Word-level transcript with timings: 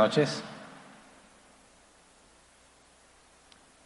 noches. 0.00 0.42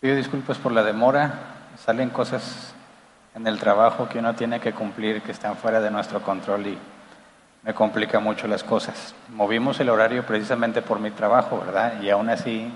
Pido 0.01 0.15
disculpas 0.15 0.59
por 0.59 0.71
la 0.71 0.85
demora. 0.85 1.41
Salen 1.85 2.11
cosas 2.11 2.73
en 3.35 3.45
el 3.49 3.59
trabajo 3.59 4.09
que 4.09 4.21
uno 4.21 4.33
tiene 4.37 4.61
que 4.61 4.73
cumplir 4.73 5.23
que 5.23 5.33
están 5.33 5.57
fuera 5.57 5.81
de 5.81 5.91
nuestro 5.91 6.23
control 6.23 6.69
y 6.69 6.79
me 7.65 7.75
complica 7.75 8.21
mucho 8.21 8.47
las 8.47 8.63
cosas. 8.63 9.13
Movimos 9.31 9.81
el 9.81 9.89
horario 9.89 10.25
precisamente 10.25 10.83
por 10.83 11.01
mi 11.01 11.11
trabajo, 11.11 11.59
¿verdad? 11.59 12.01
Y 12.01 12.11
aún 12.11 12.31
así 12.31 12.73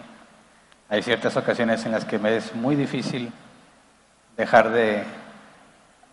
hay 0.89 1.01
ciertas 1.05 1.37
ocasiones 1.37 1.87
en 1.87 1.93
las 1.93 2.05
que 2.05 2.19
me 2.19 2.37
es 2.37 2.57
muy 2.57 2.75
difícil 2.75 3.33
dejar 4.37 4.71
de 4.71 5.05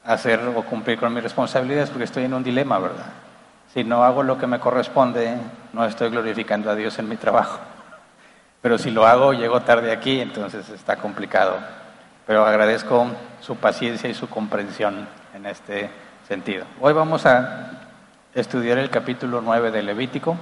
hacer 0.03 0.41
o 0.55 0.61
cumplir 0.61 0.99
con 0.99 1.11
mis 1.11 1.23
responsabilidades 1.23 1.89
porque 1.89 2.03
estoy 2.03 2.25
en 2.25 2.35
un 2.35 2.43
dilema, 2.43 2.77
¿verdad? 2.77 3.24
Si 3.75 3.83
no 3.83 4.05
hago 4.05 4.23
lo 4.23 4.37
que 4.37 4.47
me 4.47 4.61
corresponde, 4.61 5.35
no 5.73 5.83
estoy 5.83 6.09
glorificando 6.09 6.71
a 6.71 6.75
Dios 6.75 6.97
en 6.97 7.09
mi 7.09 7.17
trabajo. 7.17 7.59
Pero 8.61 8.77
si 8.77 8.89
lo 8.89 9.05
hago, 9.05 9.33
llego 9.33 9.63
tarde 9.63 9.91
aquí, 9.91 10.21
entonces 10.21 10.69
está 10.69 10.95
complicado. 10.95 11.57
Pero 12.25 12.45
agradezco 12.45 13.07
su 13.41 13.57
paciencia 13.57 14.09
y 14.09 14.13
su 14.13 14.29
comprensión 14.29 15.05
en 15.33 15.45
este 15.45 15.89
sentido. 16.25 16.63
Hoy 16.79 16.93
vamos 16.93 17.25
a 17.25 17.71
estudiar 18.33 18.77
el 18.77 18.89
capítulo 18.89 19.41
9 19.41 19.71
de 19.71 19.83
Levítico. 19.83 20.37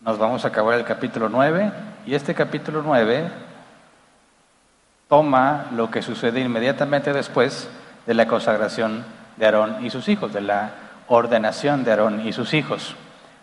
Nos 0.00 0.16
vamos 0.16 0.46
a 0.46 0.48
acabar 0.48 0.78
el 0.78 0.86
capítulo 0.86 1.28
9 1.28 1.72
y 2.06 2.14
este 2.14 2.34
capítulo 2.34 2.80
9 2.82 3.30
toma 5.10 5.66
lo 5.72 5.90
que 5.90 6.00
sucede 6.00 6.40
inmediatamente 6.40 7.12
después 7.12 7.68
de 8.06 8.14
la 8.14 8.26
consagración 8.26 9.04
de 9.36 9.46
Aarón 9.46 9.84
y 9.84 9.90
sus 9.90 10.08
hijos, 10.08 10.32
de 10.32 10.40
la 10.40 10.70
ordenación 11.08 11.84
de 11.84 11.90
Aarón 11.90 12.26
y 12.26 12.32
sus 12.32 12.54
hijos. 12.54 12.96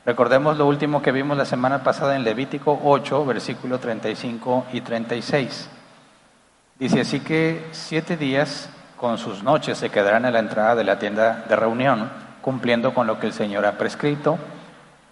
Recordemos 0.06 0.58
lo 0.58 0.66
último 0.66 1.02
que 1.02 1.11
vimos 1.11 1.38
la 1.38 1.45
semana 1.45 1.84
pasada 1.84 2.16
en 2.16 2.23
Levítico 2.23 2.80
8, 2.84 3.25
versículo 3.25 3.80
35 3.80 4.66
y 4.73 4.81
36. 4.81 5.69
Dice 6.80 7.02
así 7.02 7.19
que 7.19 7.67
siete 7.72 8.17
días 8.17 8.69
con 8.97 9.19
sus 9.19 9.44
noches 9.44 9.78
se 9.78 9.89
quedarán 9.89 10.25
a 10.25 10.31
la 10.31 10.39
entrada 10.39 10.75
de 10.75 10.84
la 10.84 10.97
tienda 10.97 11.45
de 11.47 11.56
reunión, 11.56 12.09
cumpliendo 12.42 12.94
con 12.94 13.06
lo 13.06 13.19
que 13.19 13.28
el 13.28 13.34
Señor 13.34 13.66
ha 13.66 13.78
prescrito 13.78 14.39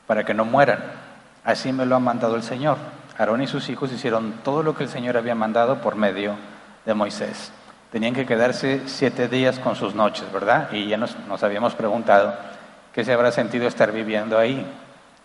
para 0.07 0.23
que 0.23 0.33
no 0.33 0.45
mueran. 0.45 0.79
Así 1.43 1.71
me 1.71 1.85
lo 1.85 1.95
ha 1.95 1.99
mandado 1.99 2.35
el 2.35 2.43
Señor. 2.43 2.77
Aarón 3.19 3.43
y 3.43 3.47
sus 3.47 3.69
hijos 3.69 3.91
hicieron 3.91 4.33
todo 4.43 4.63
lo 4.63 4.73
que 4.73 4.83
el 4.85 4.89
Señor 4.89 5.17
había 5.17 5.35
mandado 5.35 5.81
por 5.81 5.95
medio 5.95 6.35
de 6.85 6.93
Moisés. 6.95 7.51
Tenían 7.91 8.13
que 8.13 8.25
quedarse 8.25 8.83
siete 8.85 9.27
días 9.27 9.57
con 9.59 9.75
sus 9.75 9.95
noches, 9.95 10.31
¿verdad? 10.31 10.71
Y 10.71 10.87
ya 10.87 10.97
nos, 10.97 11.17
nos 11.27 11.41
habíamos 11.41 11.73
preguntado 11.73 12.35
qué 12.93 13.03
se 13.03 13.13
habrá 13.13 13.31
sentido 13.31 13.67
estar 13.67 13.91
viviendo 13.91 14.37
ahí. 14.37 14.65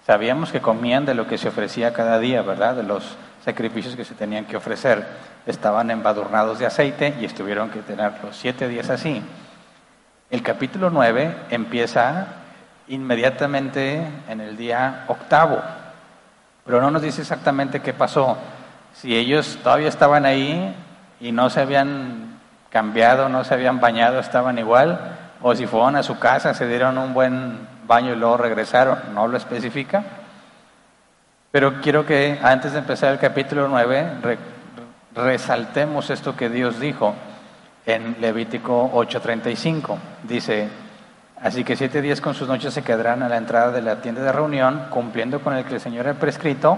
Sabíamos 0.06 0.50
que 0.50 0.60
comían 0.60 1.04
de 1.04 1.14
lo 1.14 1.26
que 1.26 1.38
se 1.38 1.48
ofrecía 1.48 1.92
cada 1.92 2.18
día, 2.18 2.42
¿verdad? 2.42 2.76
De 2.76 2.82
los 2.82 3.16
sacrificios 3.44 3.96
que 3.96 4.04
se 4.04 4.14
tenían 4.14 4.46
que 4.46 4.56
ofrecer. 4.56 5.06
Estaban 5.46 5.90
embadurnados 5.90 6.58
de 6.58 6.66
aceite 6.66 7.14
y 7.20 7.26
estuvieron 7.26 7.70
que 7.70 7.80
tener 7.80 8.12
los 8.22 8.36
siete 8.36 8.68
días 8.68 8.88
así. 8.88 9.22
El 10.30 10.42
capítulo 10.42 10.90
9 10.90 11.36
empieza 11.50 12.26
inmediatamente 12.88 14.06
en 14.28 14.40
el 14.40 14.56
día 14.56 15.04
octavo, 15.08 15.60
pero 16.64 16.80
no 16.80 16.90
nos 16.90 17.02
dice 17.02 17.20
exactamente 17.20 17.80
qué 17.80 17.92
pasó. 17.92 18.38
Si 18.94 19.14
ellos 19.14 19.58
todavía 19.62 19.88
estaban 19.88 20.24
ahí 20.24 20.74
y 21.20 21.32
no 21.32 21.50
se 21.50 21.60
habían 21.60 22.33
cambiado, 22.74 23.28
no 23.28 23.44
se 23.44 23.54
habían 23.54 23.78
bañado, 23.78 24.18
estaban 24.18 24.58
igual, 24.58 24.98
o 25.40 25.54
si 25.54 25.64
fueron 25.64 25.94
a 25.94 26.02
su 26.02 26.18
casa, 26.18 26.54
se 26.54 26.66
dieron 26.66 26.98
un 26.98 27.14
buen 27.14 27.68
baño 27.86 28.12
y 28.12 28.16
luego 28.16 28.36
regresaron, 28.36 28.98
no 29.14 29.28
lo 29.28 29.36
especifica. 29.36 30.02
Pero 31.52 31.80
quiero 31.80 32.04
que 32.04 32.40
antes 32.42 32.72
de 32.72 32.80
empezar 32.80 33.12
el 33.12 33.20
capítulo 33.20 33.68
9 33.68 34.38
resaltemos 35.14 36.10
esto 36.10 36.34
que 36.34 36.50
Dios 36.50 36.80
dijo 36.80 37.14
en 37.86 38.16
Levítico 38.20 38.90
8:35. 38.92 39.96
Dice, 40.24 40.68
así 41.40 41.62
que 41.62 41.76
siete 41.76 42.02
días 42.02 42.20
con 42.20 42.34
sus 42.34 42.48
noches 42.48 42.74
se 42.74 42.82
quedarán 42.82 43.22
a 43.22 43.28
la 43.28 43.36
entrada 43.36 43.70
de 43.70 43.82
la 43.82 44.02
tienda 44.02 44.22
de 44.22 44.32
reunión, 44.32 44.86
cumpliendo 44.90 45.38
con 45.38 45.56
el 45.56 45.64
que 45.64 45.74
el 45.74 45.80
Señor 45.80 46.08
ha 46.08 46.14
prescrito, 46.14 46.76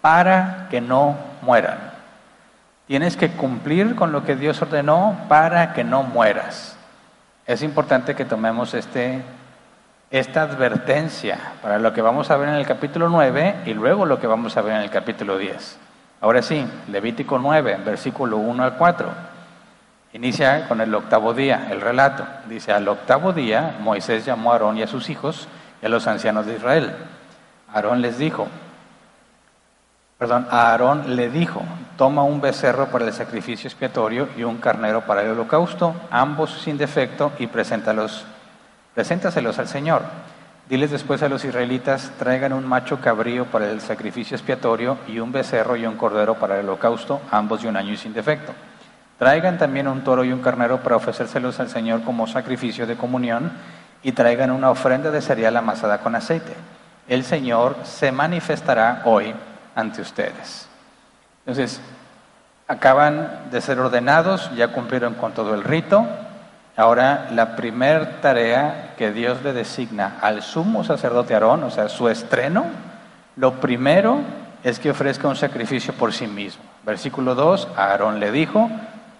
para 0.00 0.68
que 0.70 0.80
no 0.80 1.18
mueran. 1.42 1.87
Tienes 2.88 3.18
que 3.18 3.30
cumplir 3.32 3.94
con 3.94 4.12
lo 4.12 4.24
que 4.24 4.34
Dios 4.34 4.62
ordenó 4.62 5.26
para 5.28 5.74
que 5.74 5.84
no 5.84 6.02
mueras. 6.02 6.74
Es 7.46 7.62
importante 7.62 8.14
que 8.14 8.24
tomemos 8.24 8.72
este, 8.72 9.22
esta 10.10 10.42
advertencia 10.42 11.38
para 11.60 11.78
lo 11.78 11.92
que 11.92 12.00
vamos 12.00 12.30
a 12.30 12.38
ver 12.38 12.48
en 12.48 12.54
el 12.54 12.66
capítulo 12.66 13.10
9 13.10 13.56
y 13.66 13.74
luego 13.74 14.06
lo 14.06 14.18
que 14.18 14.26
vamos 14.26 14.56
a 14.56 14.62
ver 14.62 14.76
en 14.76 14.80
el 14.80 14.90
capítulo 14.90 15.36
10. 15.36 15.78
Ahora 16.22 16.40
sí, 16.40 16.66
Levítico 16.88 17.38
9, 17.38 17.78
versículo 17.84 18.38
1 18.38 18.64
al 18.64 18.78
4. 18.78 19.08
Inicia 20.14 20.66
con 20.66 20.80
el 20.80 20.94
octavo 20.94 21.34
día, 21.34 21.68
el 21.70 21.82
relato. 21.82 22.26
Dice, 22.48 22.72
al 22.72 22.88
octavo 22.88 23.34
día 23.34 23.76
Moisés 23.80 24.24
llamó 24.24 24.50
a 24.50 24.54
Aarón 24.54 24.78
y 24.78 24.82
a 24.82 24.86
sus 24.86 25.10
hijos 25.10 25.46
y 25.82 25.86
a 25.86 25.90
los 25.90 26.06
ancianos 26.06 26.46
de 26.46 26.54
Israel. 26.54 26.96
Aarón 27.70 28.00
les 28.00 28.16
dijo, 28.16 28.48
perdón, 30.16 30.48
a 30.50 30.70
Aarón 30.70 31.16
le 31.16 31.28
dijo, 31.28 31.62
toma 31.98 32.22
un 32.22 32.40
becerro 32.40 32.86
para 32.86 33.06
el 33.06 33.12
sacrificio 33.12 33.66
expiatorio 33.66 34.28
y 34.36 34.44
un 34.44 34.58
carnero 34.58 35.00
para 35.02 35.22
el 35.22 35.32
holocausto, 35.32 35.96
ambos 36.10 36.62
sin 36.62 36.78
defecto, 36.78 37.32
y 37.40 37.48
preséntalos, 37.48 38.24
preséntaselos 38.94 39.58
al 39.58 39.66
Señor. 39.66 40.02
Diles 40.68 40.92
después 40.92 41.24
a 41.24 41.28
los 41.28 41.44
israelitas, 41.44 42.12
traigan 42.16 42.52
un 42.52 42.64
macho 42.64 43.00
cabrío 43.00 43.46
para 43.46 43.68
el 43.68 43.80
sacrificio 43.80 44.36
expiatorio 44.36 44.96
y 45.08 45.18
un 45.18 45.32
becerro 45.32 45.74
y 45.74 45.86
un 45.86 45.96
cordero 45.96 46.36
para 46.36 46.60
el 46.60 46.68
holocausto, 46.68 47.20
ambos 47.32 47.62
de 47.62 47.68
un 47.68 47.76
año 47.76 47.92
y 47.92 47.96
sin 47.96 48.12
defecto. 48.12 48.52
Traigan 49.18 49.58
también 49.58 49.88
un 49.88 50.04
toro 50.04 50.22
y 50.24 50.30
un 50.30 50.40
carnero 50.40 50.80
para 50.80 50.94
ofrecérselos 50.94 51.58
al 51.58 51.68
Señor 51.68 52.04
como 52.04 52.28
sacrificio 52.28 52.86
de 52.86 52.96
comunión 52.96 53.50
y 54.04 54.12
traigan 54.12 54.52
una 54.52 54.70
ofrenda 54.70 55.10
de 55.10 55.20
cereal 55.20 55.56
amasada 55.56 55.98
con 55.98 56.14
aceite. 56.14 56.54
El 57.08 57.24
Señor 57.24 57.74
se 57.82 58.12
manifestará 58.12 59.02
hoy 59.04 59.34
ante 59.74 60.00
ustedes. 60.00 60.67
Entonces, 61.48 61.80
acaban 62.66 63.48
de 63.50 63.62
ser 63.62 63.80
ordenados, 63.80 64.54
ya 64.54 64.68
cumplieron 64.68 65.14
con 65.14 65.32
todo 65.32 65.54
el 65.54 65.64
rito. 65.64 66.06
Ahora, 66.76 67.28
la 67.32 67.56
primer 67.56 68.20
tarea 68.20 68.92
que 68.98 69.12
Dios 69.12 69.42
le 69.42 69.54
designa 69.54 70.18
al 70.20 70.42
sumo 70.42 70.84
sacerdote 70.84 71.32
Aarón, 71.32 71.64
o 71.64 71.70
sea, 71.70 71.88
su 71.88 72.10
estreno, 72.10 72.66
lo 73.36 73.60
primero 73.60 74.18
es 74.62 74.78
que 74.78 74.90
ofrezca 74.90 75.26
un 75.26 75.36
sacrificio 75.36 75.94
por 75.94 76.12
sí 76.12 76.26
mismo. 76.26 76.62
Versículo 76.84 77.34
2, 77.34 77.68
Aarón 77.78 78.20
le 78.20 78.30
dijo, 78.30 78.68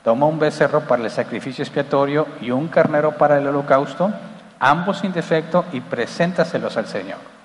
toma 0.04 0.26
un 0.26 0.38
becerro 0.38 0.82
para 0.82 1.04
el 1.04 1.10
sacrificio 1.10 1.62
expiatorio 1.62 2.26
y 2.42 2.50
un 2.50 2.68
carnero 2.68 3.12
para 3.12 3.38
el 3.38 3.46
holocausto, 3.46 4.12
ambos 4.60 4.98
sin 4.98 5.14
defecto, 5.14 5.64
y 5.72 5.80
preséntaselos 5.80 6.76
al 6.76 6.88
Señor. 6.88 7.37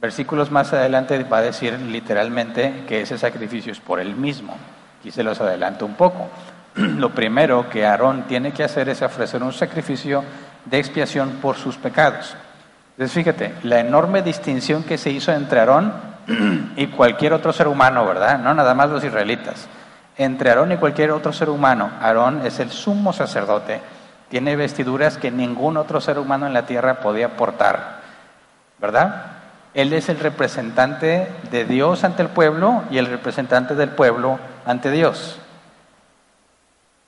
Versículos 0.00 0.50
más 0.50 0.72
adelante 0.72 1.22
va 1.24 1.38
a 1.38 1.42
decir 1.42 1.78
literalmente 1.78 2.84
que 2.88 3.02
ese 3.02 3.18
sacrificio 3.18 3.70
es 3.70 3.80
por 3.80 4.00
él 4.00 4.16
mismo. 4.16 4.56
Y 5.04 5.10
se 5.10 5.22
los 5.22 5.40
adelanto 5.40 5.84
un 5.84 5.94
poco. 5.94 6.28
Lo 6.74 7.10
primero 7.10 7.68
que 7.68 7.84
Aarón 7.84 8.22
tiene 8.22 8.52
que 8.52 8.64
hacer 8.64 8.88
es 8.88 9.02
ofrecer 9.02 9.42
un 9.42 9.52
sacrificio 9.52 10.24
de 10.64 10.78
expiación 10.78 11.38
por 11.42 11.56
sus 11.56 11.76
pecados. 11.76 12.34
Entonces 12.92 13.14
fíjate, 13.14 13.54
la 13.62 13.80
enorme 13.80 14.22
distinción 14.22 14.84
que 14.84 14.96
se 14.96 15.10
hizo 15.10 15.32
entre 15.32 15.60
Aarón 15.60 15.92
y 16.76 16.86
cualquier 16.86 17.34
otro 17.34 17.52
ser 17.52 17.68
humano, 17.68 18.06
¿verdad? 18.06 18.38
No 18.38 18.54
nada 18.54 18.74
más 18.74 18.88
los 18.88 19.04
israelitas. 19.04 19.68
Entre 20.16 20.48
Aarón 20.48 20.72
y 20.72 20.76
cualquier 20.76 21.10
otro 21.10 21.32
ser 21.32 21.50
humano, 21.50 21.90
Aarón 22.00 22.46
es 22.46 22.58
el 22.58 22.70
sumo 22.70 23.12
sacerdote. 23.12 23.80
Tiene 24.30 24.56
vestiduras 24.56 25.18
que 25.18 25.30
ningún 25.30 25.76
otro 25.76 26.00
ser 26.00 26.18
humano 26.18 26.46
en 26.46 26.54
la 26.54 26.64
tierra 26.64 27.00
podía 27.00 27.36
portar 27.36 28.00
¿verdad? 28.80 29.39
Él 29.74 29.92
es 29.92 30.08
el 30.08 30.18
representante 30.18 31.28
de 31.50 31.64
Dios 31.64 32.02
ante 32.04 32.22
el 32.22 32.28
pueblo 32.28 32.82
y 32.90 32.98
el 32.98 33.06
representante 33.06 33.74
del 33.74 33.90
pueblo 33.90 34.38
ante 34.66 34.90
Dios. 34.90 35.38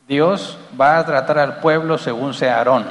Dios 0.06 0.59
va 0.81 0.99
a 0.99 1.06
tratar 1.06 1.38
al 1.38 1.56
pueblo 1.56 1.99
según 1.99 2.35
sea 2.35 2.59
Aarón. 2.59 2.85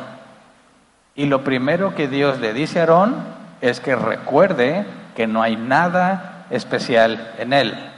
Y 1.16 1.26
lo 1.26 1.44
primero 1.44 1.96
que 1.96 2.08
Dios 2.08 2.40
le 2.40 2.54
dice 2.54 2.80
a 2.80 2.84
Aarón 2.84 3.16
es 3.62 3.80
que 3.80 3.96
recuerde 3.96 4.86
que 5.16 5.28
no 5.28 5.42
hay 5.42 5.56
nada 5.56 6.46
especial 6.50 7.34
en 7.38 7.54
él. 7.54 7.92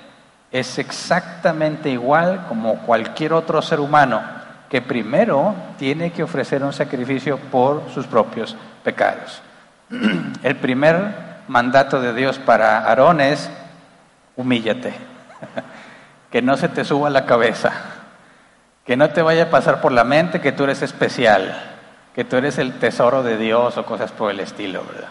Es 0.52 0.78
exactamente 0.78 1.90
igual 1.90 2.46
como 2.48 2.80
cualquier 2.86 3.34
otro 3.34 3.62
ser 3.62 3.80
humano 3.80 4.22
que 4.70 4.82
primero 4.82 5.56
tiene 5.78 6.12
que 6.12 6.24
ofrecer 6.24 6.64
un 6.64 6.74
sacrificio 6.74 7.38
por 7.38 7.84
sus 7.94 8.08
propios 8.08 8.56
pecados. 8.84 9.42
El 10.44 10.56
primer 10.56 11.33
mandato 11.48 12.02
de 12.02 12.14
Dios 12.14 12.40
para 12.40 12.80
Aarón 12.80 13.22
es 13.22 13.50
humíllate, 14.36 14.94
que 16.32 16.42
no 16.42 16.58
se 16.58 16.70
te 16.70 16.86
suba 16.86 17.10
la 17.10 17.26
cabeza, 17.26 17.72
que 18.86 18.98
no 18.98 19.10
te 19.10 19.22
vaya 19.22 19.44
a 19.44 19.50
pasar 19.50 19.82
por 19.82 19.92
la 19.92 20.04
mente 20.04 20.42
que 20.42 20.52
tú 20.52 20.64
eres 20.64 20.82
especial, 20.82 21.62
que 22.16 22.24
tú 22.24 22.38
eres 22.38 22.58
el 22.58 22.80
tesoro 22.80 23.24
de 23.24 23.38
Dios 23.38 23.78
o 23.78 23.86
cosas 23.86 24.12
por 24.12 24.32
el 24.32 24.40
estilo, 24.40 24.84
¿verdad? 24.86 25.10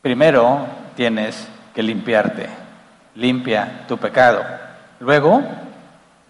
Primero 0.00 0.66
tienes 0.96 1.48
que 1.74 1.82
limpiarte, 1.82 2.48
limpia 3.14 3.84
tu 3.86 3.98
pecado. 3.98 4.44
Luego, 4.98 5.42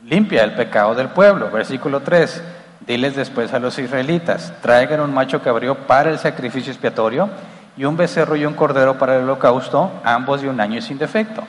limpia 0.04 0.44
el 0.44 0.52
pecado 0.52 0.94
del 0.94 1.08
pueblo. 1.08 1.50
Versículo 1.50 2.00
3. 2.00 2.42
Diles 2.86 3.14
después 3.14 3.52
a 3.54 3.60
los 3.60 3.78
israelitas, 3.78 4.52
traigan 4.60 5.00
un 5.00 5.14
macho 5.14 5.40
cabrío 5.40 5.86
para 5.86 6.10
el 6.10 6.18
sacrificio 6.18 6.72
expiatorio 6.72 7.30
y 7.76 7.84
un 7.84 7.96
becerro 7.96 8.36
y 8.36 8.44
un 8.44 8.54
cordero 8.54 8.98
para 8.98 9.16
el 9.16 9.24
holocausto, 9.24 9.90
ambos 10.04 10.42
de 10.42 10.48
un 10.48 10.60
año 10.60 10.80
sin 10.80 10.98
defecto. 10.98 11.42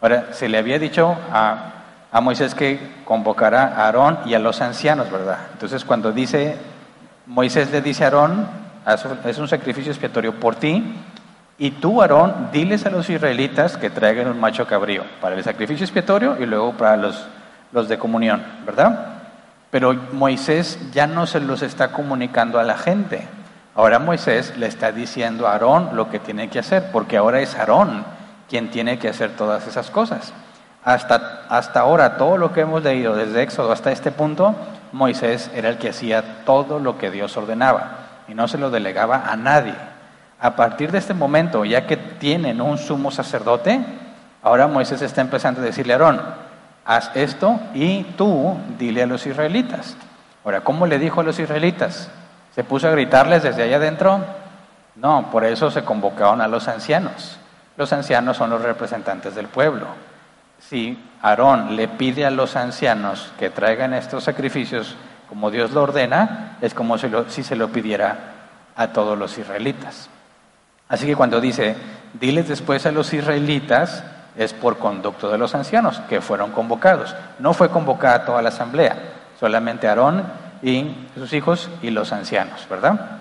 Ahora, 0.00 0.28
se 0.32 0.48
le 0.48 0.58
había 0.58 0.78
dicho 0.78 1.16
a, 1.32 1.74
Moisés 2.22 2.54
que 2.54 2.78
convocara 3.04 3.74
a 3.76 3.86
Aarón 3.86 4.20
y 4.26 4.34
a 4.34 4.38
los 4.38 4.60
ancianos, 4.60 5.10
¿verdad? 5.10 5.38
Entonces, 5.52 5.84
cuando 5.84 6.12
dice, 6.12 6.56
Moisés 7.26 7.70
le 7.70 7.80
dice 7.80 8.04
a 8.04 8.06
Aarón, 8.06 8.48
es 9.24 9.38
un 9.38 9.48
sacrificio 9.48 9.92
expiatorio 9.92 10.34
por 10.38 10.54
ti, 10.56 10.82
y 11.58 11.72
tú, 11.72 12.00
Aarón, 12.00 12.50
diles 12.52 12.86
a 12.86 12.90
los 12.90 13.10
israelitas 13.10 13.76
que 13.76 13.90
traigan 13.90 14.28
un 14.28 14.38
macho 14.38 14.66
cabrío 14.66 15.02
para 15.20 15.34
el 15.34 15.42
sacrificio 15.42 15.84
expiatorio 15.84 16.36
y 16.38 16.46
luego 16.46 16.72
para 16.72 16.96
los, 16.96 17.26
los 17.72 17.88
de 17.88 17.98
comunión, 17.98 18.42
¿verdad? 18.64 19.18
Pero 19.70 19.92
Moisés 20.12 20.78
ya 20.92 21.08
no 21.08 21.26
se 21.26 21.40
los 21.40 21.62
está 21.62 21.88
comunicando 21.90 22.60
a 22.60 22.64
la 22.64 22.78
gente. 22.78 23.26
Ahora 23.78 24.00
Moisés 24.00 24.56
le 24.56 24.66
está 24.66 24.90
diciendo 24.90 25.46
a 25.46 25.52
Aarón 25.52 25.90
lo 25.92 26.10
que 26.10 26.18
tiene 26.18 26.48
que 26.48 26.58
hacer, 26.58 26.90
porque 26.90 27.16
ahora 27.16 27.38
es 27.38 27.54
Aarón 27.54 28.04
quien 28.48 28.72
tiene 28.72 28.98
que 28.98 29.08
hacer 29.08 29.36
todas 29.36 29.68
esas 29.68 29.88
cosas. 29.92 30.32
Hasta, 30.82 31.44
hasta 31.48 31.78
ahora, 31.78 32.16
todo 32.16 32.38
lo 32.38 32.52
que 32.52 32.62
hemos 32.62 32.82
leído 32.82 33.14
desde 33.14 33.40
Éxodo 33.40 33.70
hasta 33.70 33.92
este 33.92 34.10
punto, 34.10 34.56
Moisés 34.90 35.48
era 35.54 35.68
el 35.68 35.78
que 35.78 35.90
hacía 35.90 36.44
todo 36.44 36.80
lo 36.80 36.98
que 36.98 37.12
Dios 37.12 37.36
ordenaba 37.36 37.98
y 38.26 38.34
no 38.34 38.48
se 38.48 38.58
lo 38.58 38.70
delegaba 38.70 39.30
a 39.30 39.36
nadie. 39.36 39.74
A 40.40 40.56
partir 40.56 40.90
de 40.90 40.98
este 40.98 41.14
momento, 41.14 41.64
ya 41.64 41.86
que 41.86 41.96
tienen 41.96 42.60
un 42.60 42.78
sumo 42.78 43.12
sacerdote, 43.12 43.80
ahora 44.42 44.66
Moisés 44.66 45.02
está 45.02 45.20
empezando 45.20 45.60
a 45.60 45.64
decirle 45.64 45.92
a 45.92 45.98
Aarón, 45.98 46.20
haz 46.84 47.12
esto 47.14 47.60
y 47.74 48.02
tú 48.16 48.58
dile 48.76 49.04
a 49.04 49.06
los 49.06 49.24
israelitas. 49.24 49.96
Ahora, 50.44 50.62
¿cómo 50.62 50.84
le 50.84 50.98
dijo 50.98 51.20
a 51.20 51.24
los 51.24 51.38
israelitas? 51.38 52.10
¿Se 52.58 52.64
puso 52.64 52.88
a 52.88 52.90
gritarles 52.90 53.44
desde 53.44 53.62
allá 53.62 53.76
adentro? 53.76 54.18
No, 54.96 55.30
por 55.30 55.44
eso 55.44 55.70
se 55.70 55.84
convocaron 55.84 56.40
a 56.40 56.48
los 56.48 56.66
ancianos. 56.66 57.38
Los 57.76 57.92
ancianos 57.92 58.36
son 58.36 58.50
los 58.50 58.62
representantes 58.62 59.36
del 59.36 59.46
pueblo. 59.46 59.86
Si 60.58 61.00
Aarón 61.22 61.76
le 61.76 61.86
pide 61.86 62.26
a 62.26 62.32
los 62.32 62.56
ancianos 62.56 63.32
que 63.38 63.50
traigan 63.50 63.94
estos 63.94 64.24
sacrificios 64.24 64.96
como 65.28 65.52
Dios 65.52 65.70
lo 65.70 65.84
ordena, 65.84 66.56
es 66.60 66.74
como 66.74 66.98
si, 66.98 67.08
si 67.28 67.44
se 67.44 67.54
lo 67.54 67.68
pidiera 67.68 68.18
a 68.74 68.88
todos 68.88 69.16
los 69.16 69.38
israelitas. 69.38 70.10
Así 70.88 71.06
que 71.06 71.14
cuando 71.14 71.40
dice, 71.40 71.76
diles 72.14 72.48
después 72.48 72.86
a 72.86 72.90
los 72.90 73.14
israelitas, 73.14 74.02
es 74.36 74.52
por 74.52 74.78
conducto 74.78 75.30
de 75.30 75.38
los 75.38 75.54
ancianos 75.54 76.00
que 76.08 76.20
fueron 76.20 76.50
convocados. 76.50 77.14
No 77.38 77.54
fue 77.54 77.68
convocada 77.68 78.24
toda 78.24 78.42
la 78.42 78.48
asamblea, 78.48 78.96
solamente 79.38 79.86
Aarón 79.86 80.47
y 80.62 80.94
sus 81.14 81.32
hijos 81.32 81.70
y 81.82 81.90
los 81.90 82.12
ancianos, 82.12 82.66
¿verdad? 82.68 83.18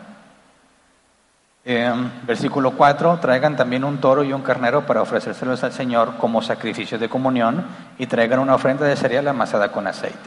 Eh, 1.69 1.91
versículo 2.25 2.71
4, 2.71 3.19
traigan 3.19 3.57
también 3.57 3.83
un 3.83 3.97
toro 3.97 4.23
y 4.23 4.31
un 4.31 4.41
carnero 4.41 4.85
para 4.85 5.01
ofrecérselos 5.01 5.63
al 5.65 5.73
Señor 5.73 6.15
como 6.17 6.41
sacrificio 6.41 6.97
de 6.97 7.09
comunión 7.09 7.65
y 7.97 8.07
traigan 8.07 8.39
una 8.39 8.55
ofrenda 8.55 8.85
de 8.85 8.95
cereal 8.95 9.27
amasada 9.27 9.69
con 9.69 9.85
aceite. 9.85 10.17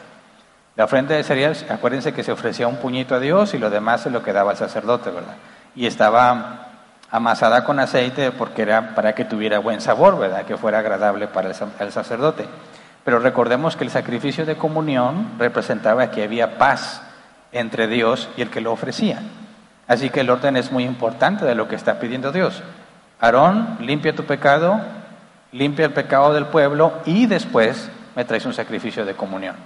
La 0.76 0.84
ofrenda 0.84 1.14
de 1.14 1.24
cereal, 1.24 1.56
acuérdense 1.70 2.12
que 2.12 2.22
se 2.22 2.32
ofrecía 2.32 2.68
un 2.68 2.76
puñito 2.76 3.14
a 3.14 3.20
Dios 3.20 3.54
y 3.54 3.58
lo 3.58 3.70
demás 3.70 4.02
se 4.02 4.10
lo 4.10 4.22
quedaba 4.22 4.50
al 4.50 4.56
sacerdote, 4.56 5.10
¿verdad? 5.10 5.36
Y 5.74 5.86
estaba 5.86 6.68
amasada 7.10 7.64
con 7.64 7.80
aceite 7.80 8.32
porque 8.32 8.62
era 8.62 8.94
para 8.94 9.14
que 9.14 9.24
tuviera 9.24 9.58
buen 9.58 9.80
sabor, 9.80 10.18
¿verdad? 10.18 10.44
Que 10.44 10.56
fuera 10.56 10.78
agradable 10.78 11.26
para 11.26 11.50
el 11.50 11.92
sacerdote. 11.92 12.46
Pero 13.04 13.18
recordemos 13.18 13.76
que 13.76 13.84
el 13.84 13.90
sacrificio 13.90 14.44
de 14.44 14.56
comunión 14.56 15.32
representaba 15.38 16.10
que 16.10 16.22
había 16.22 16.58
paz 16.58 17.02
entre 17.52 17.86
Dios 17.86 18.28
y 18.36 18.42
el 18.42 18.50
que 18.50 18.60
lo 18.60 18.72
ofrecía. 18.72 19.22
Así 19.88 20.10
que 20.10 20.20
el 20.20 20.30
orden 20.30 20.56
es 20.56 20.70
muy 20.70 20.84
importante 20.84 21.44
de 21.44 21.54
lo 21.54 21.66
que 21.66 21.76
está 21.76 21.98
pidiendo 21.98 22.30
Dios. 22.30 22.62
Aarón, 23.20 23.78
limpia 23.80 24.14
tu 24.14 24.24
pecado, 24.24 24.80
limpia 25.52 25.86
el 25.86 25.92
pecado 25.92 26.32
del 26.32 26.46
pueblo 26.46 26.92
y 27.04 27.26
después 27.26 27.90
me 28.14 28.24
traes 28.24 28.46
un 28.46 28.54
sacrificio 28.54 29.04
de 29.04 29.14
comunión. 29.14 29.56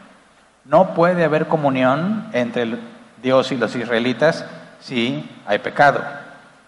No 0.64 0.94
puede 0.94 1.24
haber 1.24 1.46
comunión 1.46 2.28
entre 2.32 2.78
Dios 3.22 3.52
y 3.52 3.56
los 3.56 3.76
israelitas 3.76 4.46
si 4.80 5.28
hay 5.46 5.58
pecado. 5.58 6.02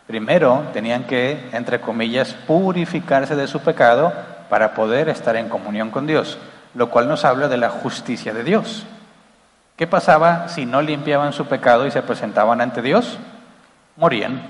Primero 0.06 0.64
tenían 0.72 1.04
que, 1.04 1.48
entre 1.52 1.80
comillas, 1.80 2.34
purificarse 2.46 3.34
de 3.36 3.48
su 3.48 3.60
pecado 3.60 4.12
para 4.48 4.74
poder 4.74 5.08
estar 5.08 5.34
en 5.36 5.48
comunión 5.48 5.90
con 5.90 6.06
Dios, 6.06 6.38
lo 6.76 6.90
cual 6.90 7.08
nos 7.08 7.25
habla 7.25 7.49
de 7.49 7.56
la 7.56 7.70
justicia 7.70 8.34
de 8.34 8.44
Dios. 8.44 8.84
¿Qué 9.76 9.87
pasaba 9.87 10.49
si 10.49 10.67
no 10.67 10.82
limpiaban 10.82 11.32
su 11.32 11.46
pecado 11.46 11.87
y 11.87 11.90
se 11.90 12.02
presentaban 12.02 12.61
ante 12.61 12.82
Dios? 12.82 13.19
Morían. 13.96 14.43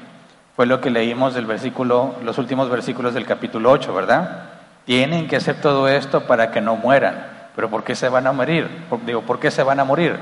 Fue 0.57 0.67
lo 0.67 0.81
que 0.81 0.91
leímos 0.91 1.35
del 1.35 1.47
versículo, 1.47 2.17
los 2.25 2.39
últimos 2.39 2.69
versículos 2.69 3.15
del 3.15 3.27
capítulo 3.27 3.71
8, 3.71 3.95
¿verdad? 3.95 4.45
Tienen 4.87 5.29
que 5.29 5.37
hacer 5.37 5.61
todo 5.61 5.89
esto 5.89 6.27
para 6.27 6.51
que 6.51 6.61
no 6.61 6.77
mueran. 6.77 7.27
Pero 7.55 7.71
¿por 7.71 7.85
qué 7.85 7.95
se 7.95 8.09
van 8.09 8.27
a 8.27 8.33
morir? 8.33 8.69
Digo, 9.05 9.23
¿por 9.23 9.39
qué 9.39 9.51
se 9.51 9.63
van 9.63 9.79
a 9.79 9.85
morir? 9.85 10.19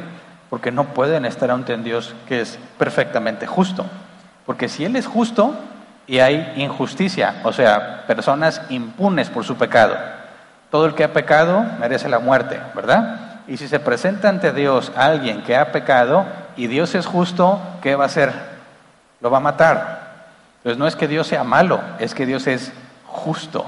Porque 0.50 0.70
no 0.70 0.84
pueden 0.84 1.24
estar 1.24 1.50
ante 1.50 1.74
un 1.74 1.84
Dios 1.84 2.14
que 2.28 2.42
es 2.42 2.58
perfectamente 2.76 3.46
justo. 3.46 3.86
Porque 4.44 4.68
si 4.68 4.84
Él 4.84 4.96
es 4.96 5.06
justo 5.06 5.54
y 6.06 6.18
hay 6.18 6.52
injusticia, 6.56 7.36
o 7.44 7.52
sea, 7.52 8.04
personas 8.06 8.60
impunes 8.68 9.30
por 9.30 9.44
su 9.44 9.56
pecado, 9.56 9.96
todo 10.74 10.86
el 10.86 10.94
que 10.96 11.04
ha 11.04 11.12
pecado 11.12 11.64
merece 11.78 12.08
la 12.08 12.18
muerte, 12.18 12.60
¿verdad? 12.74 13.42
Y 13.46 13.58
si 13.58 13.68
se 13.68 13.78
presenta 13.78 14.28
ante 14.28 14.50
Dios 14.50 14.90
alguien 14.96 15.44
que 15.44 15.56
ha 15.56 15.70
pecado 15.70 16.26
y 16.56 16.66
Dios 16.66 16.96
es 16.96 17.06
justo, 17.06 17.62
¿qué 17.80 17.94
va 17.94 18.02
a 18.02 18.06
hacer? 18.08 18.32
Lo 19.20 19.30
va 19.30 19.36
a 19.36 19.40
matar. 19.40 20.24
Entonces 20.56 20.76
no 20.76 20.88
es 20.88 20.96
que 20.96 21.06
Dios 21.06 21.28
sea 21.28 21.44
malo, 21.44 21.80
es 22.00 22.12
que 22.12 22.26
Dios 22.26 22.48
es 22.48 22.72
justo. 23.06 23.64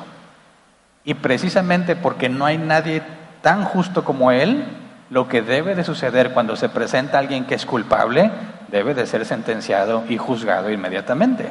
Y 1.04 1.14
precisamente 1.14 1.94
porque 1.94 2.28
no 2.28 2.44
hay 2.44 2.58
nadie 2.58 3.04
tan 3.40 3.62
justo 3.62 4.02
como 4.02 4.32
Él, 4.32 4.64
lo 5.08 5.28
que 5.28 5.42
debe 5.42 5.76
de 5.76 5.84
suceder 5.84 6.32
cuando 6.32 6.56
se 6.56 6.68
presenta 6.68 7.20
alguien 7.20 7.44
que 7.44 7.54
es 7.54 7.66
culpable 7.66 8.32
debe 8.66 8.94
de 8.94 9.06
ser 9.06 9.24
sentenciado 9.26 10.02
y 10.08 10.16
juzgado 10.16 10.72
inmediatamente. 10.72 11.50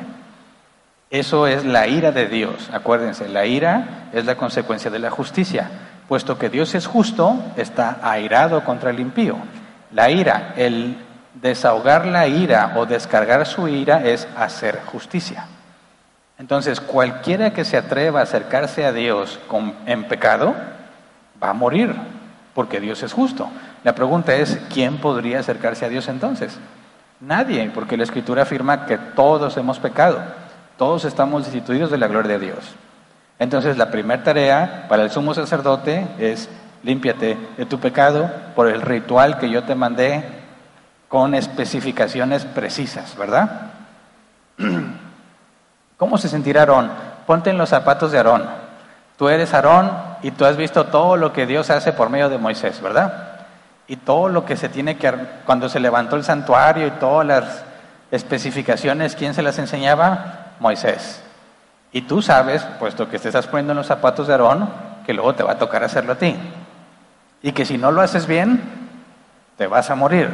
Eso 1.09 1.47
es 1.47 1.63
la 1.65 1.87
ira 1.87 2.11
de 2.11 2.27
Dios. 2.27 2.69
Acuérdense, 2.73 3.27
la 3.29 3.45
ira 3.45 4.09
es 4.11 4.25
la 4.25 4.35
consecuencia 4.35 4.89
de 4.89 4.99
la 4.99 5.11
justicia. 5.11 5.69
Puesto 6.07 6.37
que 6.37 6.49
Dios 6.49 6.75
es 6.75 6.87
justo, 6.87 7.37
está 7.55 7.99
airado 8.01 8.63
contra 8.63 8.89
el 8.89 8.99
impío. 8.99 9.37
La 9.91 10.09
ira, 10.09 10.53
el 10.57 10.97
desahogar 11.35 12.05
la 12.05 12.27
ira 12.27 12.73
o 12.75 12.85
descargar 12.85 13.45
su 13.45 13.67
ira 13.67 14.03
es 14.03 14.27
hacer 14.35 14.81
justicia. 14.85 15.47
Entonces, 16.37 16.81
cualquiera 16.81 17.53
que 17.53 17.65
se 17.65 17.77
atreva 17.77 18.19
a 18.19 18.23
acercarse 18.23 18.85
a 18.85 18.91
Dios 18.91 19.39
con, 19.47 19.73
en 19.85 20.05
pecado, 20.05 20.53
va 21.41 21.51
a 21.51 21.53
morir, 21.53 21.95
porque 22.53 22.81
Dios 22.81 23.03
es 23.03 23.13
justo. 23.13 23.47
La 23.83 23.95
pregunta 23.95 24.35
es, 24.35 24.59
¿quién 24.73 24.97
podría 24.97 25.39
acercarse 25.39 25.85
a 25.85 25.89
Dios 25.89 26.07
entonces? 26.07 26.57
Nadie, 27.21 27.71
porque 27.73 27.95
la 27.95 28.03
Escritura 28.03 28.43
afirma 28.43 28.85
que 28.85 28.97
todos 28.97 29.55
hemos 29.55 29.79
pecado, 29.79 30.21
todos 30.77 31.05
estamos 31.05 31.45
destituidos 31.45 31.91
de 31.91 31.97
la 31.97 32.07
gloria 32.07 32.37
de 32.37 32.45
Dios. 32.45 32.75
Entonces 33.39 33.77
la 33.77 33.91
primera 33.91 34.23
tarea 34.23 34.85
para 34.87 35.03
el 35.03 35.11
sumo 35.11 35.33
sacerdote 35.33 36.07
es 36.19 36.49
límpiate 36.83 37.37
de 37.57 37.65
tu 37.65 37.79
pecado 37.79 38.29
por 38.55 38.67
el 38.67 38.81
ritual 38.81 39.37
que 39.39 39.49
yo 39.49 39.63
te 39.63 39.75
mandé 39.75 40.23
con 41.07 41.33
especificaciones 41.33 42.45
precisas, 42.45 43.17
¿verdad? 43.17 43.71
¿Cómo 45.97 46.17
se 46.17 46.29
sentirá 46.29 46.61
Aarón? 46.61 46.91
Ponte 47.25 47.49
en 47.49 47.57
los 47.57 47.69
zapatos 47.69 48.11
de 48.11 48.17
Aarón. 48.17 48.45
Tú 49.17 49.29
eres 49.29 49.53
Aarón 49.53 49.91
y 50.23 50.31
tú 50.31 50.45
has 50.45 50.57
visto 50.57 50.85
todo 50.85 51.15
lo 51.17 51.31
que 51.31 51.45
Dios 51.45 51.69
hace 51.69 51.93
por 51.93 52.09
medio 52.09 52.29
de 52.29 52.37
Moisés, 52.37 52.81
¿verdad? 52.81 53.31
Y 53.87 53.97
todo 53.97 54.29
lo 54.29 54.45
que 54.45 54.57
se 54.57 54.69
tiene 54.69 54.97
que... 54.97 55.13
Cuando 55.45 55.69
se 55.69 55.79
levantó 55.79 56.15
el 56.15 56.23
santuario 56.23 56.87
y 56.87 56.91
todas 56.91 57.25
las 57.25 57.63
especificaciones, 58.11 59.15
¿quién 59.15 59.33
se 59.33 59.41
las 59.41 59.57
enseñaba? 59.57 60.44
Moisés. 60.59 61.21
Y 61.91 62.01
tú 62.01 62.21
sabes, 62.21 62.63
puesto 62.79 63.07
que 63.07 63.19
te 63.19 63.29
estás 63.29 63.47
poniendo 63.47 63.71
en 63.71 63.77
los 63.77 63.87
zapatos 63.87 64.27
de 64.27 64.33
Aarón, 64.33 64.69
que 65.05 65.13
luego 65.13 65.33
te 65.35 65.43
va 65.43 65.53
a 65.53 65.57
tocar 65.57 65.83
hacerlo 65.83 66.13
a 66.13 66.17
ti. 66.17 66.35
Y 67.41 67.51
que 67.51 67.65
si 67.65 67.77
no 67.77 67.91
lo 67.91 68.01
haces 68.01 68.27
bien, 68.27 68.61
te 69.57 69.67
vas 69.67 69.89
a 69.89 69.95
morir. 69.95 70.29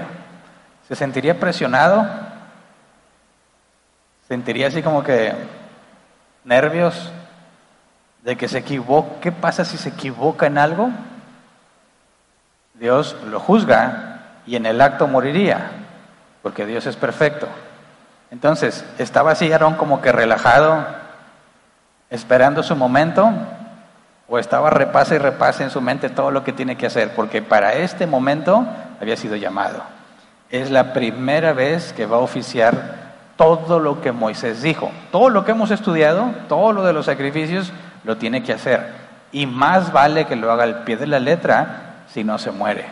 ¿Se 0.87 0.95
sentiría 0.95 1.39
presionado? 1.39 2.07
¿Sentiría 4.27 4.67
así 4.67 4.81
como 4.81 5.03
que 5.03 5.33
nervios 6.43 7.11
de 8.23 8.35
que 8.37 8.47
se 8.47 8.59
equivoque? 8.59 9.19
¿Qué 9.21 9.31
pasa 9.31 9.65
si 9.65 9.77
se 9.77 9.89
equivoca 9.89 10.47
en 10.47 10.57
algo? 10.57 10.89
Dios 12.73 13.15
lo 13.27 13.39
juzga 13.39 14.21
y 14.47 14.55
en 14.55 14.65
el 14.65 14.81
acto 14.81 15.07
moriría, 15.07 15.71
porque 16.41 16.65
Dios 16.65 16.87
es 16.87 16.95
perfecto. 16.95 17.47
Entonces, 18.31 18.85
estaba 18.97 19.31
así 19.31 19.51
Aarón 19.51 19.75
como 19.75 20.01
que 20.01 20.11
relajado, 20.11 20.85
esperando 22.09 22.63
su 22.63 22.75
momento, 22.75 23.29
o 24.27 24.39
estaba 24.39 24.69
repasa 24.69 25.15
y 25.15 25.17
repasa 25.17 25.63
en 25.63 25.69
su 25.69 25.81
mente 25.81 26.09
todo 26.09 26.31
lo 26.31 26.43
que 26.45 26.53
tiene 26.53 26.77
que 26.77 26.85
hacer, 26.85 27.13
porque 27.13 27.41
para 27.41 27.73
este 27.73 28.07
momento 28.07 28.65
había 29.01 29.17
sido 29.17 29.35
llamado. 29.35 29.83
Es 30.49 30.71
la 30.71 30.93
primera 30.93 31.51
vez 31.51 31.91
que 31.91 32.05
va 32.05 32.17
a 32.17 32.21
oficiar 32.21 33.01
todo 33.35 33.79
lo 33.79 34.01
que 34.01 34.11
Moisés 34.13 34.61
dijo. 34.61 34.91
Todo 35.11 35.29
lo 35.29 35.43
que 35.43 35.51
hemos 35.51 35.71
estudiado, 35.71 36.31
todo 36.47 36.71
lo 36.71 36.83
de 36.83 36.93
los 36.93 37.07
sacrificios, 37.07 37.73
lo 38.03 38.17
tiene 38.17 38.43
que 38.43 38.53
hacer. 38.53 38.85
Y 39.33 39.45
más 39.45 39.91
vale 39.91 40.25
que 40.25 40.35
lo 40.35 40.51
haga 40.51 40.63
al 40.63 40.83
pie 40.83 40.95
de 40.95 41.07
la 41.07 41.19
letra 41.19 42.03
si 42.07 42.23
no 42.23 42.37
se 42.37 42.51
muere. 42.51 42.85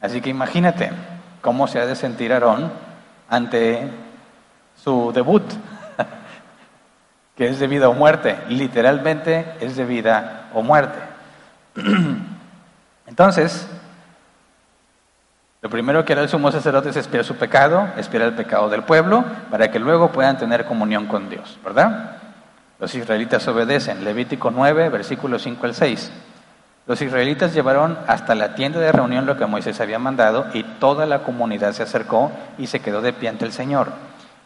Así 0.00 0.20
que 0.20 0.30
imagínate 0.30 0.90
cómo 1.40 1.66
se 1.66 1.80
ha 1.80 1.86
de 1.86 1.96
sentir 1.96 2.32
Aarón 2.32 2.70
ante 3.28 3.88
su 4.82 5.12
debut, 5.12 5.42
que 7.36 7.48
es 7.48 7.58
de 7.58 7.66
vida 7.66 7.88
o 7.88 7.94
muerte. 7.94 8.38
Literalmente 8.48 9.54
es 9.60 9.76
de 9.76 9.84
vida 9.84 10.48
o 10.54 10.62
muerte. 10.62 10.98
Entonces, 13.06 13.68
lo 15.60 15.70
primero 15.70 16.04
que 16.04 16.12
hará 16.12 16.22
el 16.22 16.28
sumo 16.28 16.52
sacerdote 16.52 16.90
es 16.90 16.96
espiar 16.96 17.24
su 17.24 17.36
pecado, 17.36 17.88
espiar 17.96 18.22
el 18.22 18.34
pecado 18.34 18.68
del 18.68 18.84
pueblo, 18.84 19.24
para 19.50 19.70
que 19.70 19.78
luego 19.78 20.12
puedan 20.12 20.38
tener 20.38 20.64
comunión 20.64 21.06
con 21.06 21.28
Dios, 21.28 21.58
¿verdad? 21.64 22.16
Los 22.78 22.94
israelitas 22.94 23.46
obedecen. 23.48 24.04
Levítico 24.04 24.52
9, 24.52 24.88
versículos 24.88 25.42
5 25.42 25.66
al 25.66 25.74
6. 25.74 26.12
Los 26.86 27.02
israelitas 27.02 27.52
llevaron 27.52 27.98
hasta 28.06 28.34
la 28.34 28.54
tienda 28.54 28.78
de 28.78 28.92
reunión 28.92 29.26
lo 29.26 29.36
que 29.36 29.46
Moisés 29.46 29.80
había 29.80 29.98
mandado 29.98 30.46
y 30.54 30.62
toda 30.62 31.06
la 31.06 31.22
comunidad 31.22 31.72
se 31.72 31.82
acercó 31.82 32.30
y 32.56 32.68
se 32.68 32.80
quedó 32.80 33.02
de 33.02 33.12
pie 33.12 33.28
ante 33.28 33.44
el 33.44 33.52
Señor. 33.52 33.88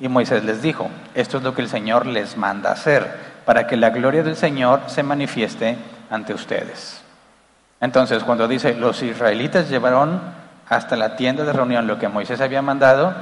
Y 0.00 0.08
Moisés 0.08 0.44
les 0.44 0.62
dijo, 0.62 0.88
esto 1.14 1.38
es 1.38 1.42
lo 1.42 1.54
que 1.54 1.62
el 1.62 1.68
Señor 1.68 2.06
les 2.06 2.36
manda 2.36 2.72
hacer, 2.72 3.32
para 3.44 3.66
que 3.66 3.76
la 3.76 3.90
gloria 3.90 4.22
del 4.22 4.36
Señor 4.36 4.82
se 4.86 5.02
manifieste 5.02 5.76
ante 6.10 6.34
ustedes. 6.34 7.02
Entonces, 7.80 8.22
cuando 8.22 8.46
dice, 8.46 8.74
los 8.74 9.02
israelitas 9.02 9.68
llevaron 9.68 10.20
hasta 10.68 10.96
la 10.96 11.16
tienda 11.16 11.44
de 11.44 11.52
reunión 11.52 11.86
lo 11.86 11.98
que 11.98 12.08
Moisés 12.08 12.40
había 12.40 12.62
mandado, 12.62 13.14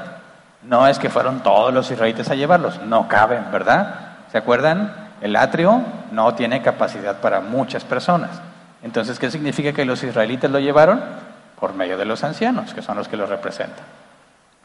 no 0.62 0.86
es 0.86 0.98
que 0.98 1.08
fueron 1.08 1.42
todos 1.42 1.72
los 1.72 1.90
israelitas 1.90 2.30
a 2.30 2.34
llevarlos, 2.34 2.80
no 2.82 3.08
caben, 3.08 3.50
¿verdad? 3.50 3.94
¿Se 4.30 4.38
acuerdan? 4.38 4.92
El 5.20 5.36
atrio 5.36 5.82
no 6.12 6.34
tiene 6.34 6.62
capacidad 6.62 7.16
para 7.20 7.40
muchas 7.40 7.84
personas. 7.84 8.30
Entonces, 8.82 9.18
¿qué 9.18 9.30
significa 9.30 9.72
que 9.72 9.84
los 9.84 10.02
israelitas 10.02 10.50
lo 10.50 10.58
llevaron? 10.58 11.02
Por 11.58 11.74
medio 11.74 11.98
de 11.98 12.04
los 12.04 12.24
ancianos, 12.24 12.72
que 12.72 12.82
son 12.82 12.96
los 12.96 13.08
que 13.08 13.16
los 13.16 13.28
representan. 13.28 13.84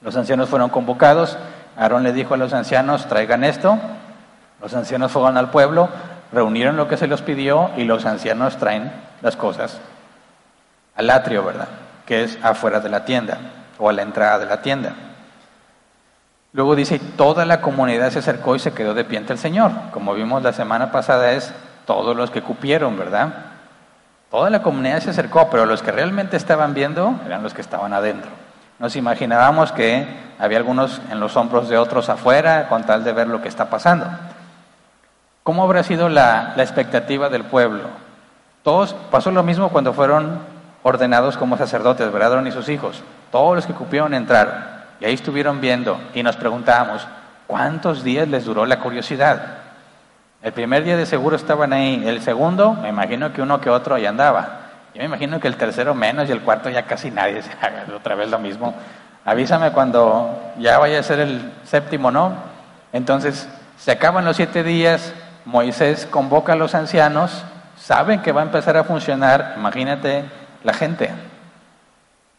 Los 0.01 0.15
ancianos 0.15 0.49
fueron 0.49 0.69
convocados, 0.69 1.37
Aarón 1.77 2.03
le 2.03 2.13
dijo 2.13 2.33
a 2.33 2.37
los 2.37 2.53
ancianos, 2.53 3.07
traigan 3.07 3.43
esto, 3.43 3.77
los 4.61 4.73
ancianos 4.73 5.11
fueron 5.11 5.37
al 5.37 5.49
pueblo, 5.49 5.89
reunieron 6.31 6.77
lo 6.77 6.87
que 6.87 6.97
se 6.97 7.07
les 7.07 7.21
pidió 7.21 7.71
y 7.77 7.83
los 7.83 8.05
ancianos 8.05 8.57
traen 8.57 8.91
las 9.21 9.35
cosas 9.35 9.79
al 10.95 11.09
atrio, 11.09 11.43
¿verdad? 11.43 11.67
que 12.05 12.23
es 12.23 12.37
afuera 12.43 12.79
de 12.79 12.89
la 12.89 13.05
tienda 13.05 13.37
o 13.77 13.89
a 13.89 13.93
la 13.93 14.03
entrada 14.03 14.39
de 14.39 14.45
la 14.45 14.61
tienda. 14.61 14.93
Luego 16.53 16.75
dice, 16.75 16.99
toda 16.99 17.45
la 17.45 17.59
comunidad 17.59 18.11
se 18.11 18.19
acercó 18.19 18.55
y 18.55 18.59
se 18.59 18.73
quedó 18.73 18.93
de 18.93 19.03
pie 19.03 19.17
ante 19.17 19.33
el 19.33 19.39
Señor. 19.39 19.71
Como 19.91 20.13
vimos 20.13 20.41
la 20.41 20.53
semana 20.53 20.91
pasada 20.91 21.31
es 21.33 21.53
todos 21.85 22.15
los 22.15 22.31
que 22.31 22.41
cupieron, 22.41 22.97
¿verdad? 22.97 23.33
Toda 24.31 24.49
la 24.49 24.61
comunidad 24.61 25.01
se 25.01 25.09
acercó, 25.09 25.49
pero 25.49 25.65
los 25.65 25.81
que 25.81 25.91
realmente 25.91 26.37
estaban 26.37 26.73
viendo 26.73 27.19
eran 27.25 27.43
los 27.43 27.53
que 27.53 27.61
estaban 27.61 27.93
adentro. 27.93 28.31
Nos 28.79 28.95
imaginábamos 28.95 29.71
que 29.71 30.05
había 30.37 30.57
algunos 30.57 31.01
en 31.09 31.19
los 31.19 31.37
hombros 31.37 31.69
de 31.69 31.77
otros 31.77 32.09
afuera 32.09 32.67
con 32.67 32.83
tal 32.83 33.03
de 33.03 33.13
ver 33.13 33.27
lo 33.27 33.41
que 33.41 33.47
está 33.47 33.69
pasando. 33.69 34.07
¿Cómo 35.43 35.63
habrá 35.63 35.83
sido 35.83 36.09
la, 36.09 36.53
la 36.55 36.63
expectativa 36.63 37.29
del 37.29 37.43
pueblo? 37.43 37.83
Todos, 38.63 38.95
pasó 39.11 39.31
lo 39.31 39.43
mismo 39.43 39.69
cuando 39.69 39.93
fueron 39.93 40.39
ordenados 40.83 41.37
como 41.37 41.57
sacerdotes, 41.57 42.11
¿verdad? 42.11 42.45
y 42.45 42.51
sus 42.51 42.67
hijos. 42.69 43.01
Todos 43.31 43.55
los 43.55 43.65
que 43.65 43.73
cupieron 43.73 44.13
entraron. 44.13 44.53
Y 44.99 45.05
ahí 45.05 45.13
estuvieron 45.13 45.61
viendo 45.61 45.99
y 46.13 46.23
nos 46.23 46.35
preguntábamos, 46.35 47.07
¿cuántos 47.47 48.03
días 48.03 48.27
les 48.27 48.45
duró 48.45 48.65
la 48.65 48.79
curiosidad? 48.79 49.57
El 50.41 50.51
primer 50.51 50.83
día 50.83 50.95
de 50.95 51.05
seguro 51.05 51.35
estaban 51.35 51.73
ahí, 51.73 52.03
el 52.05 52.21
segundo, 52.21 52.73
me 52.73 52.89
imagino 52.89 53.33
que 53.33 53.41
uno 53.41 53.59
que 53.59 53.69
otro 53.69 53.95
ahí 53.95 54.05
andaba. 54.05 54.64
Yo 54.95 54.99
me 54.99 55.07
imagino 55.07 55.41
que 55.41 55.49
el 55.49 55.57
tercero 55.57 55.93
menos 55.93 56.29
y 56.29 56.31
el 56.31 56.39
cuarto 56.39 56.69
ya 56.69 56.83
casi 56.83 57.11
nadie 57.11 57.41
se 57.41 57.51
haga 57.61 57.85
otra 57.93 58.15
vez 58.15 58.29
lo 58.29 58.39
mismo. 58.39 58.73
Avísame 59.25 59.71
cuando 59.71 60.53
ya 60.57 60.79
vaya 60.79 61.01
a 61.01 61.03
ser 61.03 61.19
el 61.19 61.51
séptimo, 61.65 62.11
¿no? 62.11 62.31
Entonces, 62.93 63.49
se 63.77 63.91
acaban 63.91 64.23
los 64.23 64.37
siete 64.37 64.63
días, 64.63 65.13
Moisés 65.43 66.07
convoca 66.09 66.53
a 66.53 66.55
los 66.55 66.75
ancianos, 66.75 67.43
saben 67.77 68.21
que 68.21 68.31
va 68.31 68.39
a 68.39 68.45
empezar 68.45 68.77
a 68.77 68.85
funcionar, 68.85 69.55
imagínate, 69.57 70.23
la 70.63 70.73
gente. 70.73 71.11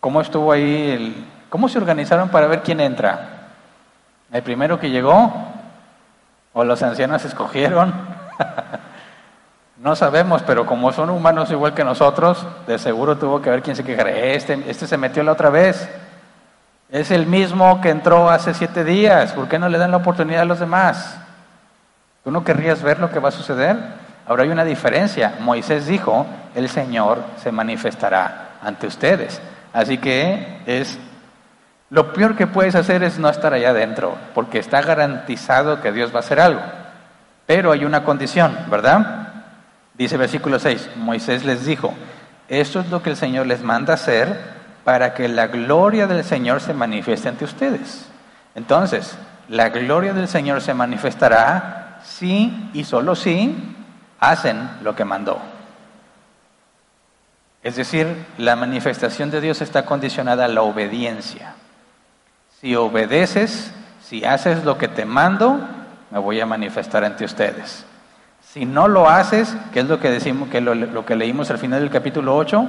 ¿Cómo 0.01 0.23
estuvo 0.23 0.51
ahí? 0.51 0.91
El, 0.93 1.25
¿Cómo 1.51 1.69
se 1.69 1.77
organizaron 1.77 2.31
para 2.31 2.47
ver 2.47 2.63
quién 2.63 2.81
entra? 2.81 3.49
¿El 4.33 4.43
primero 4.43 4.81
que 4.81 4.89
llegó? 4.89 5.31
¿O 6.55 6.65
los 6.65 6.83
ancianos 6.83 7.23
escogieron? 7.23 7.93
no 9.87 9.95
sabemos, 9.95 10.43
pero 10.43 10.67
como 10.67 10.91
son 10.91 11.11
humanos 11.11 11.53
igual 11.53 11.73
que 11.73 11.85
nosotros, 11.85 12.45
de 12.67 12.77
seguro 12.77 13.19
tuvo 13.19 13.41
que 13.41 13.51
ver 13.51 13.63
quién 13.63 13.77
se 13.77 13.85
quejara. 13.85 14.11
Este, 14.11 14.61
este 14.67 14.85
se 14.89 14.97
metió 14.97 15.23
la 15.23 15.31
otra 15.31 15.49
vez. 15.49 15.89
Es 16.91 17.13
el 17.13 17.27
mismo 17.27 17.81
que 17.81 17.91
entró 17.91 18.29
hace 18.29 18.53
siete 18.53 18.83
días. 18.83 19.31
¿Por 19.31 19.47
qué 19.47 19.61
no 19.61 19.69
le 19.69 19.79
dan 19.79 19.93
la 19.93 19.99
oportunidad 19.99 20.43
a 20.43 20.45
los 20.45 20.59
demás? 20.59 21.17
¿Tú 22.25 22.33
no 22.33 22.43
querrías 22.43 22.83
ver 22.83 22.99
lo 22.99 23.13
que 23.13 23.21
va 23.21 23.29
a 23.29 23.31
suceder? 23.33 23.77
Ahora 24.27 24.43
hay 24.43 24.49
una 24.49 24.65
diferencia. 24.65 25.37
Moisés 25.39 25.87
dijo, 25.87 26.27
el 26.57 26.69
Señor 26.69 27.21
se 27.37 27.53
manifestará 27.53 28.57
ante 28.65 28.89
ustedes. 28.89 29.41
Así 29.73 29.99
que 29.99 30.63
es 30.67 30.99
lo 31.91 32.13
peor 32.13 32.35
que 32.35 32.49
puedes 32.49 32.75
hacer 32.75 33.05
es 33.05 33.21
no 33.21 33.29
estar 33.29 33.55
allá 33.55 33.71
adentro, 33.71 34.17
porque 34.35 34.59
está 34.59 34.83
garantizado 34.83 35.81
que 35.81 35.93
Dios 35.93 36.11
va 36.11 36.17
a 36.17 36.27
hacer 36.27 36.41
algo. 36.41 36.61
Pero 37.47 37.71
hay 37.71 37.85
una 37.85 38.03
condición, 38.03 38.59
¿verdad? 38.69 39.26
Dice 39.99 40.17
versículo 40.17 40.59
6, 40.59 40.91
Moisés 40.97 41.45
les 41.45 41.65
dijo, 41.65 41.95
esto 42.49 42.81
es 42.81 42.91
lo 42.91 43.03
que 43.03 43.11
el 43.11 43.17
Señor 43.17 43.47
les 43.47 43.63
manda 43.63 43.95
hacer 43.95 44.57
para 44.85 45.15
que 45.15 45.29
la 45.29 45.47
gloria 45.47 46.07
del 46.07 46.23
Señor 46.23 46.61
se 46.61 46.75
manifieste 46.75 47.29
ante 47.29 47.45
ustedes. 47.45 48.07
Entonces, 48.55 49.17
la 49.49 49.71
gloria 49.71 50.13
del 50.13 50.29
Señor 50.29 50.61
se 50.61 50.75
manifestará 50.75 52.01
si 52.05 52.71
y 52.73 52.85
solo 52.85 53.15
si 53.15 53.75
hacen 54.21 54.69
lo 54.83 54.95
que 54.95 55.05
mandó. 55.05 55.41
Es 57.63 57.75
decir, 57.75 58.27
la 58.39 58.55
manifestación 58.55 59.31
de 59.31 59.41
Dios 59.41 59.61
está 59.61 59.85
condicionada 59.85 60.45
a 60.45 60.49
la 60.49 60.63
obediencia. 60.63 61.55
Si 62.61 62.77
obedeces, 62.77 63.73
si 64.05 64.25
haces 64.25 64.65
lo 64.65 64.79
que 64.79 64.89
te 64.89 65.05
mando, 65.05 65.59
me 66.11 66.19
voy 66.19 66.41
a 66.41 66.47
manifestar 66.47 67.05
ante 67.05 67.25
ustedes. 67.25 67.85
Si 68.57 68.65
no 68.65 68.89
lo 68.89 69.07
haces, 69.07 69.55
que 69.71 69.81
es 69.81 69.87
lo 69.87 70.01
que 70.01 70.09
decimos, 70.09 70.49
que 70.49 70.63
lo, 70.63 71.05
que 71.05 71.15
leímos 71.15 71.51
al 71.51 71.59
final 71.59 71.81
del 71.81 71.91
capítulo 71.91 72.35
8, 72.35 72.67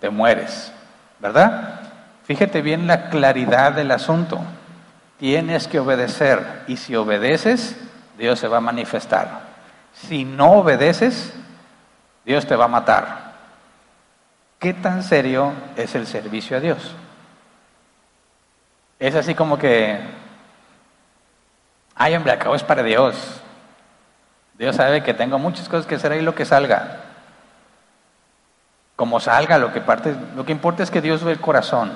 te 0.00 0.08
mueres, 0.08 0.72
¿verdad? 1.18 1.80
Fíjate 2.24 2.62
bien 2.62 2.86
la 2.86 3.10
claridad 3.10 3.72
del 3.72 3.90
asunto. 3.90 4.40
Tienes 5.18 5.68
que 5.68 5.78
obedecer 5.78 6.62
y 6.68 6.78
si 6.78 6.96
obedeces, 6.96 7.76
Dios 8.16 8.38
se 8.38 8.48
va 8.48 8.56
a 8.56 8.60
manifestar. 8.62 9.42
Si 9.92 10.24
no 10.24 10.52
obedeces, 10.52 11.34
Dios 12.24 12.46
te 12.46 12.56
va 12.56 12.64
a 12.64 12.68
matar. 12.68 13.34
¿Qué 14.58 14.72
tan 14.72 15.02
serio 15.02 15.52
es 15.76 15.94
el 15.96 16.06
servicio 16.06 16.56
a 16.56 16.60
Dios? 16.60 16.94
Es 18.98 19.14
así 19.14 19.34
como 19.34 19.58
que, 19.58 20.00
ay 21.94 22.16
hombre, 22.16 22.32
acabo 22.32 22.54
es 22.54 22.62
para 22.62 22.82
Dios. 22.82 23.42
Dios 24.60 24.76
sabe 24.76 25.02
que 25.02 25.14
tengo 25.14 25.38
muchas 25.38 25.70
cosas 25.70 25.86
que 25.86 25.94
hacer 25.94 26.12
ahí 26.12 26.20
lo 26.20 26.34
que 26.34 26.44
salga. 26.44 27.00
Como 28.94 29.18
salga, 29.18 29.56
lo 29.56 29.72
que 29.72 29.80
parte, 29.80 30.14
lo 30.36 30.44
que 30.44 30.52
importa 30.52 30.82
es 30.82 30.90
que 30.90 31.00
Dios 31.00 31.24
ve 31.24 31.32
el 31.32 31.40
corazón. 31.40 31.90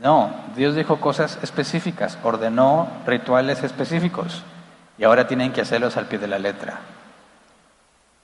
No, 0.00 0.30
Dios 0.56 0.74
dijo 0.74 1.00
cosas 1.00 1.38
específicas, 1.42 2.16
ordenó 2.22 2.88
rituales 3.06 3.62
específicos 3.62 4.42
y 4.96 5.04
ahora 5.04 5.26
tienen 5.26 5.52
que 5.52 5.60
hacerlos 5.60 5.98
al 5.98 6.06
pie 6.06 6.18
de 6.18 6.28
la 6.28 6.38
letra. 6.38 6.78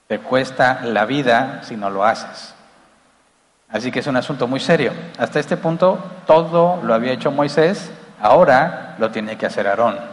Te 0.07 0.17
cuesta 0.17 0.81
la 0.83 1.05
vida 1.05 1.61
si 1.61 1.77
no 1.77 1.91
lo 1.91 2.03
haces. 2.03 2.55
Así 3.69 3.91
que 3.91 3.99
es 3.99 4.07
un 4.07 4.17
asunto 4.17 4.47
muy 4.47 4.59
serio. 4.59 4.93
Hasta 5.19 5.39
este 5.39 5.57
punto 5.57 6.03
todo 6.25 6.81
lo 6.81 6.95
había 6.95 7.13
hecho 7.13 7.29
Moisés, 7.29 7.91
ahora 8.19 8.95
lo 8.97 9.11
tiene 9.11 9.37
que 9.37 9.45
hacer 9.45 9.67
Aarón. 9.67 10.08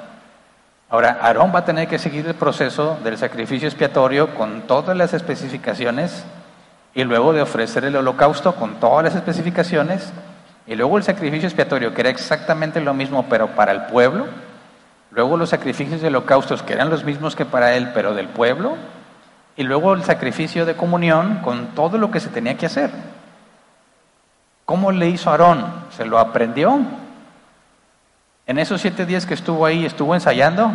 Ahora, 0.88 1.19
Aarón 1.21 1.52
va 1.52 1.61
a 1.61 1.64
tener 1.64 1.88
que 1.88 1.99
seguir 1.99 2.28
el 2.28 2.35
proceso 2.35 2.97
del 3.02 3.19
sacrificio 3.19 3.66
expiatorio 3.66 4.35
con 4.37 4.62
todas 4.62 4.97
las 4.97 5.14
especificaciones 5.14 6.25
y 6.95 7.02
luego 7.02 7.33
de 7.33 7.43
ofrecer 7.43 7.85
el 7.85 7.97
holocausto 7.97 8.55
con 8.55 8.78
todas 8.78 9.02
las 9.02 9.16
especificaciones 9.16 10.12
y 10.64 10.76
luego 10.76 10.97
el 10.97 11.02
sacrificio 11.02 11.49
expiatorio 11.49 11.93
que 11.93 12.02
era 12.02 12.11
exactamente 12.11 12.81
lo 12.81 12.95
mismo 12.95 13.26
pero 13.28 13.49
para 13.49 13.73
el 13.73 13.87
pueblo, 13.87 14.26
luego 15.11 15.37
los 15.37 15.50
sacrificios 15.50 16.00
de 16.00 16.07
holocaustos 16.07 16.62
que 16.62 16.75
eran 16.75 16.88
los 16.88 17.02
mismos 17.02 17.35
que 17.35 17.45
para 17.45 17.75
él 17.75 17.90
pero 17.93 18.14
del 18.14 18.28
pueblo 18.28 18.76
y 19.57 19.64
luego 19.64 19.93
el 19.93 20.05
sacrificio 20.05 20.66
de 20.66 20.76
comunión 20.76 21.40
con 21.43 21.75
todo 21.75 21.99
lo 21.99 22.12
que 22.12 22.21
se 22.21 22.28
tenía 22.28 22.57
que 22.57 22.66
hacer. 22.66 22.90
¿Cómo 24.64 24.93
le 24.93 25.09
hizo 25.09 25.31
Aarón? 25.31 25.66
¿Se 25.97 26.05
lo 26.05 26.19
aprendió? 26.21 26.78
En 28.49 28.61
esos 28.61 28.81
siete 28.81 29.07
días 29.07 29.26
que 29.26 29.35
estuvo 29.35 29.67
ahí, 29.67 29.85
estuvo 29.85 30.15
ensayando. 30.15 30.71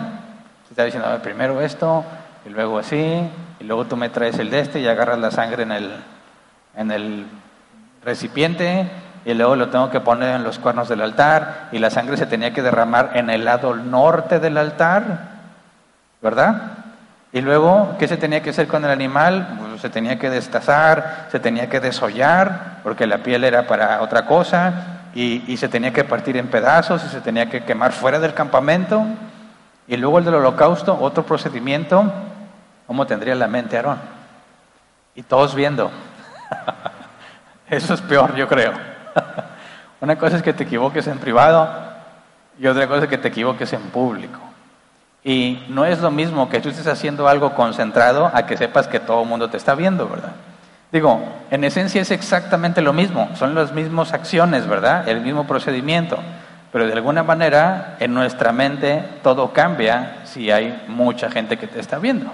Se 0.67 0.73
está 0.73 0.83
diciendo, 0.83 1.07
primero 1.23 1.61
esto, 1.61 2.03
y 2.45 2.49
luego 2.49 2.77
así, 2.77 3.29
y 3.61 3.63
luego 3.63 3.85
tú 3.85 3.95
me 3.95 4.09
traes 4.09 4.37
el 4.39 4.49
de 4.49 4.59
este 4.59 4.81
y 4.81 4.87
agarras 4.89 5.19
la 5.19 5.31
sangre 5.31 5.63
en 5.63 5.71
el, 5.71 5.89
en 6.75 6.91
el 6.91 7.27
recipiente, 8.03 8.91
y 9.23 9.33
luego 9.35 9.55
lo 9.55 9.69
tengo 9.69 9.89
que 9.89 10.01
poner 10.01 10.35
en 10.35 10.43
los 10.43 10.59
cuernos 10.59 10.89
del 10.89 10.99
altar, 10.99 11.69
y 11.71 11.79
la 11.79 11.89
sangre 11.89 12.17
se 12.17 12.25
tenía 12.25 12.51
que 12.51 12.61
derramar 12.61 13.11
en 13.13 13.29
el 13.29 13.45
lado 13.45 13.73
norte 13.73 14.41
del 14.41 14.57
altar, 14.57 15.29
¿verdad? 16.21 16.73
Y 17.31 17.39
luego, 17.39 17.95
¿qué 17.97 18.09
se 18.09 18.17
tenía 18.17 18.43
que 18.43 18.49
hacer 18.49 18.67
con 18.67 18.83
el 18.83 18.91
animal? 18.91 19.47
Pues 19.57 19.79
se 19.79 19.89
tenía 19.89 20.19
que 20.19 20.29
destazar, 20.29 21.27
se 21.31 21.39
tenía 21.39 21.69
que 21.69 21.79
desollar, 21.79 22.79
porque 22.83 23.07
la 23.07 23.19
piel 23.19 23.45
era 23.45 23.65
para 23.65 24.01
otra 24.01 24.25
cosa, 24.25 25.00
y, 25.13 25.57
se 25.57 25.67
tenía 25.67 25.91
que 25.91 26.03
partir 26.03 26.37
en 26.37 26.47
pedazos 26.47 27.03
y 27.03 27.09
se 27.09 27.21
tenía 27.21 27.49
que 27.49 27.63
quemar 27.63 27.91
fuera 27.91 28.19
del 28.19 28.33
campamento. 28.33 29.03
Y 29.87 29.97
luego 29.97 30.19
el 30.19 30.25
del 30.25 30.35
holocausto, 30.35 30.97
otro 30.99 31.25
procedimiento, 31.25 32.11
¿cómo 32.87 33.05
tendría 33.05 33.35
la 33.35 33.47
mente 33.47 33.75
Aarón? 33.75 33.99
Y 35.15 35.23
todos 35.23 35.53
viendo. 35.53 35.91
Eso 37.69 37.93
es 37.93 38.01
peor, 38.01 38.35
yo 38.35 38.47
creo. 38.47 38.73
Una 40.01 40.17
cosa 40.17 40.37
es 40.37 40.43
que 40.43 40.53
te 40.53 40.63
equivoques 40.63 41.07
en 41.07 41.17
privado 41.19 41.69
y 42.59 42.67
otra 42.67 42.87
cosa 42.87 43.03
es 43.03 43.09
que 43.09 43.17
te 43.17 43.27
equivoques 43.27 43.71
en 43.73 43.81
público. 43.83 44.39
Y 45.23 45.65
no 45.69 45.85
es 45.85 45.99
lo 45.99 46.09
mismo 46.09 46.49
que 46.49 46.61
tú 46.61 46.69
estés 46.69 46.87
haciendo 46.87 47.27
algo 47.27 47.53
concentrado 47.53 48.31
a 48.33 48.45
que 48.45 48.57
sepas 48.57 48.87
que 48.87 48.99
todo 48.99 49.21
el 49.21 49.29
mundo 49.29 49.49
te 49.49 49.57
está 49.57 49.75
viendo, 49.75 50.07
¿verdad? 50.07 50.31
Digo, 50.91 51.21
en 51.49 51.63
esencia 51.63 52.01
es 52.01 52.11
exactamente 52.11 52.81
lo 52.81 52.91
mismo, 52.91 53.29
son 53.35 53.55
las 53.55 53.71
mismas 53.71 54.11
acciones, 54.11 54.67
¿verdad? 54.67 55.07
El 55.07 55.21
mismo 55.21 55.47
procedimiento, 55.47 56.19
pero 56.71 56.85
de 56.85 56.91
alguna 56.91 57.23
manera 57.23 57.95
en 57.99 58.13
nuestra 58.13 58.51
mente 58.51 59.03
todo 59.23 59.53
cambia 59.53 60.17
si 60.25 60.51
hay 60.51 60.83
mucha 60.89 61.31
gente 61.31 61.57
que 61.57 61.67
te 61.67 61.79
está 61.79 61.97
viendo. 61.97 62.29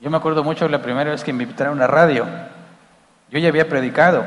Yo 0.00 0.10
me 0.10 0.16
acuerdo 0.16 0.42
mucho 0.42 0.68
la 0.68 0.82
primera 0.82 1.10
vez 1.10 1.22
que 1.22 1.32
me 1.32 1.44
invitaron 1.44 1.74
a 1.74 1.76
una 1.76 1.86
radio, 1.86 2.26
yo 3.30 3.38
ya 3.38 3.48
había 3.48 3.68
predicado 3.68 4.24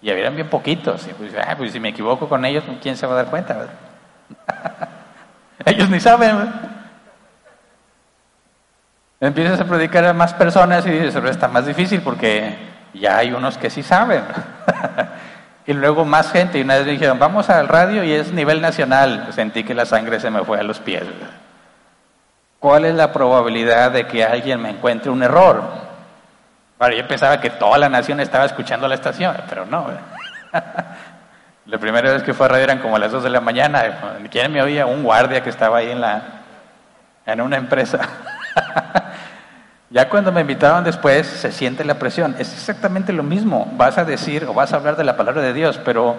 y 0.00 0.10
habían 0.10 0.36
bien 0.36 0.48
poquitos, 0.48 1.08
y 1.08 1.14
pues, 1.14 1.32
ah, 1.36 1.54
pues 1.56 1.72
si 1.72 1.80
me 1.80 1.88
equivoco 1.88 2.28
con 2.28 2.44
ellos, 2.44 2.62
¿quién 2.80 2.96
se 2.96 3.06
va 3.06 3.14
a 3.14 3.16
dar 3.16 3.26
cuenta? 3.26 3.66
ellos 5.66 5.90
ni 5.90 5.98
saben. 5.98 6.71
Empiezas 9.22 9.60
a 9.60 9.64
predicar 9.66 10.04
a 10.04 10.12
más 10.12 10.34
personas 10.34 10.84
y 10.84 10.90
dices, 10.90 11.14
pero 11.14 11.30
está 11.30 11.46
más 11.46 11.64
difícil 11.64 12.00
porque 12.00 12.56
ya 12.92 13.18
hay 13.18 13.32
unos 13.32 13.56
que 13.56 13.70
sí 13.70 13.84
saben. 13.84 14.24
y 15.66 15.72
luego 15.74 16.04
más 16.04 16.32
gente. 16.32 16.58
Y 16.58 16.62
una 16.62 16.74
vez 16.74 16.86
me 16.86 16.90
dijeron, 16.90 17.20
vamos 17.20 17.48
al 17.48 17.68
radio 17.68 18.02
y 18.02 18.10
es 18.10 18.32
nivel 18.32 18.60
nacional. 18.60 19.28
Sentí 19.30 19.62
que 19.62 19.74
la 19.74 19.86
sangre 19.86 20.18
se 20.18 20.28
me 20.28 20.42
fue 20.42 20.58
a 20.58 20.64
los 20.64 20.80
pies. 20.80 21.04
¿Cuál 22.58 22.84
es 22.84 22.96
la 22.96 23.12
probabilidad 23.12 23.92
de 23.92 24.08
que 24.08 24.24
alguien 24.24 24.60
me 24.60 24.70
encuentre 24.70 25.08
un 25.08 25.22
error? 25.22 25.62
Bueno, 26.80 26.96
yo 26.96 27.06
pensaba 27.06 27.40
que 27.40 27.50
toda 27.50 27.78
la 27.78 27.88
nación 27.88 28.18
estaba 28.18 28.44
escuchando 28.44 28.88
la 28.88 28.96
estación, 28.96 29.36
pero 29.48 29.64
no. 29.66 29.86
la 31.66 31.78
primera 31.78 32.10
vez 32.10 32.24
que 32.24 32.34
fue 32.34 32.46
a 32.46 32.48
radio 32.48 32.64
eran 32.64 32.80
como 32.80 32.98
las 32.98 33.12
2 33.12 33.22
de 33.22 33.30
la 33.30 33.40
mañana. 33.40 34.18
¿Quién 34.32 34.52
me 34.52 34.60
oía? 34.60 34.84
Un 34.84 35.04
guardia 35.04 35.44
que 35.44 35.50
estaba 35.50 35.78
ahí 35.78 35.92
en, 35.92 36.00
la, 36.00 36.22
en 37.24 37.40
una 37.40 37.56
empresa. 37.56 38.00
ya 39.92 40.08
cuando 40.08 40.32
me 40.32 40.40
invitaron 40.40 40.84
después, 40.84 41.26
se 41.26 41.52
siente 41.52 41.84
la 41.84 41.98
presión. 41.98 42.34
Es 42.38 42.50
exactamente 42.52 43.12
lo 43.12 43.22
mismo. 43.22 43.70
Vas 43.76 43.98
a 43.98 44.06
decir 44.06 44.46
o 44.46 44.54
vas 44.54 44.72
a 44.72 44.76
hablar 44.76 44.96
de 44.96 45.04
la 45.04 45.18
palabra 45.18 45.42
de 45.42 45.52
Dios, 45.52 45.78
pero 45.84 46.16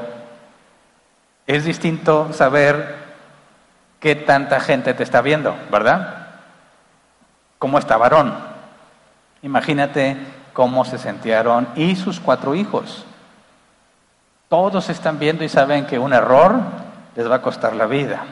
es 1.48 1.66
distinto 1.66 2.32
saber 2.34 2.98
qué 4.00 4.16
tanta 4.16 4.60
gente 4.60 4.94
te 4.94 5.02
está 5.02 5.22
viendo, 5.22 5.56
¿verdad? 5.72 6.28
¿Cómo 7.58 7.80
está 7.80 7.98
varón? 7.98 8.36
Imagínate 9.42 10.18
cómo 10.54 10.86
se 10.86 11.00
sentieron 11.00 11.68
y 11.76 11.96
sus 11.96 12.20
cuatro 12.20 12.54
hijos. 12.54 13.06
Todos 14.50 14.88
están 14.90 15.18
viendo 15.18 15.44
y 15.44 15.50
saben 15.50 15.88
que 15.88 15.98
un 15.98 16.14
error 16.14 16.58
les 17.16 17.30
va 17.30 17.38
a 17.38 17.42
costar 17.42 17.76
la 17.76 17.88
vida. 17.88 18.24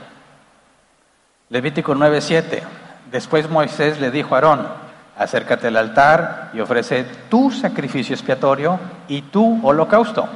Levítico 1.49 1.95
9:7. 1.95 2.61
Después 3.09 3.49
Moisés 3.49 3.99
le 3.99 4.11
dijo 4.11 4.35
a 4.35 4.37
Aarón, 4.37 4.90
acércate 5.21 5.67
al 5.67 5.77
altar 5.77 6.49
y 6.53 6.59
ofrece 6.59 7.05
tu 7.29 7.51
sacrificio 7.51 8.15
expiatorio 8.15 8.79
y 9.07 9.21
tu 9.23 9.65
holocausto. 9.65 10.27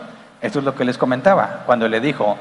Esto 0.41 0.59
es 0.59 0.65
lo 0.65 0.75
que 0.75 0.85
les 0.85 0.97
comentaba, 0.97 1.63
cuando 1.65 1.87
le 1.87 1.99
dijo, 1.99 2.37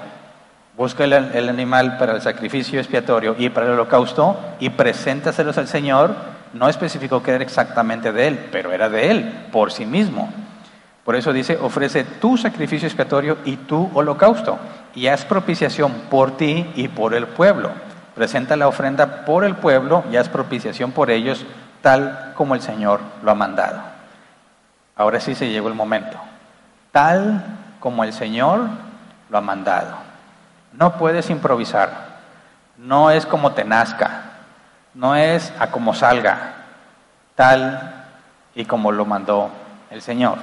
busca 0.76 1.04
el, 1.04 1.48
animal 1.48 1.96
para 1.96 2.12
el 2.12 2.20
sacrificio 2.20 2.78
expiatorio 2.78 3.34
y 3.38 3.48
para 3.48 3.66
el 3.66 3.72
holocausto 3.72 4.38
y 4.60 4.70
preséntaselos 4.70 5.56
al 5.56 5.68
Señor, 5.68 6.14
no 6.52 6.68
especificó 6.68 7.22
que 7.22 7.32
era 7.32 7.42
exactamente 7.42 8.12
de 8.12 8.28
él, 8.28 8.48
pero 8.52 8.72
era 8.72 8.88
de 8.88 9.10
él, 9.10 9.32
por 9.50 9.72
sí 9.72 9.86
mismo. 9.86 10.32
Por 11.04 11.16
eso 11.16 11.32
dice, 11.32 11.58
ofrece 11.60 12.04
tu 12.04 12.36
sacrificio 12.36 12.86
expiatorio 12.86 13.38
y 13.44 13.56
tu 13.56 13.90
holocausto 13.94 14.58
y 14.94 15.06
haz 15.06 15.24
propiciación 15.24 15.92
por 16.10 16.36
ti 16.36 16.70
y 16.76 16.88
por 16.88 17.14
el 17.14 17.26
pueblo 17.26 17.70
presenta 18.14 18.56
la 18.56 18.68
ofrenda 18.68 19.24
por 19.24 19.44
el 19.44 19.56
pueblo 19.56 20.04
y 20.10 20.16
haz 20.16 20.28
propiciación 20.28 20.92
por 20.92 21.10
ellos, 21.10 21.44
tal 21.84 22.32
como 22.34 22.54
el 22.54 22.62
Señor 22.62 22.98
lo 23.22 23.30
ha 23.30 23.34
mandado. 23.34 23.78
Ahora 24.96 25.20
sí 25.20 25.34
se 25.34 25.50
llegó 25.50 25.68
el 25.68 25.74
momento. 25.74 26.16
Tal 26.92 27.44
como 27.78 28.04
el 28.04 28.14
Señor 28.14 28.62
lo 29.28 29.36
ha 29.36 29.42
mandado. 29.42 29.94
No 30.72 30.96
puedes 30.96 31.28
improvisar. 31.28 31.90
No 32.78 33.10
es 33.10 33.26
como 33.26 33.52
te 33.52 33.64
nazca. 33.64 34.22
No 34.94 35.14
es 35.14 35.52
a 35.58 35.66
como 35.66 35.92
salga. 35.92 36.54
Tal 37.34 38.06
y 38.54 38.64
como 38.64 38.90
lo 38.90 39.04
mandó 39.04 39.50
el 39.90 40.00
Señor. 40.00 40.38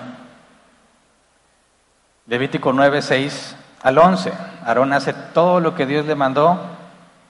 Levítico 2.28 2.72
9, 2.72 3.02
6 3.02 3.56
al 3.82 3.98
11. 3.98 4.32
Aarón 4.64 4.94
hace 4.94 5.14
todo 5.14 5.60
lo 5.60 5.74
que 5.74 5.88
Dios 5.88 6.06
le 6.06 6.14
mandó 6.14 6.60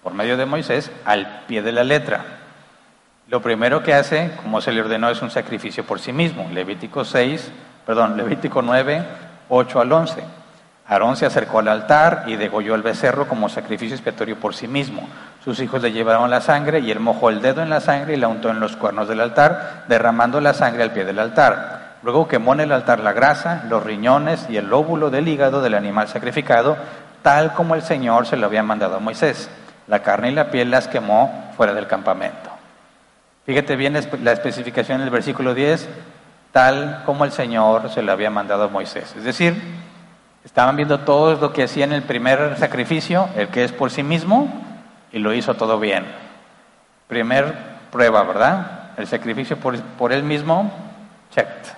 por 0.03 0.13
medio 0.13 0.35
de 0.35 0.45
Moisés 0.45 0.91
al 1.05 1.45
pie 1.47 1.61
de 1.61 1.71
la 1.71 1.85
letra. 1.85 2.40
Lo 3.31 3.41
primero 3.41 3.81
que 3.81 3.93
hace, 3.93 4.31
como 4.43 4.59
se 4.59 4.73
le 4.73 4.81
ordenó, 4.81 5.09
es 5.09 5.21
un 5.21 5.31
sacrificio 5.31 5.85
por 5.85 6.01
sí 6.01 6.11
mismo. 6.11 6.49
Levítico 6.51 7.05
6, 7.05 7.49
perdón, 7.85 8.17
Levítico 8.17 8.61
9, 8.61 9.05
8 9.47 9.79
al 9.79 9.89
11. 9.89 10.21
Aarón 10.85 11.15
se 11.15 11.25
acercó 11.25 11.59
al 11.59 11.69
altar 11.69 12.25
y 12.27 12.35
degolló 12.35 12.75
el 12.75 12.81
becerro 12.81 13.29
como 13.29 13.47
sacrificio 13.47 13.95
expiatorio 13.95 14.37
por 14.37 14.53
sí 14.53 14.67
mismo. 14.67 15.07
Sus 15.45 15.61
hijos 15.61 15.81
le 15.81 15.93
llevaron 15.93 16.29
la 16.29 16.41
sangre 16.41 16.81
y 16.81 16.91
él 16.91 16.99
mojó 16.99 17.29
el 17.29 17.41
dedo 17.41 17.63
en 17.63 17.69
la 17.69 17.79
sangre 17.79 18.15
y 18.15 18.17
la 18.17 18.27
untó 18.27 18.49
en 18.49 18.59
los 18.59 18.75
cuernos 18.75 19.07
del 19.07 19.21
altar, 19.21 19.85
derramando 19.87 20.41
la 20.41 20.53
sangre 20.53 20.83
al 20.83 20.91
pie 20.91 21.05
del 21.05 21.19
altar. 21.19 21.99
Luego 22.03 22.27
quemó 22.27 22.51
en 22.51 22.59
el 22.59 22.73
altar 22.73 22.99
la 22.99 23.13
grasa, 23.13 23.63
los 23.69 23.81
riñones 23.81 24.45
y 24.49 24.57
el 24.57 24.67
lóbulo 24.67 25.09
del 25.09 25.29
hígado 25.29 25.61
del 25.61 25.75
animal 25.75 26.09
sacrificado, 26.09 26.75
tal 27.21 27.53
como 27.53 27.75
el 27.75 27.81
Señor 27.81 28.27
se 28.27 28.35
lo 28.35 28.47
había 28.47 28.61
mandado 28.61 28.97
a 28.97 28.99
Moisés. 28.99 29.49
La 29.87 30.03
carne 30.03 30.31
y 30.31 30.35
la 30.35 30.51
piel 30.51 30.69
las 30.69 30.89
quemó 30.89 31.53
fuera 31.55 31.73
del 31.73 31.87
campamento. 31.87 32.50
Fíjate 33.45 33.75
bien 33.75 33.93
la 33.93 34.31
especificación 34.31 35.01
en 35.01 35.05
el 35.05 35.09
versículo 35.09 35.55
10, 35.55 35.89
tal 36.51 37.01
como 37.05 37.25
el 37.25 37.31
Señor 37.31 37.89
se 37.89 38.03
lo 38.03 38.11
había 38.11 38.29
mandado 38.29 38.65
a 38.65 38.67
Moisés. 38.67 39.15
Es 39.17 39.23
decir, 39.23 39.59
estaban 40.45 40.75
viendo 40.75 40.99
todo 40.99 41.35
lo 41.35 41.51
que 41.51 41.63
hacía 41.63 41.85
en 41.85 41.93
el 41.93 42.03
primer 42.03 42.57
sacrificio, 42.57 43.29
el 43.35 43.47
que 43.47 43.63
es 43.63 43.71
por 43.71 43.89
sí 43.89 44.03
mismo, 44.03 44.47
y 45.11 45.19
lo 45.19 45.33
hizo 45.33 45.55
todo 45.55 45.79
bien. 45.79 46.05
Primer 47.07 47.53
prueba, 47.91 48.23
¿verdad? 48.23 48.91
El 48.97 49.07
sacrificio 49.07 49.57
por, 49.57 49.79
por 49.81 50.13
él 50.13 50.23
mismo, 50.23 50.71
checked. 51.33 51.73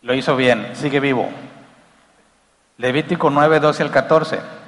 Lo 0.00 0.14
hizo 0.14 0.34
bien, 0.34 0.70
sigue 0.72 0.98
vivo. 0.98 1.28
Levítico 2.78 3.28
9, 3.28 3.60
12 3.60 3.82
al 3.82 3.90
14. 3.90 4.61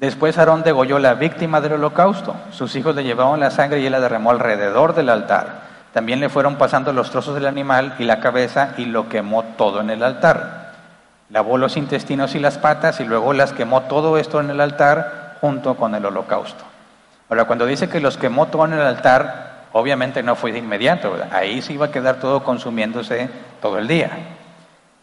Después 0.00 0.38
Aarón 0.38 0.62
degolló 0.62 0.98
la 0.98 1.12
víctima 1.12 1.60
del 1.60 1.74
holocausto. 1.74 2.34
Sus 2.52 2.74
hijos 2.74 2.94
le 2.94 3.04
llevaban 3.04 3.38
la 3.38 3.50
sangre 3.50 3.80
y 3.80 3.86
él 3.86 3.92
la 3.92 4.00
derramó 4.00 4.30
alrededor 4.30 4.94
del 4.94 5.10
altar. 5.10 5.60
También 5.92 6.20
le 6.20 6.30
fueron 6.30 6.56
pasando 6.56 6.94
los 6.94 7.10
trozos 7.10 7.34
del 7.34 7.46
animal 7.46 7.96
y 7.98 8.04
la 8.04 8.18
cabeza 8.18 8.72
y 8.78 8.86
lo 8.86 9.10
quemó 9.10 9.42
todo 9.42 9.82
en 9.82 9.90
el 9.90 10.02
altar. 10.02 10.72
Lavó 11.28 11.58
los 11.58 11.76
intestinos 11.76 12.34
y 12.34 12.38
las 12.38 12.56
patas 12.56 12.98
y 13.00 13.04
luego 13.04 13.34
las 13.34 13.52
quemó 13.52 13.82
todo 13.82 14.16
esto 14.16 14.40
en 14.40 14.48
el 14.48 14.62
altar 14.62 15.36
junto 15.42 15.76
con 15.76 15.94
el 15.94 16.06
holocausto. 16.06 16.64
Ahora, 17.28 17.44
cuando 17.44 17.66
dice 17.66 17.90
que 17.90 18.00
los 18.00 18.16
quemó 18.16 18.46
todo 18.46 18.64
en 18.64 18.72
el 18.72 18.80
altar, 18.80 19.66
obviamente 19.74 20.22
no 20.22 20.34
fue 20.34 20.50
de 20.50 20.60
inmediato, 20.60 21.14
ahí 21.30 21.60
se 21.60 21.74
iba 21.74 21.86
a 21.86 21.92
quedar 21.92 22.20
todo 22.20 22.42
consumiéndose 22.42 23.28
todo 23.60 23.78
el 23.78 23.86
día. 23.86 24.12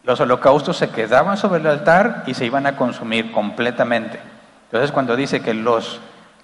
Los 0.03 0.19
holocaustos 0.21 0.75
se 0.75 0.89
quedaban 0.89 1.37
sobre 1.37 1.59
el 1.59 1.67
altar 1.67 2.23
y 2.25 2.33
se 2.33 2.45
iban 2.45 2.65
a 2.65 2.75
consumir 2.75 3.31
completamente. 3.31 4.36
Entonces, 4.67 4.91
cuando 4.91 5.15
dice 5.15 5.41
que 5.41 5.53
los 5.53 5.99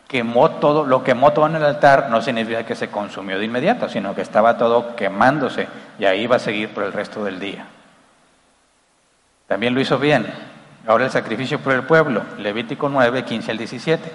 quemó 0.07 0.51
todo, 0.51 0.85
lo 0.85 1.03
quemó 1.03 1.33
todo 1.33 1.47
en 1.47 1.55
el 1.55 1.65
altar, 1.65 2.09
no 2.09 2.21
significa 2.21 2.65
que 2.65 2.75
se 2.75 2.89
consumió 2.89 3.37
de 3.39 3.45
inmediato, 3.45 3.89
sino 3.89 4.15
que 4.15 4.21
estaba 4.21 4.57
todo 4.57 4.95
quemándose 4.95 5.67
y 5.99 6.05
ahí 6.05 6.27
va 6.27 6.37
a 6.37 6.39
seguir 6.39 6.69
por 6.73 6.83
el 6.83 6.93
resto 6.93 7.23
del 7.23 7.39
día. 7.39 7.65
También 9.47 9.73
lo 9.73 9.81
hizo 9.81 9.99
bien. 9.99 10.27
Ahora 10.87 11.05
el 11.05 11.11
sacrificio 11.11 11.59
por 11.59 11.73
el 11.73 11.83
pueblo, 11.83 12.23
Levítico 12.37 12.89
9, 12.89 13.23
15 13.23 13.51
al 13.51 13.57
17. 13.57 14.11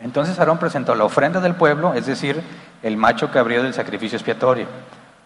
Entonces 0.00 0.38
Aarón 0.38 0.58
presentó 0.58 0.94
la 0.94 1.04
ofrenda 1.04 1.40
del 1.40 1.54
pueblo, 1.54 1.94
es 1.94 2.06
decir, 2.06 2.42
el 2.82 2.96
macho 2.96 3.30
cabrío 3.30 3.62
del 3.62 3.74
sacrificio 3.74 4.16
expiatorio 4.16 4.66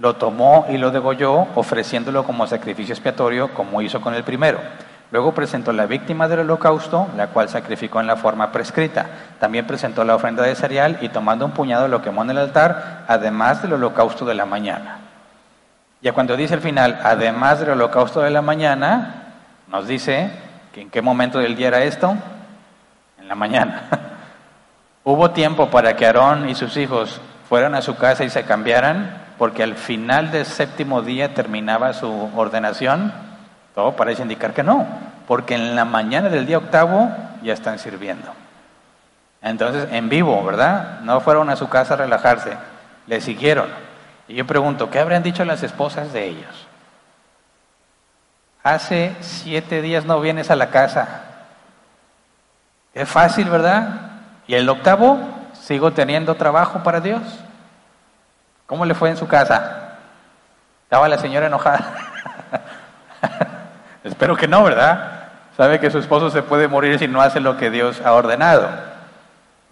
lo 0.00 0.16
tomó 0.16 0.66
y 0.70 0.78
lo 0.78 0.90
degolló, 0.90 1.46
ofreciéndolo 1.54 2.24
como 2.24 2.46
sacrificio 2.46 2.94
expiatorio, 2.94 3.52
como 3.52 3.82
hizo 3.82 4.00
con 4.00 4.14
el 4.14 4.24
primero. 4.24 4.58
Luego 5.12 5.34
presentó 5.34 5.72
la 5.72 5.86
víctima 5.86 6.28
del 6.28 6.40
holocausto, 6.40 7.08
la 7.16 7.28
cual 7.28 7.48
sacrificó 7.48 8.00
en 8.00 8.06
la 8.06 8.16
forma 8.16 8.52
prescrita. 8.52 9.06
También 9.40 9.66
presentó 9.66 10.04
la 10.04 10.14
ofrenda 10.14 10.44
de 10.44 10.54
cereal 10.54 10.98
y 11.00 11.08
tomando 11.08 11.44
un 11.44 11.50
puñado 11.52 11.88
lo 11.88 12.00
quemó 12.00 12.22
en 12.22 12.30
el 12.30 12.38
altar, 12.38 13.04
además 13.08 13.60
del 13.62 13.72
holocausto 13.72 14.24
de 14.24 14.34
la 14.34 14.46
mañana. 14.46 14.98
Ya 16.00 16.12
cuando 16.12 16.36
dice 16.36 16.54
el 16.54 16.60
final, 16.60 17.00
además 17.02 17.60
del 17.60 17.70
holocausto 17.70 18.20
de 18.20 18.30
la 18.30 18.40
mañana, 18.40 19.34
nos 19.66 19.86
dice 19.86 20.30
que 20.72 20.82
en 20.82 20.90
qué 20.90 21.02
momento 21.02 21.40
del 21.40 21.56
día 21.56 21.68
era 21.68 21.82
esto, 21.82 22.16
en 23.18 23.28
la 23.28 23.34
mañana. 23.34 23.82
Hubo 25.04 25.32
tiempo 25.32 25.70
para 25.70 25.96
que 25.96 26.06
Aarón 26.06 26.48
y 26.48 26.54
sus 26.54 26.76
hijos 26.76 27.20
fueran 27.48 27.74
a 27.74 27.82
su 27.82 27.96
casa 27.96 28.24
y 28.24 28.30
se 28.30 28.44
cambiaran 28.44 29.20
porque 29.38 29.62
al 29.62 29.74
final 29.74 30.30
del 30.30 30.44
séptimo 30.44 31.02
día 31.02 31.34
terminaba 31.34 31.94
su 31.94 32.30
ordenación, 32.36 33.12
todo 33.74 33.96
parece 33.96 34.22
indicar 34.22 34.52
que 34.52 34.62
no, 34.62 34.86
porque 35.26 35.54
en 35.54 35.76
la 35.76 35.84
mañana 35.84 36.28
del 36.28 36.46
día 36.46 36.58
octavo 36.58 37.10
ya 37.42 37.52
están 37.52 37.78
sirviendo. 37.78 38.30
Entonces, 39.42 39.88
en 39.92 40.08
vivo, 40.08 40.44
¿verdad? 40.44 41.00
No 41.00 41.20
fueron 41.20 41.48
a 41.50 41.56
su 41.56 41.68
casa 41.68 41.94
a 41.94 41.98
relajarse, 41.98 42.52
le 43.06 43.20
siguieron. 43.20 43.68
Y 44.28 44.34
yo 44.34 44.46
pregunto, 44.46 44.90
¿qué 44.90 44.98
habrían 44.98 45.22
dicho 45.22 45.44
las 45.44 45.62
esposas 45.62 46.12
de 46.12 46.26
ellos? 46.26 46.66
Hace 48.62 49.16
siete 49.20 49.80
días 49.80 50.04
no 50.04 50.20
vienes 50.20 50.50
a 50.50 50.56
la 50.56 50.68
casa. 50.70 51.22
Es 52.92 53.08
fácil, 53.08 53.48
¿verdad? 53.48 54.10
Y 54.46 54.54
el 54.54 54.68
octavo, 54.68 55.18
sigo 55.54 55.92
teniendo 55.92 56.34
trabajo 56.34 56.82
para 56.82 57.00
Dios. 57.00 57.22
¿Cómo 58.66 58.84
le 58.84 58.94
fue 58.94 59.10
en 59.10 59.16
su 59.16 59.26
casa? 59.26 59.96
¿Estaba 60.84 61.08
la 61.08 61.18
señora 61.18 61.46
enojada? 61.46 61.94
Espero 64.04 64.36
que 64.36 64.48
no, 64.48 64.64
¿verdad? 64.64 65.28
Sabe 65.56 65.78
que 65.78 65.90
su 65.90 65.98
esposo 65.98 66.30
se 66.30 66.42
puede 66.42 66.68
morir 66.68 66.98
si 66.98 67.08
no 67.08 67.20
hace 67.20 67.40
lo 67.40 67.56
que 67.56 67.70
Dios 67.70 68.00
ha 68.04 68.12
ordenado. 68.12 68.68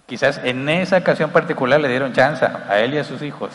Quizás 0.07 0.41
en 0.43 0.69
esa 0.69 0.99
ocasión 0.99 1.31
particular 1.31 1.81
le 1.81 1.89
dieron 1.89 2.13
chance 2.13 2.45
a 2.45 2.79
él 2.79 2.95
y 2.95 2.99
a 2.99 3.05
sus 3.05 3.23
hijos. 3.23 3.51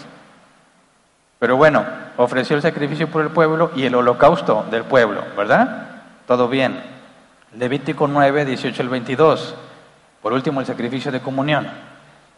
Pero 1.39 1.57
bueno, 1.57 1.83
ofreció 2.17 2.55
el 2.55 2.61
sacrificio 2.61 3.09
por 3.09 3.21
el 3.21 3.29
pueblo 3.29 3.71
y 3.75 3.85
el 3.85 3.95
holocausto 3.95 4.65
del 4.71 4.83
pueblo, 4.83 5.23
¿verdad? 5.35 5.87
Todo 6.25 6.47
bien. 6.47 6.81
Levítico 7.57 8.07
9, 8.07 8.45
18 8.45 8.81
al 8.81 8.89
22. 8.89 9.55
Por 10.21 10.31
último, 10.31 10.61
el 10.61 10.65
sacrificio 10.65 11.11
de 11.11 11.19
comunión. 11.19 11.67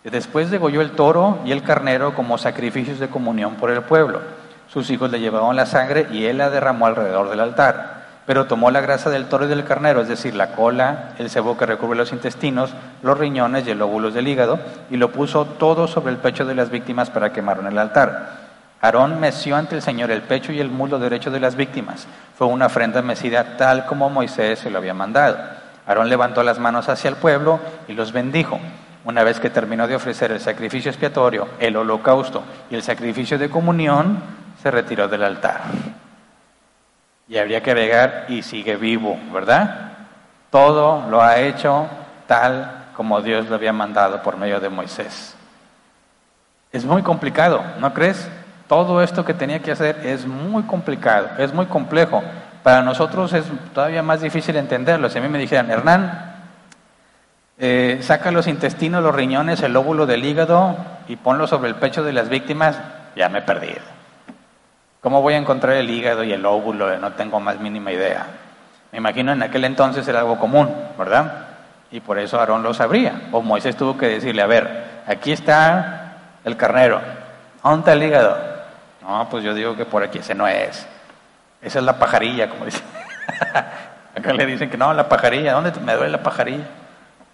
Después 0.04 0.52
degolló 0.52 0.82
el 0.82 0.92
toro 0.92 1.40
y 1.46 1.52
el 1.52 1.64
carnero 1.64 2.14
como 2.14 2.38
sacrificios 2.38 3.00
de 3.00 3.10
comunión 3.10 3.56
por 3.56 3.72
el 3.72 3.82
pueblo. 3.84 4.22
Sus 4.68 4.90
hijos 4.90 5.12
le 5.12 5.20
llevaban 5.20 5.56
la 5.56 5.66
sangre 5.66 6.08
y 6.12 6.26
él 6.26 6.38
la 6.40 6.50
derramó 6.50 6.88
alrededor 6.88 7.30
del 7.30 7.40
altar. 7.40 8.05
Pero 8.26 8.46
tomó 8.46 8.72
la 8.72 8.82
grasa 8.82 9.10
del 9.10 9.26
toro 9.26 9.46
y 9.46 9.50
del 9.50 9.66
carnero, 9.66 10.02
es 10.02 10.08
decir, 10.08 10.34
la 10.36 10.54
cola, 10.54 11.12
el 11.20 11.30
cebo 11.30 11.58
que 11.58 11.66
recubre 11.66 11.98
los 11.98 12.12
intestinos, 12.12 12.74
los 13.04 13.18
riñones 13.18 13.68
y 13.68 13.72
el 13.72 13.82
óvulos 13.82 14.14
del 14.16 14.28
hígado, 14.28 14.60
y 14.90 14.98
lo 14.98 15.12
puso 15.12 15.46
todo 15.46 15.88
sobre 15.88 16.12
el 16.12 16.18
pecho 16.18 16.46
de 16.46 16.56
las 16.56 16.72
víctimas 16.72 17.12
para 17.12 17.32
quemar 17.32 17.60
en 17.60 17.68
el 17.68 17.78
altar. 17.78 18.46
Aarón 18.82 19.20
meció 19.20 19.56
ante 19.56 19.76
el 19.76 19.82
Señor 19.82 20.12
el 20.12 20.24
pecho 20.24 20.52
y 20.52 20.60
el 20.60 20.70
muslo 20.70 21.00
derecho 21.00 21.32
de 21.32 21.40
las 21.40 21.56
víctimas. 21.56 22.08
Fue 22.38 22.48
una 22.48 22.68
ofrenda 22.68 23.02
mecida 23.02 23.58
tal 23.58 23.86
como 23.86 24.10
Moisés 24.10 24.60
se 24.60 24.70
lo 24.70 24.80
había 24.80 24.94
mandado. 24.94 25.38
Aarón 25.88 26.10
levantó 26.10 26.44
las 26.44 26.60
manos 26.60 26.90
hacia 26.90 27.10
el 27.10 27.16
pueblo 27.16 27.60
y 27.88 27.94
los 27.94 28.12
bendijo. 28.12 28.60
Una 29.04 29.24
vez 29.24 29.40
que 29.40 29.52
terminó 29.52 29.88
de 29.88 29.96
ofrecer 29.96 30.32
el 30.32 30.40
sacrificio 30.40 30.90
expiatorio, 30.90 31.48
el 31.60 31.78
holocausto 31.78 32.44
y 32.72 32.76
el 32.76 32.82
sacrificio 32.82 33.38
de 33.38 33.50
comunión, 33.50 34.20
se 34.62 34.72
retiró 34.72 35.08
del 35.08 35.24
altar. 35.24 35.62
Y 37.28 37.38
habría 37.38 37.62
que 37.62 37.72
agregar, 37.72 38.26
y 38.30 38.44
sigue 38.44 38.76
vivo, 38.76 39.18
¿verdad? 39.34 39.94
Todo 40.52 41.10
lo 41.10 41.22
ha 41.22 41.40
hecho 41.40 41.88
tal 42.28 42.86
como 42.96 43.22
Dios 43.22 43.50
lo 43.50 43.56
había 43.56 43.74
mandado 43.74 44.22
por 44.22 44.38
medio 44.38 44.60
de 44.60 44.70
Moisés. 44.70 45.36
Es 46.72 46.86
muy 46.86 47.02
complicado, 47.02 47.64
¿no 47.80 47.94
crees? 47.94 48.28
Todo 48.68 49.02
esto 49.02 49.24
que 49.24 49.34
tenía 49.34 49.62
que 49.62 49.72
hacer 49.72 50.02
es 50.04 50.26
muy 50.26 50.64
complicado, 50.64 51.30
es 51.38 51.54
muy 51.54 51.68
complejo. 51.68 52.24
Para 52.64 52.82
nosotros 52.82 53.32
es 53.34 53.46
todavía 53.74 54.02
más 54.02 54.22
difícil 54.22 54.56
entenderlo. 54.56 55.10
Si 55.10 55.18
a 55.18 55.22
mí 55.22 55.28
me 55.28 55.38
dijeran, 55.38 55.70
Hernán, 55.70 56.36
eh, 57.58 58.00
saca 58.02 58.32
los 58.32 58.48
intestinos, 58.48 59.04
los 59.04 59.16
riñones, 59.16 59.62
el 59.62 59.76
óvulo 59.76 60.06
del 60.06 60.26
hígado 60.26 60.76
y 61.08 61.16
ponlo 61.16 61.48
sobre 61.48 61.70
el 61.70 61.76
pecho 61.76 62.04
de 62.04 62.14
las 62.14 62.28
víctimas, 62.28 62.78
ya 63.16 63.30
me 63.30 63.40
he 63.40 63.44
perdido. 63.44 63.95
¿Cómo 65.06 65.22
voy 65.22 65.36
a 65.36 65.38
encontrar 65.38 65.76
el 65.76 65.88
hígado 65.88 66.24
y 66.24 66.34
el 66.34 66.44
óvulo? 66.48 66.98
No 66.98 67.12
tengo 67.12 67.40
más 67.40 67.60
mínima 67.60 67.92
idea. 67.92 68.26
Me 68.92 68.98
imagino 68.98 69.34
en 69.34 69.44
aquel 69.44 69.64
entonces 69.66 70.08
era 70.08 70.22
algo 70.22 70.40
común, 70.40 70.76
¿verdad? 70.98 71.46
Y 71.92 72.00
por 72.00 72.18
eso 72.18 72.40
Aarón 72.40 72.64
lo 72.64 72.74
sabría. 72.74 73.28
O 73.32 73.44
Moisés 73.44 73.78
tuvo 73.78 74.00
que 74.00 74.08
decirle, 74.08 74.42
a 74.42 74.48
ver, 74.48 75.04
aquí 75.06 75.32
está 75.32 76.14
el 76.44 76.58
carnero. 76.58 77.02
¿Dónde 77.62 77.82
está 77.82 77.94
el 77.94 78.02
hígado? 78.02 78.36
No, 79.04 79.30
pues 79.30 79.44
yo 79.44 79.54
digo 79.54 79.76
que 79.76 79.86
por 79.86 80.02
aquí 80.02 80.18
ese 80.18 80.34
no 80.34 80.48
es. 80.48 80.88
Esa 81.62 81.78
es 81.78 81.86
la 81.86 82.00
pajarilla, 82.00 82.50
como 82.50 82.66
dicen. 82.66 82.82
Acá 84.18 84.34
le 84.34 84.48
dicen 84.48 84.72
que 84.72 84.78
no, 84.78 84.92
la 84.92 85.08
pajarilla. 85.08 85.54
¿Dónde 85.54 85.72
me 85.82 85.94
duele 85.94 86.14
la 86.14 86.24
pajarilla? 86.24 86.66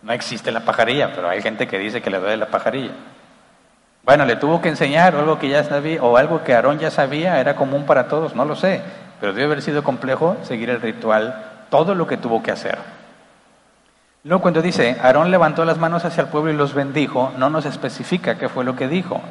No 0.02 0.12
existe 0.12 0.52
la 0.52 0.60
pajarilla, 0.60 1.14
pero 1.16 1.30
hay 1.30 1.42
gente 1.42 1.70
que 1.70 1.80
dice 1.80 2.02
que 2.02 2.10
le 2.10 2.20
duele 2.20 2.36
la 2.36 2.48
pajarilla. 2.48 2.92
Bueno, 4.04 4.26
le 4.26 4.36
tuvo 4.36 4.62
que 4.62 4.70
enseñar 4.70 5.16
algo 5.16 5.38
que 5.38 5.50
ya 5.50 5.64
sabía, 5.64 6.02
o 6.04 6.18
algo 6.18 6.44
que 6.44 6.56
Aarón 6.56 6.80
ya 6.80 6.90
sabía, 6.90 7.40
era 7.40 7.56
común 7.56 7.86
para 7.86 8.08
todos, 8.08 8.36
no 8.36 8.46
lo 8.46 8.56
sé, 8.56 8.82
pero 9.20 9.34
debe 9.34 9.46
haber 9.46 9.62
sido 9.62 9.84
complejo 9.84 10.38
seguir 10.42 10.72
el 10.72 10.82
ritual, 10.82 11.36
todo 11.70 11.94
lo 11.94 12.08
que 12.08 12.18
tuvo 12.18 12.42
que 12.42 12.52
hacer. 12.52 12.80
Luego 14.24 14.42
cuando 14.42 14.62
dice, 14.62 14.98
Aarón 15.02 15.30
levantó 15.30 15.66
las 15.66 15.78
manos 15.78 16.04
hacia 16.04 16.22
el 16.22 16.30
pueblo 16.30 16.52
y 16.52 16.56
los 16.56 16.74
bendijo, 16.74 17.32
no 17.38 17.50
nos 17.50 17.66
especifica 17.66 18.38
qué 18.38 18.50
fue 18.50 18.64
lo 18.64 18.76
que 18.76 18.88
dijo. 18.88 19.22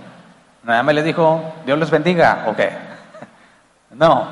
Nada 0.62 0.82
más 0.82 0.94
le 0.94 1.02
dijo, 1.02 1.54
Dios 1.66 1.78
los 1.78 1.90
bendiga, 1.90 2.44
¿o 2.46 2.54
qué? 2.54 2.70
No, 3.90 4.28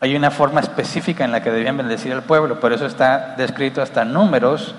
hay 0.00 0.16
una 0.16 0.30
forma 0.30 0.60
específica 0.60 1.22
en 1.24 1.32
la 1.32 1.42
que 1.42 1.50
debían 1.50 1.76
bendecir 1.76 2.14
al 2.14 2.22
pueblo, 2.22 2.58
por 2.60 2.72
eso 2.72 2.86
está 2.86 3.34
descrito 3.36 3.82
hasta 3.82 4.06
números 4.06 4.74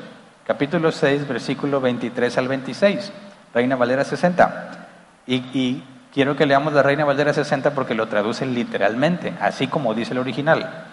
capítulo 0.48 0.92
6, 0.92 1.28
versículo 1.28 1.80
23 1.80 2.36
al 2.40 2.48
26, 2.48 3.12
Reina 3.54 3.76
Valera 3.76 4.04
60. 4.04 4.88
Y, 5.28 5.84
quiero 6.14 6.36
que 6.36 6.46
leamos 6.46 6.74
la 6.74 6.84
Reina 6.84 7.06
Valera 7.06 7.34
60 7.34 7.72
porque 7.72 7.96
lo 7.96 8.08
traduce 8.08 8.46
literalmente, 8.46 9.34
así 9.40 9.68
como 9.68 9.94
dice 9.94 10.14
el 10.14 10.20
original. 10.20 10.86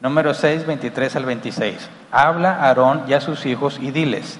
Número 0.00 0.34
6, 0.34 0.66
23 0.66 1.16
al 1.16 1.24
26. 1.24 1.88
Habla 2.10 2.56
a 2.56 2.68
Aarón 2.68 3.04
y 3.08 3.14
a 3.14 3.20
sus 3.20 3.46
hijos 3.46 3.78
y 3.80 3.90
diles, 3.90 4.38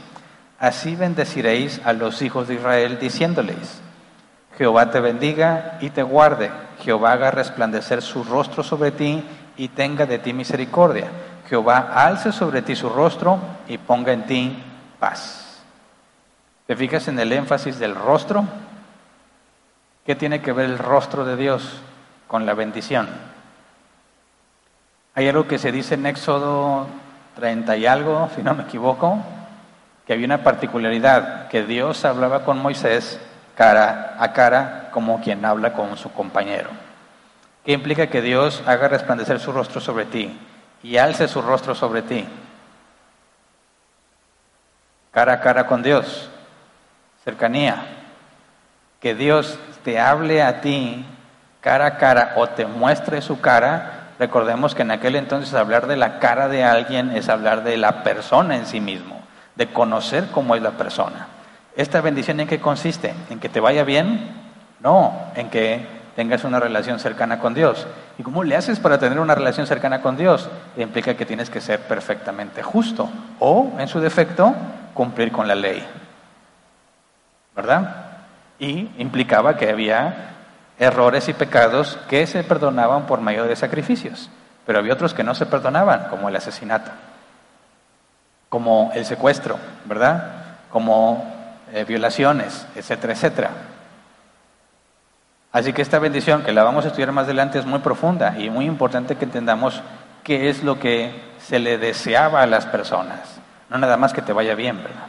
así 0.58 0.96
bendeciréis 0.96 1.80
a 1.84 1.92
los 1.92 2.22
hijos 2.22 2.48
de 2.48 2.54
Israel 2.54 2.98
diciéndoles, 2.98 3.80
Jehová 4.56 4.90
te 4.90 5.00
bendiga 5.00 5.78
y 5.80 5.90
te 5.90 6.02
guarde, 6.02 6.50
Jehová 6.82 7.12
haga 7.12 7.30
resplandecer 7.30 8.02
su 8.02 8.24
rostro 8.24 8.62
sobre 8.62 8.92
ti 8.92 9.24
y 9.56 9.68
tenga 9.68 10.06
de 10.06 10.18
ti 10.18 10.32
misericordia. 10.32 11.08
Jehová 11.48 11.92
alce 11.94 12.32
sobre 12.32 12.62
ti 12.62 12.74
su 12.74 12.88
rostro 12.88 13.38
y 13.68 13.78
ponga 13.78 14.12
en 14.12 14.26
ti 14.26 14.56
paz. 14.98 15.43
¿Te 16.66 16.76
fijas 16.76 17.08
en 17.08 17.18
el 17.18 17.32
énfasis 17.32 17.78
del 17.78 17.94
rostro? 17.94 18.44
¿Qué 20.06 20.14
tiene 20.14 20.40
que 20.40 20.52
ver 20.52 20.66
el 20.66 20.78
rostro 20.78 21.24
de 21.24 21.36
Dios 21.36 21.80
con 22.26 22.46
la 22.46 22.54
bendición? 22.54 23.08
Hay 25.14 25.28
algo 25.28 25.46
que 25.46 25.58
se 25.58 25.72
dice 25.72 25.94
en 25.94 26.06
Éxodo 26.06 26.86
30 27.36 27.76
y 27.76 27.86
algo, 27.86 28.30
si 28.34 28.42
no 28.42 28.54
me 28.54 28.62
equivoco, 28.62 29.18
que 30.06 30.14
había 30.14 30.26
una 30.26 30.42
particularidad, 30.42 31.48
que 31.48 31.64
Dios 31.64 32.04
hablaba 32.04 32.44
con 32.44 32.58
Moisés 32.58 33.20
cara 33.56 34.16
a 34.18 34.32
cara 34.32 34.88
como 34.90 35.20
quien 35.20 35.44
habla 35.44 35.72
con 35.74 35.96
su 35.96 36.12
compañero. 36.12 36.70
¿Qué 37.64 37.72
implica 37.72 38.08
que 38.08 38.22
Dios 38.22 38.62
haga 38.66 38.88
resplandecer 38.88 39.38
su 39.38 39.52
rostro 39.52 39.80
sobre 39.80 40.06
ti 40.06 40.38
y 40.82 40.96
alce 40.96 41.28
su 41.28 41.40
rostro 41.40 41.74
sobre 41.74 42.02
ti? 42.02 42.26
Cara 45.12 45.34
a 45.34 45.40
cara 45.40 45.66
con 45.66 45.82
Dios, 45.82 46.30
cercanía. 47.24 47.86
Que 49.00 49.14
Dios 49.14 49.58
te 49.82 49.98
hable 49.98 50.42
a 50.42 50.60
ti 50.60 51.04
cara 51.60 51.86
a 51.86 51.96
cara 51.96 52.34
o 52.36 52.46
te 52.48 52.66
muestre 52.66 53.22
su 53.22 53.40
cara. 53.40 54.10
Recordemos 54.18 54.74
que 54.74 54.82
en 54.82 54.90
aquel 54.90 55.16
entonces 55.16 55.54
hablar 55.54 55.86
de 55.86 55.96
la 55.96 56.18
cara 56.18 56.48
de 56.48 56.62
alguien 56.62 57.10
es 57.10 57.28
hablar 57.28 57.64
de 57.64 57.76
la 57.76 58.04
persona 58.04 58.56
en 58.56 58.66
sí 58.66 58.80
mismo, 58.80 59.20
de 59.56 59.68
conocer 59.68 60.28
cómo 60.30 60.54
es 60.54 60.62
la 60.62 60.72
persona. 60.72 61.28
¿Esta 61.74 62.00
bendición 62.00 62.38
en 62.40 62.46
qué 62.46 62.60
consiste? 62.60 63.14
¿En 63.30 63.40
que 63.40 63.48
te 63.48 63.60
vaya 63.60 63.82
bien? 63.82 64.30
No, 64.80 65.12
en 65.34 65.50
que 65.50 65.84
tengas 66.14 66.44
una 66.44 66.60
relación 66.60 67.00
cercana 67.00 67.38
con 67.38 67.54
Dios. 67.54 67.86
¿Y 68.18 68.22
cómo 68.22 68.44
le 68.44 68.56
haces 68.56 68.78
para 68.78 68.98
tener 68.98 69.18
una 69.18 69.34
relación 69.34 69.66
cercana 69.66 70.00
con 70.00 70.16
Dios? 70.16 70.48
Implica 70.76 71.14
que 71.14 71.26
tienes 71.26 71.50
que 71.50 71.60
ser 71.60 71.80
perfectamente 71.80 72.62
justo 72.62 73.10
o, 73.40 73.72
en 73.78 73.88
su 73.88 74.00
defecto, 74.00 74.54
cumplir 74.92 75.32
con 75.32 75.48
la 75.48 75.54
ley. 75.56 75.84
¿Verdad? 77.54 78.18
Y 78.58 78.90
implicaba 78.98 79.56
que 79.56 79.70
había 79.70 80.34
errores 80.78 81.28
y 81.28 81.34
pecados 81.34 81.98
que 82.08 82.26
se 82.26 82.42
perdonaban 82.44 83.06
por 83.06 83.20
medio 83.20 83.44
de 83.44 83.56
sacrificios, 83.56 84.30
pero 84.66 84.78
había 84.78 84.94
otros 84.94 85.14
que 85.14 85.22
no 85.22 85.34
se 85.34 85.46
perdonaban, 85.46 86.08
como 86.08 86.28
el 86.28 86.36
asesinato, 86.36 86.90
como 88.48 88.90
el 88.94 89.04
secuestro, 89.04 89.58
¿verdad? 89.84 90.56
Como 90.70 91.32
eh, 91.72 91.84
violaciones, 91.84 92.66
etcétera, 92.74 93.12
etcétera. 93.12 93.50
Así 95.52 95.72
que 95.72 95.82
esta 95.82 96.00
bendición, 96.00 96.42
que 96.42 96.52
la 96.52 96.64
vamos 96.64 96.84
a 96.84 96.88
estudiar 96.88 97.12
más 97.12 97.26
adelante, 97.26 97.60
es 97.60 97.66
muy 97.66 97.78
profunda 97.78 98.36
y 98.36 98.50
muy 98.50 98.64
importante 98.64 99.14
que 99.16 99.24
entendamos 99.24 99.82
qué 100.24 100.48
es 100.48 100.64
lo 100.64 100.80
que 100.80 101.14
se 101.38 101.60
le 101.60 101.78
deseaba 101.78 102.42
a 102.42 102.46
las 102.46 102.66
personas, 102.66 103.20
no 103.70 103.78
nada 103.78 103.96
más 103.96 104.12
que 104.12 104.22
te 104.22 104.32
vaya 104.32 104.56
bien, 104.56 104.78
¿verdad? 104.78 105.06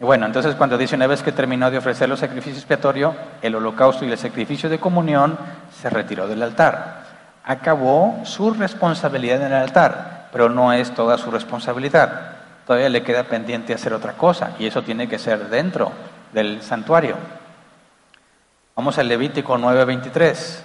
Y 0.00 0.04
bueno, 0.04 0.24
entonces 0.24 0.54
cuando 0.54 0.78
dice 0.78 0.96
una 0.96 1.06
vez 1.06 1.22
que 1.22 1.30
terminó 1.30 1.70
de 1.70 1.76
ofrecer 1.76 2.08
los 2.08 2.20
sacrificios 2.20 2.56
expiatorios, 2.56 3.14
el 3.42 3.54
holocausto 3.54 4.06
y 4.06 4.10
el 4.10 4.16
sacrificio 4.16 4.70
de 4.70 4.80
comunión, 4.80 5.36
se 5.78 5.90
retiró 5.90 6.26
del 6.26 6.42
altar. 6.42 7.02
Acabó 7.44 8.18
su 8.24 8.54
responsabilidad 8.54 9.42
en 9.42 9.48
el 9.48 9.62
altar, 9.62 10.28
pero 10.32 10.48
no 10.48 10.72
es 10.72 10.94
toda 10.94 11.18
su 11.18 11.30
responsabilidad. 11.30 12.32
Todavía 12.66 12.88
le 12.88 13.02
queda 13.02 13.24
pendiente 13.24 13.74
hacer 13.74 13.92
otra 13.92 14.14
cosa 14.14 14.52
y 14.58 14.66
eso 14.66 14.80
tiene 14.80 15.06
que 15.06 15.18
ser 15.18 15.50
dentro 15.50 15.92
del 16.32 16.62
santuario. 16.62 17.16
Vamos 18.74 18.96
al 18.96 19.06
Levítico 19.06 19.58
9:23. 19.58 20.62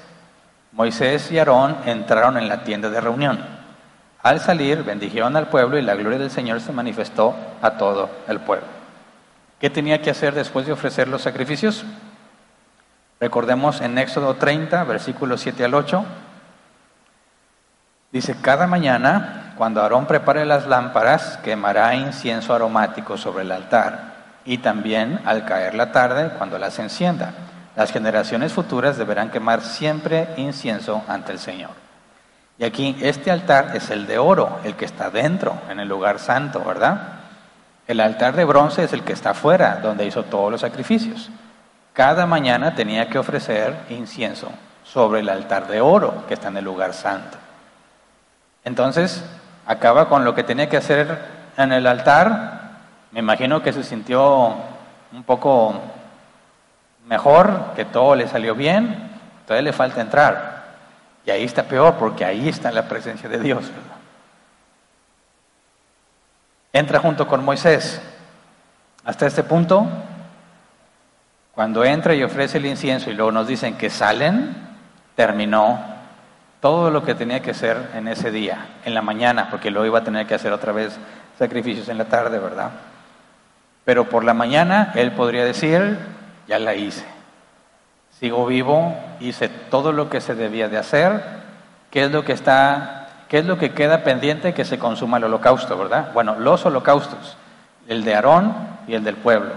Moisés 0.72 1.30
y 1.32 1.40
Aarón 1.40 1.76
entraron 1.86 2.38
en 2.38 2.48
la 2.48 2.64
tienda 2.64 2.90
de 2.90 3.02
reunión. 3.02 3.40
Al 4.22 4.40
salir, 4.40 4.84
bendijeron 4.84 5.36
al 5.36 5.48
pueblo 5.48 5.78
y 5.78 5.82
la 5.82 5.96
gloria 5.96 6.20
del 6.20 6.32
Señor 6.32 6.62
se 6.62 6.72
manifestó 6.72 7.36
a 7.62 7.72
todo 7.72 8.10
el 8.30 8.40
pueblo. 8.40 8.75
¿Qué 9.60 9.70
tenía 9.70 10.02
que 10.02 10.10
hacer 10.10 10.34
después 10.34 10.66
de 10.66 10.74
ofrecer 10.74 11.08
los 11.08 11.22
sacrificios? 11.22 11.86
Recordemos 13.20 13.80
en 13.80 13.98
Éxodo 13.98 14.36
30, 14.36 14.84
versículos 14.84 15.42
7 15.42 15.64
al 15.64 15.74
8. 15.74 16.06
Dice, 18.12 18.36
cada 18.42 18.68
mañana, 18.68 19.54
cuando 19.58 19.82
Aarón 19.82 20.06
prepare 20.06 20.46
las 20.46 20.68
lámparas, 20.68 21.38
quemará 21.38 21.96
incienso 21.96 22.54
aromático 22.54 23.18
sobre 23.18 23.44
el 23.44 23.52
altar, 23.52 24.16
y 24.44 24.58
también 24.60 25.22
al 25.26 25.46
caer 25.46 25.74
la 25.74 25.92
tarde, 25.92 26.32
cuando 26.38 26.58
las 26.58 26.78
encienda. 26.80 27.34
Las 27.76 27.92
generaciones 27.92 28.54
futuras 28.54 28.98
deberán 28.98 29.32
quemar 29.32 29.62
siempre 29.62 30.30
incienso 30.38 31.04
ante 31.08 31.32
el 31.32 31.40
Señor. 31.40 31.72
Y 32.58 32.64
aquí 32.64 32.98
este 33.02 33.32
altar 33.32 33.72
es 33.74 33.90
el 33.90 34.08
de 34.08 34.18
oro, 34.18 34.60
el 34.64 34.76
que 34.76 34.86
está 34.86 35.10
dentro, 35.10 35.58
en 35.70 35.80
el 35.80 35.88
lugar 35.88 36.20
santo, 36.20 36.64
¿verdad? 36.64 37.25
El 37.88 38.00
altar 38.00 38.36
de 38.36 38.46
bronce 38.46 38.84
es 38.84 38.94
el 38.94 39.04
que 39.04 39.14
está 39.14 39.32
afuera, 39.32 39.80
donde 39.82 40.06
hizo 40.06 40.24
todos 40.24 40.52
los 40.52 40.62
sacrificios. 40.62 41.30
Cada 41.94 42.26
mañana 42.26 42.76
tenía 42.76 43.08
que 43.10 43.20
ofrecer 43.20 43.76
incienso 43.90 44.50
sobre 44.84 45.20
el 45.20 45.30
altar 45.30 45.68
de 45.68 45.82
oro, 45.82 46.26
que 46.28 46.34
está 46.34 46.48
en 46.48 46.58
el 46.58 46.66
lugar 46.66 46.94
santo. 46.94 47.38
Entonces, 48.64 49.24
acaba 49.68 50.10
con 50.10 50.26
lo 50.26 50.34
que 50.34 50.44
tenía 50.44 50.68
que 50.68 50.78
hacer 50.78 51.18
en 51.58 51.72
el 51.72 51.86
altar. 51.86 52.62
Me 53.12 53.20
imagino 53.20 53.62
que 53.62 53.72
se 53.72 53.84
sintió 53.84 54.56
un 55.12 55.24
poco 55.24 55.76
mejor, 57.08 57.74
que 57.76 57.86
todo 57.86 58.16
le 58.16 58.28
salió 58.28 58.56
bien, 58.56 59.12
todavía 59.46 59.70
le 59.70 59.74
falta 59.74 60.02
entrar. 60.02 60.66
Y 61.26 61.32
ahí 61.32 61.44
está 61.44 61.64
peor 61.64 61.96
porque 61.96 62.26
ahí 62.26 62.50
está 62.50 62.72
la 62.72 62.88
presencia 62.88 63.30
de 63.30 63.40
Dios. 63.40 63.72
Entra 66.76 67.00
junto 67.00 67.26
con 67.26 67.42
Moisés. 67.46 68.02
Hasta 69.06 69.28
este 69.28 69.44
punto, 69.44 69.88
cuando 71.54 71.86
entra 71.86 72.14
y 72.14 72.22
ofrece 72.22 72.58
el 72.58 72.66
incienso 72.66 73.10
y 73.10 73.14
luego 73.14 73.32
nos 73.32 73.48
dicen 73.48 73.78
que 73.78 73.90
salen, 73.90 74.54
terminó 75.16 75.80
todo 76.60 76.92
lo 76.92 77.02
que 77.06 77.16
tenía 77.16 77.42
que 77.42 77.52
hacer 77.52 77.92
en 77.96 78.10
ese 78.10 78.30
día, 78.30 78.58
en 78.84 78.94
la 78.94 79.02
mañana, 79.02 79.48
porque 79.50 79.72
luego 79.72 79.86
iba 79.86 80.00
a 80.00 80.04
tener 80.04 80.28
que 80.28 80.36
hacer 80.36 80.52
otra 80.52 80.74
vez 80.74 81.00
sacrificios 81.40 81.88
en 81.88 81.98
la 81.98 82.10
tarde, 82.10 82.40
¿verdad? 82.40 82.72
Pero 83.86 84.10
por 84.10 84.26
la 84.26 84.34
mañana 84.34 84.92
él 84.96 85.14
podría 85.14 85.46
decir, 85.46 85.98
ya 86.46 86.60
la 86.60 86.76
hice. 86.76 87.06
Sigo 88.20 88.46
vivo, 88.48 88.94
hice 89.22 89.48
todo 89.48 89.94
lo 89.94 90.10
que 90.10 90.20
se 90.20 90.36
debía 90.36 90.68
de 90.68 90.78
hacer. 90.78 91.24
¿Qué 91.90 92.04
es 92.04 92.12
lo 92.12 92.26
que 92.26 92.34
está, 92.34 93.05
qué 93.30 93.40
es 93.40 93.46
lo 93.46 93.58
que 93.58 93.72
queda 93.72 94.04
pendiente 94.04 94.54
que 94.54 94.66
se 94.66 94.80
consuma 94.80 95.18
el 95.18 95.26
holocausto, 95.26 95.78
verdad? 95.78 96.12
Bueno, 96.14 96.36
los 96.40 96.66
holocaustos, 96.66 97.38
el 97.88 98.04
de 98.04 98.16
Aarón 98.16 98.54
y 98.88 98.94
el 98.94 99.04
del 99.04 99.16
pueblo. 99.16 99.52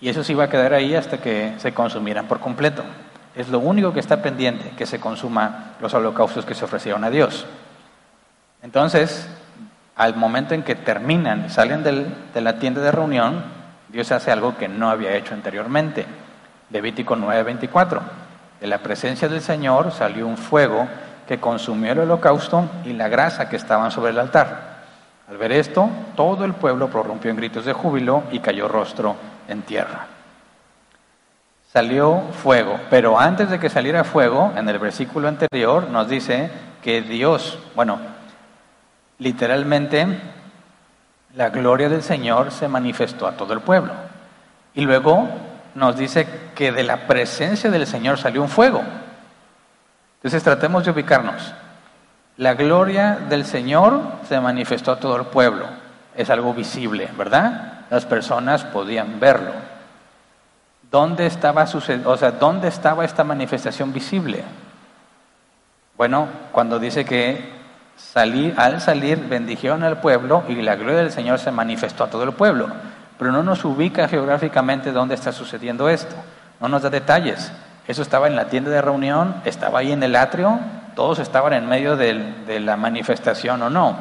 Y 0.00 0.08
eso 0.08 0.24
sí 0.24 0.34
va 0.34 0.44
a 0.44 0.48
quedar 0.50 0.72
ahí 0.72 0.94
hasta 0.94 1.18
que 1.18 1.54
se 1.58 1.74
consumieran 1.74 2.26
por 2.26 2.40
completo. 2.40 2.82
Es 3.34 3.48
lo 3.48 3.58
único 3.58 3.92
que 3.92 4.00
está 4.00 4.22
pendiente, 4.22 4.70
que 4.76 4.86
se 4.86 4.98
consuma 4.98 5.74
los 5.80 5.94
holocaustos 5.94 6.44
que 6.44 6.54
se 6.54 6.64
ofrecieron 6.64 7.04
a 7.04 7.10
Dios. 7.10 7.46
Entonces, 8.62 9.28
al 9.96 10.16
momento 10.16 10.54
en 10.54 10.62
que 10.62 10.74
terminan, 10.74 11.50
salen 11.50 11.82
de 11.82 12.40
la 12.40 12.58
tienda 12.58 12.80
de 12.80 12.90
reunión, 12.90 13.44
Dios 13.88 14.10
hace 14.12 14.30
algo 14.30 14.56
que 14.56 14.68
no 14.68 14.90
había 14.90 15.14
hecho 15.14 15.34
anteriormente. 15.34 16.06
Levítico 16.70 17.16
9:24. 17.16 18.00
De 18.60 18.66
la 18.66 18.78
presencia 18.78 19.28
del 19.28 19.40
Señor 19.40 19.92
salió 19.92 20.26
un 20.26 20.36
fuego 20.36 20.88
que 21.30 21.38
consumió 21.38 21.92
el 21.92 22.00
holocausto 22.00 22.68
y 22.84 22.92
la 22.92 23.06
grasa 23.06 23.48
que 23.48 23.54
estaban 23.54 23.92
sobre 23.92 24.10
el 24.10 24.18
altar. 24.18 24.80
Al 25.28 25.36
ver 25.36 25.52
esto, 25.52 25.88
todo 26.16 26.44
el 26.44 26.54
pueblo 26.54 26.90
prorrumpió 26.90 27.30
en 27.30 27.36
gritos 27.36 27.64
de 27.64 27.72
júbilo 27.72 28.24
y 28.32 28.40
cayó 28.40 28.66
rostro 28.66 29.14
en 29.46 29.62
tierra. 29.62 30.08
Salió 31.72 32.20
fuego, 32.42 32.80
pero 32.90 33.16
antes 33.16 33.48
de 33.48 33.60
que 33.60 33.70
saliera 33.70 34.02
fuego, 34.02 34.52
en 34.56 34.68
el 34.68 34.80
versículo 34.80 35.28
anterior 35.28 35.88
nos 35.88 36.08
dice 36.08 36.50
que 36.82 37.00
Dios, 37.00 37.60
bueno, 37.76 38.00
literalmente 39.20 40.08
la 41.36 41.50
gloria 41.50 41.88
del 41.88 42.02
Señor 42.02 42.50
se 42.50 42.66
manifestó 42.66 43.28
a 43.28 43.36
todo 43.36 43.52
el 43.52 43.60
pueblo. 43.60 43.92
Y 44.74 44.80
luego 44.80 45.28
nos 45.76 45.96
dice 45.96 46.26
que 46.56 46.72
de 46.72 46.82
la 46.82 47.06
presencia 47.06 47.70
del 47.70 47.86
Señor 47.86 48.18
salió 48.18 48.42
un 48.42 48.48
fuego. 48.48 48.82
Entonces 50.20 50.42
tratemos 50.42 50.84
de 50.84 50.90
ubicarnos. 50.90 51.54
La 52.36 52.54
gloria 52.54 53.18
del 53.28 53.46
Señor 53.46 54.00
se 54.28 54.38
manifestó 54.38 54.92
a 54.92 55.00
todo 55.00 55.16
el 55.16 55.24
pueblo. 55.24 55.64
Es 56.14 56.28
algo 56.28 56.52
visible, 56.52 57.08
¿verdad? 57.16 57.86
Las 57.88 58.04
personas 58.04 58.64
podían 58.64 59.18
verlo. 59.18 59.52
¿Dónde 60.90 61.26
estaba, 61.26 61.64
o 61.64 62.16
sea, 62.16 62.32
¿dónde 62.32 62.68
estaba 62.68 63.04
esta 63.04 63.24
manifestación 63.24 63.92
visible? 63.92 64.44
Bueno, 65.96 66.28
cuando 66.52 66.78
dice 66.78 67.04
que 67.04 67.60
al 68.56 68.80
salir 68.80 69.18
bendijeron 69.28 69.84
al 69.84 70.00
pueblo 70.00 70.44
y 70.48 70.54
la 70.56 70.76
gloria 70.76 70.98
del 70.98 71.12
Señor 71.12 71.38
se 71.38 71.50
manifestó 71.50 72.04
a 72.04 72.10
todo 72.10 72.24
el 72.24 72.32
pueblo. 72.32 72.68
Pero 73.18 73.32
no 73.32 73.42
nos 73.42 73.64
ubica 73.64 74.08
geográficamente 74.08 74.92
dónde 74.92 75.14
está 75.14 75.32
sucediendo 75.32 75.88
esto. 75.88 76.16
No 76.60 76.68
nos 76.68 76.82
da 76.82 76.90
detalles. 76.90 77.52
Eso 77.90 78.02
estaba 78.02 78.28
en 78.28 78.36
la 78.36 78.44
tienda 78.44 78.70
de 78.70 78.80
reunión, 78.80 79.34
estaba 79.44 79.80
ahí 79.80 79.90
en 79.90 80.04
el 80.04 80.14
atrio, 80.14 80.60
todos 80.94 81.18
estaban 81.18 81.54
en 81.54 81.68
medio 81.68 81.96
de 81.96 82.60
la 82.60 82.76
manifestación 82.76 83.60
o 83.62 83.68
no. 83.68 83.96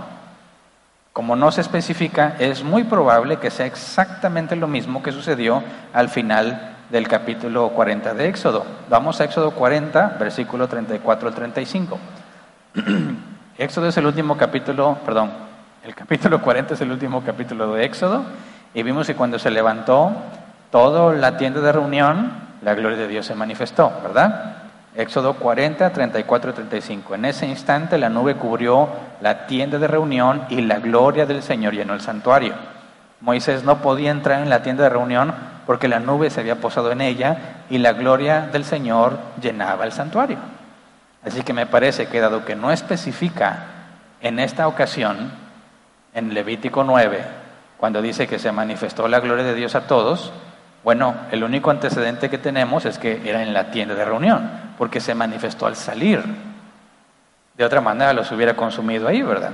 Como 1.12 1.36
no 1.36 1.52
se 1.52 1.62
especifica, 1.62 2.36
es 2.38 2.64
muy 2.64 2.84
probable 2.84 3.38
que 3.38 3.50
sea 3.50 3.66
exactamente 3.66 4.56
lo 4.56 4.68
mismo 4.68 5.02
que 5.02 5.12
sucedió 5.12 5.64
al 5.92 6.10
final 6.10 6.76
del 6.92 7.08
capítulo 7.08 7.70
40 7.70 8.14
de 8.14 8.28
Éxodo. 8.28 8.64
Vamos 8.92 9.20
a 9.22 9.24
Éxodo 9.24 9.50
40, 9.56 10.18
versículo 10.20 10.68
34 10.68 11.28
al 11.28 11.34
35. 11.34 11.98
Éxodo 13.58 13.88
es 13.88 13.98
el 13.98 14.06
último 14.06 14.38
capítulo, 14.38 15.00
perdón, 15.04 15.32
el 15.84 15.96
capítulo 15.96 16.44
40 16.44 16.76
es 16.76 16.82
el 16.82 16.92
último 16.92 17.24
capítulo 17.24 17.74
de 17.74 17.86
Éxodo 17.86 18.24
y 18.72 18.84
vimos 18.84 19.08
que 19.08 19.16
cuando 19.16 19.40
se 19.40 19.50
levantó 19.50 20.12
toda 20.70 21.12
la 21.16 21.38
tienda 21.38 21.60
de 21.62 21.72
reunión, 21.72 22.49
la 22.62 22.74
gloria 22.74 22.98
de 22.98 23.08
Dios 23.08 23.26
se 23.26 23.36
manifestó, 23.36 23.92
¿verdad? 24.04 24.56
Éxodo 24.96 25.36
40, 25.36 25.92
34 25.92 26.52
y 26.52 26.54
35. 26.54 27.16
En 27.16 27.26
ese 27.26 27.48
instante 27.48 27.98
la 27.98 28.10
nube 28.10 28.36
cubrió 28.36 28.90
la 29.22 29.46
tienda 29.48 29.78
de 29.78 29.88
reunión 29.88 30.44
y 30.50 30.62
la 30.62 30.80
gloria 30.80 31.26
del 31.26 31.44
Señor 31.44 31.74
llenó 31.74 31.94
el 31.94 32.02
santuario. 32.02 32.54
Moisés 33.22 33.64
no 33.64 33.82
podía 33.82 34.12
entrar 34.12 34.42
en 34.42 34.50
la 34.50 34.64
tienda 34.64 34.84
de 34.84 34.90
reunión 34.90 35.34
porque 35.66 35.88
la 35.88 36.00
nube 36.00 36.30
se 36.30 36.40
había 36.40 36.56
posado 36.56 36.92
en 36.92 37.02
ella 37.02 37.64
y 37.70 37.78
la 37.78 37.94
gloria 37.94 38.50
del 38.52 38.66
Señor 38.66 39.20
llenaba 39.42 39.86
el 39.86 39.92
santuario. 39.92 40.38
Así 41.24 41.44
que 41.44 41.54
me 41.54 41.66
parece 41.66 42.08
que 42.08 42.20
dado 42.20 42.46
que 42.46 42.56
no 42.56 42.72
especifica 42.72 43.66
en 44.22 44.40
esta 44.40 44.68
ocasión, 44.68 45.32
en 46.14 46.34
Levítico 46.34 46.84
9, 46.84 47.24
cuando 47.78 48.02
dice 48.02 48.28
que 48.28 48.40
se 48.40 48.52
manifestó 48.52 49.08
la 49.08 49.20
gloria 49.20 49.46
de 49.46 49.54
Dios 49.54 49.76
a 49.76 49.88
todos, 49.88 50.34
bueno, 50.90 51.14
el 51.30 51.44
único 51.44 51.70
antecedente 51.70 52.32
que 52.32 52.40
tenemos 52.40 52.84
es 52.84 52.98
que 52.98 53.22
era 53.24 53.44
en 53.44 53.54
la 53.54 53.70
tienda 53.70 53.94
de 53.94 54.04
reunión, 54.04 54.50
porque 54.76 55.00
se 55.00 55.14
manifestó 55.14 55.68
al 55.68 55.76
salir. 55.76 56.20
De 57.56 57.64
otra 57.64 57.80
manera 57.80 58.12
los 58.12 58.32
hubiera 58.32 58.56
consumido 58.56 59.08
ahí, 59.08 59.22
¿verdad? 59.22 59.52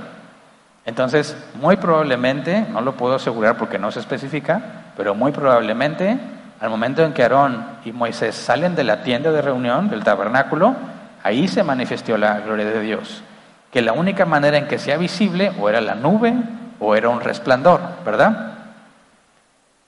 Entonces, 0.86 1.36
muy 1.60 1.76
probablemente, 1.76 2.64
no 2.72 2.80
lo 2.80 2.96
puedo 2.96 3.16
asegurar 3.16 3.58
porque 3.58 3.78
no 3.78 3.92
se 3.92 4.00
especifica, 4.00 4.62
pero 4.96 5.14
muy 5.14 5.30
probablemente 5.30 6.18
al 6.58 6.70
momento 6.70 7.04
en 7.04 7.12
que 7.12 7.22
Aarón 7.22 7.66
y 7.84 7.92
Moisés 7.92 8.34
salen 8.34 8.74
de 8.74 8.84
la 8.84 9.02
tienda 9.02 9.30
de 9.30 9.42
reunión, 9.42 9.90
del 9.90 10.04
tabernáculo, 10.04 10.74
ahí 11.22 11.48
se 11.48 11.62
manifestó 11.62 12.16
la 12.16 12.40
gloria 12.40 12.64
de 12.64 12.80
Dios. 12.80 13.22
Que 13.70 13.82
la 13.82 13.92
única 13.92 14.24
manera 14.24 14.56
en 14.56 14.68
que 14.68 14.78
sea 14.78 14.96
visible 14.96 15.52
o 15.60 15.68
era 15.68 15.82
la 15.82 15.96
nube 15.96 16.32
o 16.80 16.96
era 16.96 17.10
un 17.10 17.20
resplandor, 17.20 17.82
¿verdad? 18.06 18.55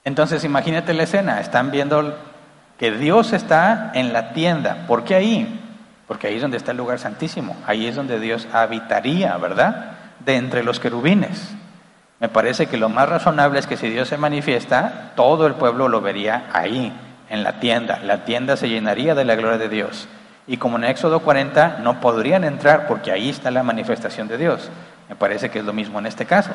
Entonces 0.09 0.43
imagínate 0.43 0.95
la 0.95 1.03
escena, 1.03 1.39
están 1.39 1.69
viendo 1.69 2.17
que 2.79 2.89
Dios 2.89 3.31
está 3.31 3.91
en 3.93 4.11
la 4.11 4.33
tienda. 4.33 4.87
¿Por 4.87 5.03
qué 5.03 5.13
ahí? 5.13 5.61
Porque 6.07 6.25
ahí 6.25 6.37
es 6.37 6.41
donde 6.41 6.57
está 6.57 6.71
el 6.71 6.77
lugar 6.77 6.97
santísimo, 6.97 7.55
ahí 7.67 7.85
es 7.85 7.95
donde 7.95 8.19
Dios 8.19 8.47
habitaría, 8.51 9.37
¿verdad? 9.37 9.91
De 10.25 10.35
entre 10.35 10.63
los 10.63 10.79
querubines. 10.79 11.51
Me 12.19 12.27
parece 12.27 12.65
que 12.65 12.77
lo 12.77 12.89
más 12.89 13.07
razonable 13.07 13.59
es 13.59 13.67
que 13.67 13.77
si 13.77 13.87
Dios 13.87 14.07
se 14.07 14.17
manifiesta, 14.17 15.11
todo 15.15 15.45
el 15.45 15.53
pueblo 15.53 15.87
lo 15.87 16.01
vería 16.01 16.47
ahí, 16.53 16.91
en 17.29 17.43
la 17.43 17.59
tienda. 17.59 17.99
La 18.03 18.25
tienda 18.25 18.57
se 18.57 18.67
llenaría 18.67 19.13
de 19.13 19.25
la 19.25 19.35
gloria 19.35 19.59
de 19.59 19.69
Dios. 19.69 20.07
Y 20.47 20.57
como 20.57 20.77
en 20.77 20.85
Éxodo 20.85 21.19
40 21.19 21.81
no 21.83 22.01
podrían 22.01 22.43
entrar 22.43 22.87
porque 22.87 23.11
ahí 23.11 23.29
está 23.29 23.51
la 23.51 23.61
manifestación 23.61 24.27
de 24.27 24.39
Dios. 24.39 24.71
Me 25.07 25.15
parece 25.15 25.51
que 25.51 25.59
es 25.59 25.65
lo 25.65 25.73
mismo 25.73 25.99
en 25.99 26.07
este 26.07 26.25
caso. 26.25 26.49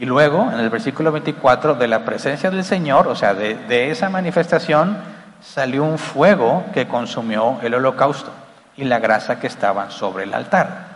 Y 0.00 0.06
luego, 0.06 0.50
en 0.50 0.58
el 0.58 0.70
versículo 0.70 1.12
24, 1.12 1.74
de 1.74 1.86
la 1.86 2.06
presencia 2.06 2.50
del 2.50 2.64
Señor, 2.64 3.06
o 3.06 3.14
sea, 3.14 3.34
de, 3.34 3.90
esa 3.90 4.08
manifestación, 4.08 4.96
salió 5.42 5.84
un 5.84 5.98
fuego 5.98 6.64
que 6.72 6.88
consumió 6.88 7.58
el 7.60 7.74
holocausto 7.74 8.32
y 8.78 8.84
la 8.84 8.98
grasa 8.98 9.38
que 9.38 9.46
estaba 9.46 9.90
sobre 9.90 10.24
el 10.24 10.32
altar. 10.32 10.86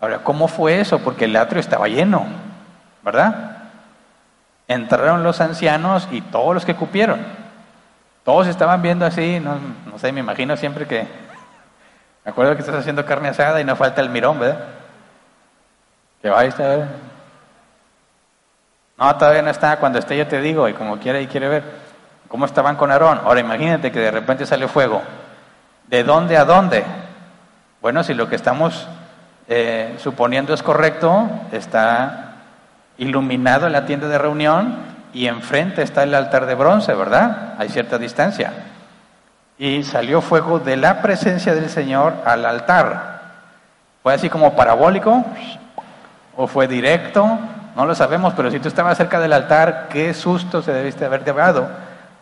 Ahora, 0.00 0.18
¿cómo 0.24 0.48
fue 0.48 0.80
eso? 0.80 0.98
Porque 0.98 1.26
el 1.26 1.36
atrio 1.36 1.60
estaba 1.60 1.86
lleno, 1.86 2.26
¿verdad? 3.04 3.58
Entraron 4.66 5.22
los 5.22 5.40
ancianos 5.40 6.08
y 6.10 6.20
todos 6.20 6.52
los 6.52 6.64
que 6.64 6.74
cupieron. 6.74 7.20
Todos 8.24 8.48
estaban 8.48 8.82
viendo 8.82 9.06
así, 9.06 9.38
no, 9.38 9.56
no 9.88 10.00
sé, 10.00 10.10
me 10.10 10.18
imagino 10.18 10.56
siempre 10.56 10.88
que... 10.88 11.06
Me 12.24 12.32
acuerdo 12.32 12.56
que 12.56 12.60
estás 12.62 12.74
haciendo 12.74 13.06
carne 13.06 13.28
asada 13.28 13.60
y 13.60 13.64
no 13.64 13.76
falta 13.76 14.00
el 14.00 14.10
mirón, 14.10 14.40
¿verdad? 14.40 14.64
Que 16.20 16.30
va 16.30 16.40
a 16.40 16.44
estar 16.44 17.13
no, 18.96 19.16
todavía 19.16 19.42
no 19.42 19.50
está. 19.50 19.78
Cuando 19.78 19.98
esté 19.98 20.16
yo 20.16 20.26
te 20.26 20.40
digo, 20.40 20.68
y 20.68 20.74
como 20.74 20.98
quiera 20.98 21.20
y 21.20 21.26
quiere 21.26 21.48
ver 21.48 21.62
cómo 22.28 22.46
estaban 22.46 22.76
con 22.76 22.90
Aarón. 22.90 23.20
Ahora 23.24 23.40
imagínate 23.40 23.90
que 23.90 24.00
de 24.00 24.10
repente 24.10 24.46
sale 24.46 24.68
fuego. 24.68 25.02
¿De 25.88 26.04
dónde 26.04 26.36
a 26.36 26.44
dónde? 26.44 26.84
Bueno, 27.80 28.02
si 28.02 28.14
lo 28.14 28.28
que 28.28 28.36
estamos 28.36 28.88
eh, 29.48 29.96
suponiendo 29.98 30.54
es 30.54 30.62
correcto, 30.62 31.28
está 31.52 32.36
iluminado 32.96 33.66
en 33.66 33.72
la 33.72 33.84
tienda 33.84 34.08
de 34.08 34.18
reunión 34.18 34.76
y 35.12 35.26
enfrente 35.26 35.82
está 35.82 36.02
el 36.04 36.14
altar 36.14 36.46
de 36.46 36.54
bronce, 36.54 36.94
¿verdad? 36.94 37.54
Hay 37.58 37.68
cierta 37.68 37.98
distancia. 37.98 38.52
Y 39.58 39.82
salió 39.82 40.20
fuego 40.20 40.58
de 40.58 40.76
la 40.76 41.02
presencia 41.02 41.54
del 41.54 41.68
Señor 41.68 42.14
al 42.24 42.44
altar. 42.46 43.20
¿Fue 44.02 44.14
así 44.14 44.28
como 44.28 44.56
parabólico? 44.56 45.24
¿O 46.36 46.46
fue 46.46 46.66
directo? 46.66 47.38
No 47.74 47.86
lo 47.86 47.94
sabemos, 47.94 48.34
pero 48.34 48.50
si 48.50 48.60
tú 48.60 48.68
estabas 48.68 48.96
cerca 48.96 49.18
del 49.18 49.32
altar, 49.32 49.88
qué 49.90 50.14
susto 50.14 50.62
se 50.62 50.72
debiste 50.72 51.04
haber 51.04 51.24
llevado 51.24 51.68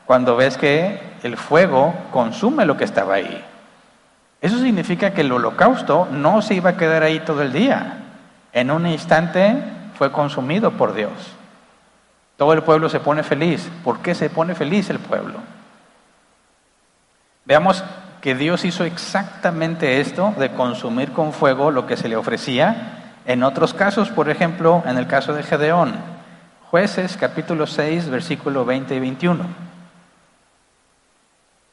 cuando 0.07 0.35
ves 0.35 0.57
que 0.57 1.01
el 1.23 1.37
fuego 1.37 1.95
consume 2.11 2.65
lo 2.65 2.77
que 2.77 2.85
estaba 2.85 3.15
ahí. 3.15 3.45
Eso 4.41 4.59
significa 4.59 5.13
que 5.13 5.21
el 5.21 5.31
holocausto 5.31 6.09
no 6.11 6.43
se 6.43 6.55
iba 6.55 6.71
a 6.71 6.77
quedar 6.77 7.03
ahí 7.03 7.21
todo 7.21 7.43
el 7.43 7.53
día. 7.53 7.99
En 8.53 8.71
un 8.71 8.87
instante 8.87 9.63
fue 9.97 10.11
consumido 10.11 10.73
por 10.73 10.95
Dios. 10.95 11.13
Todo 12.37 12.55
el 12.55 12.63
pueblo 12.63 12.89
se 12.89 13.01
pone 13.01 13.23
feliz. 13.23 13.71
¿Por 13.85 14.01
qué 14.01 14.15
se 14.15 14.31
pone 14.31 14.55
feliz 14.55 14.91
el 14.91 14.99
pueblo? 14.99 15.39
Veamos 17.45 17.85
que 18.21 18.35
Dios 18.35 18.65
hizo 18.65 18.85
exactamente 18.85 20.01
esto 20.01 20.35
de 20.39 20.53
consumir 20.53 21.13
con 21.13 21.33
fuego 21.33 21.71
lo 21.71 21.87
que 21.87 21.97
se 21.97 22.09
le 22.09 22.17
ofrecía 22.17 23.02
en 23.27 23.43
otros 23.43 23.75
casos, 23.75 24.11
por 24.11 24.29
ejemplo, 24.29 24.83
en 24.87 24.99
el 24.99 25.07
caso 25.07 25.33
de 25.33 25.43
Gedeón, 25.43 25.95
jueces 26.71 27.17
capítulo 27.17 27.67
6, 27.67 28.09
versículo 28.09 28.65
20 28.65 28.95
y 28.95 29.01
21. 29.01 29.45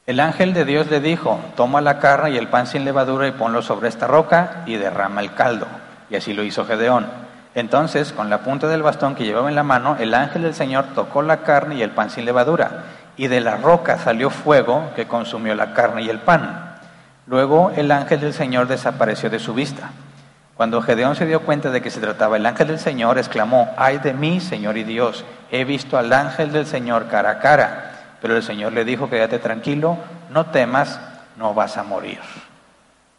El 0.06 0.20
ángel 0.20 0.54
de 0.54 0.64
Dios 0.64 0.90
le 0.90 1.00
dijo, 1.00 1.40
toma 1.56 1.80
la 1.80 1.98
carne 1.98 2.30
y 2.30 2.36
el 2.36 2.48
pan 2.48 2.66
sin 2.66 2.84
levadura 2.84 3.28
y 3.28 3.32
ponlo 3.32 3.62
sobre 3.62 3.88
esta 3.88 4.06
roca 4.06 4.62
y 4.66 4.76
derrama 4.76 5.20
el 5.20 5.34
caldo. 5.34 5.66
Y 6.08 6.16
así 6.16 6.32
lo 6.32 6.42
hizo 6.42 6.64
Gedeón. 6.64 7.06
Entonces, 7.54 8.12
con 8.12 8.30
la 8.30 8.38
punta 8.38 8.68
del 8.68 8.82
bastón 8.82 9.14
que 9.14 9.24
llevaba 9.24 9.48
en 9.48 9.54
la 9.54 9.62
mano, 9.62 9.96
el 9.98 10.14
ángel 10.14 10.42
del 10.42 10.54
Señor 10.54 10.86
tocó 10.94 11.22
la 11.22 11.42
carne 11.42 11.76
y 11.76 11.82
el 11.82 11.90
pan 11.90 12.10
sin 12.10 12.24
levadura, 12.24 12.84
y 13.16 13.26
de 13.26 13.40
la 13.40 13.56
roca 13.56 13.98
salió 13.98 14.30
fuego 14.30 14.90
que 14.94 15.08
consumió 15.08 15.54
la 15.54 15.74
carne 15.74 16.02
y 16.02 16.08
el 16.08 16.20
pan. 16.20 16.78
Luego 17.26 17.70
el 17.76 17.90
ángel 17.90 18.20
del 18.20 18.34
Señor 18.34 18.68
desapareció 18.68 19.30
de 19.30 19.38
su 19.38 19.54
vista. 19.54 19.90
Cuando 20.60 20.82
Gedeón 20.82 21.16
se 21.16 21.24
dio 21.24 21.40
cuenta 21.40 21.70
de 21.70 21.80
que 21.80 21.88
se 21.88 22.02
trataba 22.02 22.36
el 22.36 22.44
ángel 22.44 22.68
del 22.68 22.78
Señor, 22.78 23.16
exclamó, 23.16 23.72
ay 23.78 23.96
de 23.96 24.12
mí, 24.12 24.40
Señor 24.40 24.76
y 24.76 24.84
Dios, 24.84 25.24
he 25.50 25.64
visto 25.64 25.96
al 25.96 26.12
ángel 26.12 26.52
del 26.52 26.66
Señor 26.66 27.08
cara 27.08 27.30
a 27.30 27.38
cara. 27.38 28.16
Pero 28.20 28.36
el 28.36 28.42
Señor 28.42 28.74
le 28.74 28.84
dijo, 28.84 29.08
quédate 29.08 29.38
tranquilo, 29.38 29.96
no 30.28 30.44
temas, 30.50 31.00
no 31.38 31.54
vas 31.54 31.78
a 31.78 31.82
morir. 31.82 32.18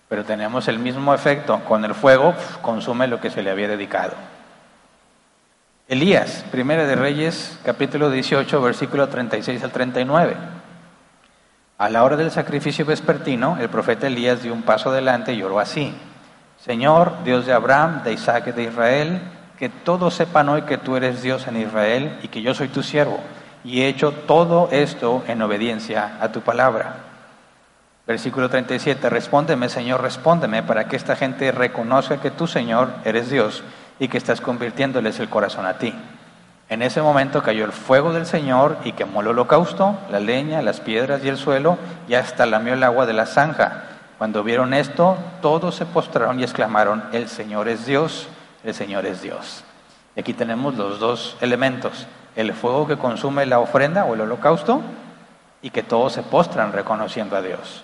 Pero 0.08 0.24
tenemos 0.24 0.68
el 0.68 0.78
mismo 0.78 1.16
efecto, 1.16 1.62
con 1.66 1.84
el 1.84 1.96
fuego 1.96 2.36
consume 2.62 3.08
lo 3.08 3.20
que 3.20 3.32
se 3.32 3.42
le 3.42 3.50
había 3.50 3.68
dedicado. 3.68 4.14
Elías, 5.88 6.46
Primera 6.52 6.86
de 6.86 6.96
Reyes, 6.96 7.58
capítulo 7.66 8.12
18, 8.12 8.62
versículo 8.62 9.10
36 9.10 9.64
al 9.64 9.72
39. 9.72 10.36
A 11.80 11.90
la 11.90 12.04
hora 12.04 12.18
del 12.18 12.30
sacrificio 12.30 12.86
vespertino, 12.86 13.58
el 13.60 13.70
profeta 13.70 14.06
Elías 14.06 14.44
dio 14.44 14.54
un 14.54 14.62
paso 14.62 14.92
adelante 14.92 15.34
y 15.34 15.42
oró 15.42 15.60
así. 15.60 15.92
Señor, 16.66 17.24
Dios 17.24 17.48
de 17.48 17.54
Abraham, 17.54 18.04
de 18.04 18.14
Isaac 18.14 18.48
y 18.48 18.52
de 18.52 18.64
Israel, 18.64 19.20
que 19.58 19.70
todos 19.70 20.14
sepan 20.14 20.48
hoy 20.48 20.62
que 20.62 20.78
tú 20.78 20.96
eres 20.96 21.24
Dios 21.24 21.48
en 21.48 21.58
Israel 21.60 22.20
y 22.22 22.28
que 22.28 22.44
yo 22.44 22.54
soy 22.54 22.68
tu 22.68 22.84
siervo, 22.84 23.20
y 23.64 23.82
he 23.82 23.88
hecho 23.88 24.12
todo 24.12 24.70
esto 24.72 25.24
en 25.28 25.42
obediencia 25.42 26.18
a 26.22 26.32
tu 26.32 26.42
palabra. 26.42 26.98
Versículo 28.06 28.48
37, 28.48 29.10
respóndeme, 29.10 29.70
Señor, 29.70 30.04
respóndeme, 30.04 30.62
para 30.62 30.88
que 30.88 30.98
esta 30.98 31.16
gente 31.16 31.52
reconozca 31.52 32.18
que 32.18 32.30
tú, 32.30 32.46
Señor, 32.46 32.94
eres 33.06 33.32
Dios 33.32 33.64
y 33.98 34.08
que 34.08 34.20
estás 34.20 34.40
convirtiéndoles 34.40 35.20
el 35.20 35.30
corazón 35.30 35.66
a 35.66 35.80
ti. 35.80 35.96
En 36.70 36.84
ese 36.84 37.02
momento 37.02 37.42
cayó 37.42 37.66
el 37.66 37.72
fuego 37.72 38.14
del 38.14 38.28
Señor 38.28 38.78
y 38.84 38.92
quemó 38.92 39.22
el 39.22 39.28
holocausto, 39.30 39.98
la 40.12 40.20
leña, 40.20 40.62
las 40.62 40.80
piedras 40.80 41.24
y 41.24 41.30
el 41.30 41.38
suelo, 41.38 41.80
y 42.08 42.14
hasta 42.14 42.46
lamió 42.46 42.76
el 42.76 42.84
agua 42.84 43.08
de 43.08 43.14
la 43.14 43.26
zanja 43.26 43.86
cuando 44.22 44.44
vieron 44.44 44.76
esto, 44.76 45.18
todos 45.42 45.74
se 45.74 45.88
postraron 45.88 46.40
y 46.40 46.44
exclamaron, 46.44 47.04
el 47.12 47.28
Señor 47.28 47.68
es 47.68 47.88
Dios, 47.88 48.28
el 48.64 48.76
Señor 48.76 49.08
es 49.08 49.24
Dios. 49.24 49.64
Y 50.16 50.20
aquí 50.20 50.36
tenemos 50.36 50.76
los 50.76 51.00
dos 51.00 51.36
elementos, 51.42 52.06
el 52.36 52.54
fuego 52.54 52.86
que 52.86 52.98
consume 52.98 53.48
la 53.48 53.58
ofrenda 53.58 54.06
o 54.06 54.14
el 54.14 54.22
holocausto 54.22 54.84
y 55.64 55.72
que 55.72 55.82
todos 55.82 56.14
se 56.14 56.22
postran 56.22 56.72
reconociendo 56.72 57.36
a 57.36 57.42
Dios. 57.42 57.84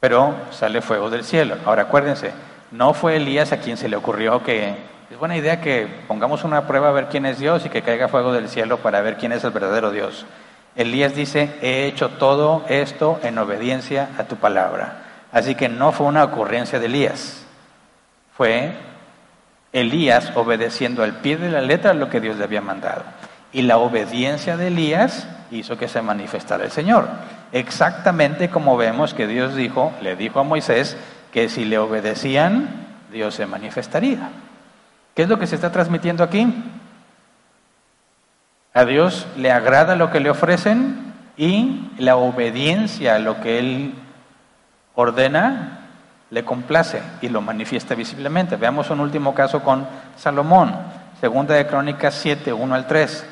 Pero 0.00 0.34
sale 0.50 0.82
fuego 0.82 1.08
del 1.08 1.24
cielo. 1.24 1.56
Ahora 1.64 1.84
acuérdense, 1.84 2.32
no 2.70 2.92
fue 2.92 3.16
Elías 3.16 3.52
a 3.52 3.60
quien 3.60 3.78
se 3.78 3.88
le 3.88 3.96
ocurrió 3.96 4.42
que 4.42 4.74
es 5.10 5.18
buena 5.18 5.38
idea 5.38 5.62
que 5.62 5.88
pongamos 6.06 6.44
una 6.44 6.66
prueba 6.66 6.90
a 6.90 6.92
ver 6.92 7.06
quién 7.06 7.24
es 7.24 7.38
Dios 7.38 7.64
y 7.64 7.70
que 7.70 7.80
caiga 7.80 8.08
fuego 8.08 8.34
del 8.34 8.50
cielo 8.50 8.76
para 8.76 9.00
ver 9.00 9.16
quién 9.16 9.32
es 9.32 9.44
el 9.44 9.50
verdadero 9.50 9.92
Dios. 9.92 10.26
Elías 10.76 11.14
dice, 11.14 11.56
he 11.62 11.86
hecho 11.86 12.10
todo 12.10 12.64
esto 12.68 13.20
en 13.22 13.38
obediencia 13.38 14.10
a 14.18 14.24
tu 14.24 14.36
palabra. 14.36 15.04
Así 15.32 15.54
que 15.54 15.68
no 15.68 15.92
fue 15.92 16.06
una 16.06 16.24
ocurrencia 16.24 16.78
de 16.78 16.86
Elías, 16.86 17.44
fue 18.36 18.72
Elías 19.72 20.32
obedeciendo 20.36 21.02
al 21.02 21.18
pie 21.18 21.36
de 21.36 21.50
la 21.50 21.60
letra 21.60 21.94
lo 21.94 22.08
que 22.08 22.20
Dios 22.20 22.36
le 22.36 22.44
había 22.44 22.60
mandado. 22.60 23.02
Y 23.52 23.62
la 23.62 23.78
obediencia 23.78 24.56
de 24.56 24.68
Elías 24.68 25.26
hizo 25.50 25.76
que 25.76 25.88
se 25.88 26.02
manifestara 26.02 26.64
el 26.64 26.70
Señor. 26.70 27.08
Exactamente 27.52 28.50
como 28.50 28.76
vemos 28.76 29.14
que 29.14 29.26
Dios 29.26 29.54
dijo, 29.54 29.92
le 30.00 30.16
dijo 30.16 30.40
a 30.40 30.44
Moisés 30.44 30.96
que 31.32 31.48
si 31.48 31.64
le 31.64 31.78
obedecían, 31.78 32.86
Dios 33.12 33.34
se 33.34 33.46
manifestaría. 33.46 34.30
¿Qué 35.14 35.22
es 35.22 35.28
lo 35.28 35.38
que 35.38 35.46
se 35.46 35.54
está 35.54 35.70
transmitiendo 35.70 36.24
aquí? 36.24 36.52
A 38.76 38.84
Dios 38.84 39.28
le 39.36 39.52
agrada 39.52 39.94
lo 39.94 40.10
que 40.10 40.18
le 40.18 40.30
ofrecen 40.30 41.14
y 41.36 41.92
la 41.96 42.16
obediencia 42.16 43.14
a 43.14 43.20
lo 43.20 43.40
que 43.40 43.60
Él 43.60 43.94
ordena 44.96 45.78
le 46.30 46.44
complace 46.44 47.00
y 47.20 47.28
lo 47.28 47.40
manifiesta 47.40 47.94
visiblemente. 47.94 48.56
Veamos 48.56 48.90
un 48.90 48.98
último 48.98 49.32
caso 49.32 49.62
con 49.62 49.86
Salomón, 50.16 50.74
segunda 51.20 51.54
de 51.54 51.68
Crónicas 51.68 52.14
7, 52.14 52.52
1 52.52 52.74
al 52.74 52.88
3. 52.88 53.24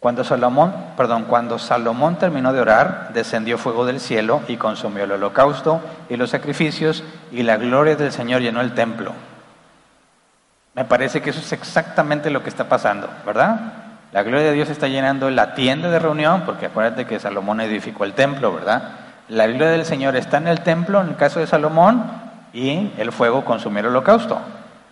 Cuando 0.00 0.22
Salomón, 0.22 0.74
perdón, 0.98 1.24
cuando 1.24 1.58
Salomón 1.58 2.16
terminó 2.16 2.52
de 2.52 2.60
orar, 2.60 3.14
descendió 3.14 3.56
fuego 3.56 3.86
del 3.86 4.00
cielo 4.00 4.42
y 4.48 4.58
consumió 4.58 5.04
el 5.04 5.12
holocausto 5.12 5.80
y 6.10 6.18
los 6.18 6.28
sacrificios 6.28 7.04
y 7.32 7.42
la 7.42 7.56
gloria 7.56 7.96
del 7.96 8.12
Señor 8.12 8.42
llenó 8.42 8.60
el 8.60 8.74
templo. 8.74 9.14
Me 10.74 10.84
parece 10.84 11.22
que 11.22 11.30
eso 11.30 11.40
es 11.40 11.52
exactamente 11.52 12.28
lo 12.28 12.42
que 12.42 12.50
está 12.50 12.68
pasando, 12.68 13.08
¿verdad? 13.24 13.79
La 14.12 14.24
gloria 14.24 14.48
de 14.48 14.52
Dios 14.54 14.68
está 14.70 14.88
llenando 14.88 15.30
la 15.30 15.54
tienda 15.54 15.88
de 15.88 16.00
reunión, 16.00 16.42
porque 16.44 16.66
acuérdate 16.66 17.06
que 17.06 17.20
Salomón 17.20 17.60
edificó 17.60 18.04
el 18.04 18.12
templo, 18.12 18.52
¿verdad? 18.52 18.82
La 19.28 19.46
gloria 19.46 19.70
del 19.70 19.84
Señor 19.84 20.16
está 20.16 20.38
en 20.38 20.48
el 20.48 20.62
templo, 20.62 21.00
en 21.00 21.10
el 21.10 21.16
caso 21.16 21.38
de 21.38 21.46
Salomón, 21.46 22.04
y 22.52 22.90
el 22.98 23.12
fuego 23.12 23.44
consumió 23.44 23.80
el 23.80 23.86
holocausto. 23.86 24.40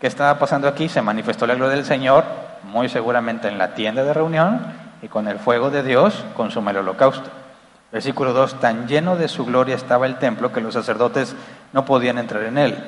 ¿Qué 0.01 0.07
estaba 0.07 0.39
pasando 0.39 0.69
aquí? 0.69 0.89
Se 0.89 1.03
manifestó 1.03 1.49
la 1.49 1.57
gloria 1.57 1.75
del 1.75 1.85
Señor, 1.85 2.25
muy 2.63 2.89
seguramente 2.89 3.49
en 3.49 3.59
la 3.59 3.75
tienda 3.75 4.05
de 4.05 4.15
reunión, 4.15 4.61
y 5.03 5.09
con 5.09 5.27
el 5.27 5.41
fuego 5.41 5.71
de 5.71 5.83
Dios 5.83 6.25
consume 6.37 6.71
el 6.71 6.77
holocausto. 6.77 7.29
Versículo 7.91 8.33
2, 8.33 8.61
tan 8.61 8.87
lleno 8.87 9.17
de 9.17 9.27
su 9.27 9.45
gloria 9.45 9.75
estaba 9.75 10.07
el 10.07 10.19
templo 10.19 10.53
que 10.53 10.61
los 10.61 10.75
sacerdotes 10.75 11.35
no 11.73 11.85
podían 11.85 12.19
entrar 12.19 12.45
en 12.45 12.59
él. 12.59 12.79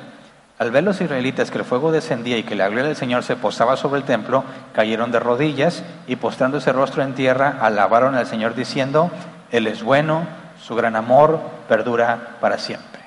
Al 0.61 0.71
ver 0.71 0.85
los 0.85 1.01
israelitas 1.01 1.51
que 1.51 1.57
el 1.57 1.65
fuego 1.65 1.91
descendía 1.91 2.37
y 2.37 2.43
que 2.43 2.55
la 2.55 2.69
gloria 2.69 2.89
del 2.89 2.97
Señor 2.97 3.23
se 3.23 3.35
posaba 3.35 3.79
sobre 3.79 3.99
el 3.99 4.05
templo, 4.05 4.45
cayeron 4.75 5.11
de 5.11 5.19
rodillas 5.19 5.83
y 6.07 6.17
postrándose 6.17 6.71
rostro 6.71 7.03
en 7.03 7.15
tierra, 7.15 7.57
alabaron 7.63 8.15
al 8.15 8.27
Señor 8.27 8.55
diciendo, 8.55 9.11
Él 9.53 9.67
es 9.67 9.83
bueno, 9.83 10.27
su 10.61 10.75
gran 10.75 10.97
amor 10.97 11.41
perdura 11.67 12.37
para 12.43 12.59
siempre. 12.59 13.01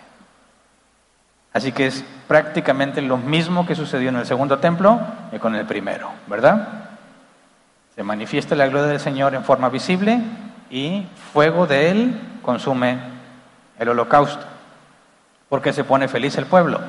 Así 1.53 1.71
que 1.71 1.85
es 1.85 2.03
prácticamente 2.27 3.03
lo 3.03 3.17
mismo 3.17 3.67
que 3.67 3.75
sucedió 3.75 4.09
en 4.09 4.15
el 4.15 4.25
segundo 4.25 4.57
templo 4.57 4.99
que 5.29 5.39
con 5.39 5.53
el 5.53 5.67
primero, 5.67 6.09
¿verdad? 6.25 6.67
Se 7.93 8.01
manifiesta 8.01 8.55
la 8.55 8.65
gloria 8.65 8.87
del 8.87 8.99
Señor 8.99 9.35
en 9.35 9.43
forma 9.43 9.69
visible 9.69 10.19
y 10.71 11.05
fuego 11.31 11.67
de 11.67 11.91
Él 11.91 12.19
consume 12.41 12.97
el 13.77 13.89
holocausto, 13.89 14.43
porque 15.49 15.71
se 15.71 15.83
pone 15.83 16.07
feliz 16.07 16.35
el 16.39 16.47
pueblo. 16.47 16.79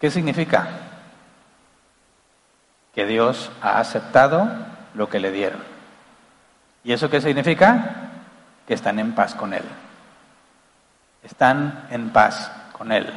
¿Qué 0.00 0.10
significa? 0.10 0.66
Que 2.94 3.04
Dios 3.06 3.50
ha 3.60 3.78
aceptado 3.78 4.48
lo 4.94 5.08
que 5.08 5.20
le 5.20 5.30
dieron. 5.30 5.60
¿Y 6.82 6.92
eso 6.92 7.10
qué 7.10 7.20
significa? 7.20 8.10
Que 8.66 8.74
están 8.74 8.98
en 8.98 9.12
paz 9.12 9.34
con 9.34 9.52
Él. 9.52 9.62
Están 11.22 11.86
en 11.90 12.10
paz 12.10 12.50
con 12.72 12.92
Él. 12.92 13.12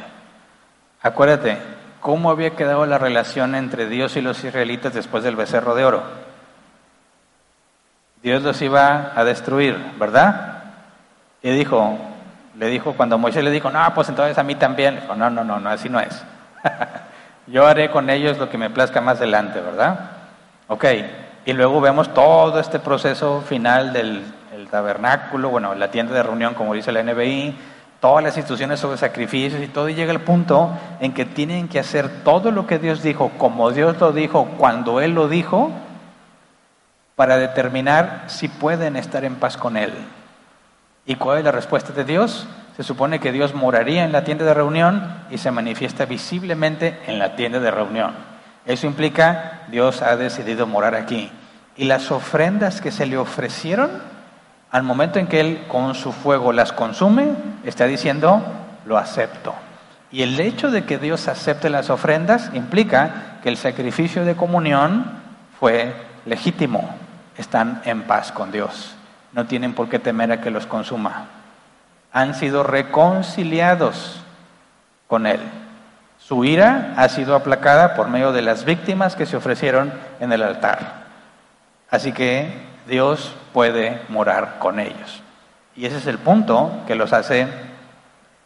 Acuérdate, 1.00 1.56
¿cómo 2.00 2.30
había 2.30 2.54
quedado 2.54 2.84
la 2.84 2.98
relación 2.98 3.54
entre 3.54 3.88
Dios 3.88 4.16
y 4.16 4.20
los 4.20 4.44
israelitas 4.44 4.92
después 4.92 5.24
del 5.24 5.36
becerro 5.36 5.74
de 5.74 5.86
oro? 5.86 6.02
Dios 8.22 8.42
los 8.42 8.60
iba 8.60 9.12
a 9.14 9.24
destruir, 9.24 9.76
¿verdad? 9.98 10.64
Y 11.42 11.50
dijo, 11.50 11.98
le 12.58 12.68
dijo, 12.68 12.92
cuando 12.94 13.16
Moisés 13.16 13.42
le 13.42 13.50
dijo, 13.50 13.70
no, 13.70 13.94
pues 13.94 14.10
entonces 14.10 14.36
a 14.36 14.42
mí 14.42 14.54
también, 14.54 15.00
dijo, 15.00 15.14
no, 15.14 15.30
no, 15.30 15.44
no, 15.44 15.60
no, 15.60 15.70
así 15.70 15.88
no 15.88 16.00
es. 16.00 16.24
Yo 17.46 17.66
haré 17.66 17.90
con 17.90 18.10
ellos 18.10 18.38
lo 18.38 18.48
que 18.48 18.58
me 18.58 18.70
plazca 18.70 19.00
más 19.00 19.18
adelante, 19.18 19.60
¿verdad? 19.60 20.10
Ok, 20.68 20.84
y 21.44 21.52
luego 21.52 21.80
vemos 21.80 22.12
todo 22.14 22.58
este 22.58 22.78
proceso 22.78 23.42
final 23.42 23.92
del 23.92 24.22
tabernáculo, 24.70 25.50
bueno, 25.50 25.74
la 25.74 25.90
tienda 25.90 26.14
de 26.14 26.22
reunión, 26.22 26.54
como 26.54 26.74
dice 26.74 26.90
la 26.90 27.02
NBI, 27.02 27.54
todas 28.00 28.24
las 28.24 28.36
instrucciones 28.36 28.80
sobre 28.80 28.98
sacrificios 28.98 29.62
y 29.62 29.68
todo, 29.68 29.88
y 29.88 29.94
llega 29.94 30.12
el 30.12 30.20
punto 30.20 30.70
en 31.00 31.12
que 31.12 31.24
tienen 31.24 31.68
que 31.68 31.78
hacer 31.78 32.22
todo 32.24 32.50
lo 32.50 32.66
que 32.66 32.78
Dios 32.78 33.02
dijo, 33.02 33.30
como 33.38 33.70
Dios 33.70 34.00
lo 34.00 34.12
dijo, 34.12 34.46
cuando 34.58 35.00
Él 35.00 35.14
lo 35.14 35.28
dijo, 35.28 35.70
para 37.14 37.36
determinar 37.36 38.24
si 38.26 38.48
pueden 38.48 38.96
estar 38.96 39.24
en 39.24 39.36
paz 39.36 39.56
con 39.56 39.76
Él. 39.76 39.92
¿Y 41.06 41.14
cuál 41.14 41.38
es 41.38 41.44
la 41.44 41.52
respuesta 41.52 41.92
de 41.92 42.04
Dios? 42.04 42.46
Se 42.76 42.82
supone 42.82 43.20
que 43.20 43.30
Dios 43.30 43.54
moraría 43.54 44.04
en 44.04 44.10
la 44.10 44.24
tienda 44.24 44.44
de 44.44 44.52
reunión 44.52 45.14
y 45.30 45.38
se 45.38 45.52
manifiesta 45.52 46.06
visiblemente 46.06 46.98
en 47.06 47.20
la 47.20 47.36
tienda 47.36 47.60
de 47.60 47.70
reunión. 47.70 48.12
Eso 48.66 48.88
implica 48.88 49.60
Dios 49.68 50.02
ha 50.02 50.16
decidido 50.16 50.66
morar 50.66 50.96
aquí. 50.96 51.30
Y 51.76 51.84
las 51.84 52.10
ofrendas 52.10 52.80
que 52.80 52.90
se 52.90 53.06
le 53.06 53.16
ofrecieron, 53.16 53.90
al 54.72 54.82
momento 54.82 55.20
en 55.20 55.28
que 55.28 55.40
Él 55.40 55.64
con 55.68 55.94
su 55.94 56.10
fuego 56.10 56.52
las 56.52 56.72
consume, 56.72 57.28
está 57.62 57.86
diciendo, 57.86 58.42
lo 58.86 58.98
acepto. 58.98 59.54
Y 60.10 60.22
el 60.22 60.38
hecho 60.40 60.72
de 60.72 60.84
que 60.84 60.98
Dios 60.98 61.28
acepte 61.28 61.70
las 61.70 61.90
ofrendas 61.90 62.50
implica 62.54 63.38
que 63.42 63.50
el 63.50 63.56
sacrificio 63.56 64.24
de 64.24 64.34
comunión 64.34 65.04
fue 65.60 65.94
legítimo. 66.26 66.92
Están 67.38 67.82
en 67.84 68.02
paz 68.02 68.32
con 68.32 68.50
Dios. 68.50 68.96
No 69.32 69.46
tienen 69.46 69.74
por 69.74 69.88
qué 69.88 70.00
temer 70.00 70.32
a 70.32 70.40
que 70.40 70.50
los 70.50 70.66
consuma 70.66 71.26
han 72.14 72.34
sido 72.34 72.62
reconciliados 72.62 74.20
con 75.08 75.26
Él. 75.26 75.40
Su 76.16 76.44
ira 76.44 76.94
ha 76.96 77.08
sido 77.08 77.34
aplacada 77.34 77.94
por 77.96 78.08
medio 78.08 78.32
de 78.32 78.40
las 78.40 78.64
víctimas 78.64 79.16
que 79.16 79.26
se 79.26 79.36
ofrecieron 79.36 79.92
en 80.20 80.32
el 80.32 80.42
altar. 80.42 81.04
Así 81.90 82.12
que 82.12 82.50
Dios 82.86 83.34
puede 83.52 84.00
morar 84.08 84.60
con 84.60 84.78
ellos. 84.78 85.22
Y 85.74 85.86
ese 85.86 85.98
es 85.98 86.06
el 86.06 86.18
punto 86.18 86.84
que 86.86 86.94
los 86.94 87.12
hace, 87.12 87.48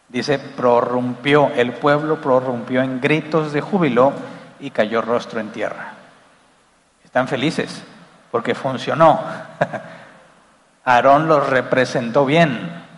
dice, 0.09 0.39
prorrumpió, 0.39 1.51
el 1.55 1.73
pueblo 1.73 2.19
prorrumpió 2.19 2.81
en 2.81 2.99
gritos 2.99 3.53
de 3.53 3.61
júbilo 3.61 4.13
y 4.59 4.71
cayó 4.71 5.03
rostro 5.03 5.39
en 5.39 5.51
tierra. 5.51 5.93
Están 7.05 7.27
felices 7.27 7.83
porque 8.31 8.55
funcionó. 8.55 9.21
Aarón 10.85 11.27
los 11.27 11.47
representó 11.47 12.25
bien. 12.25 12.88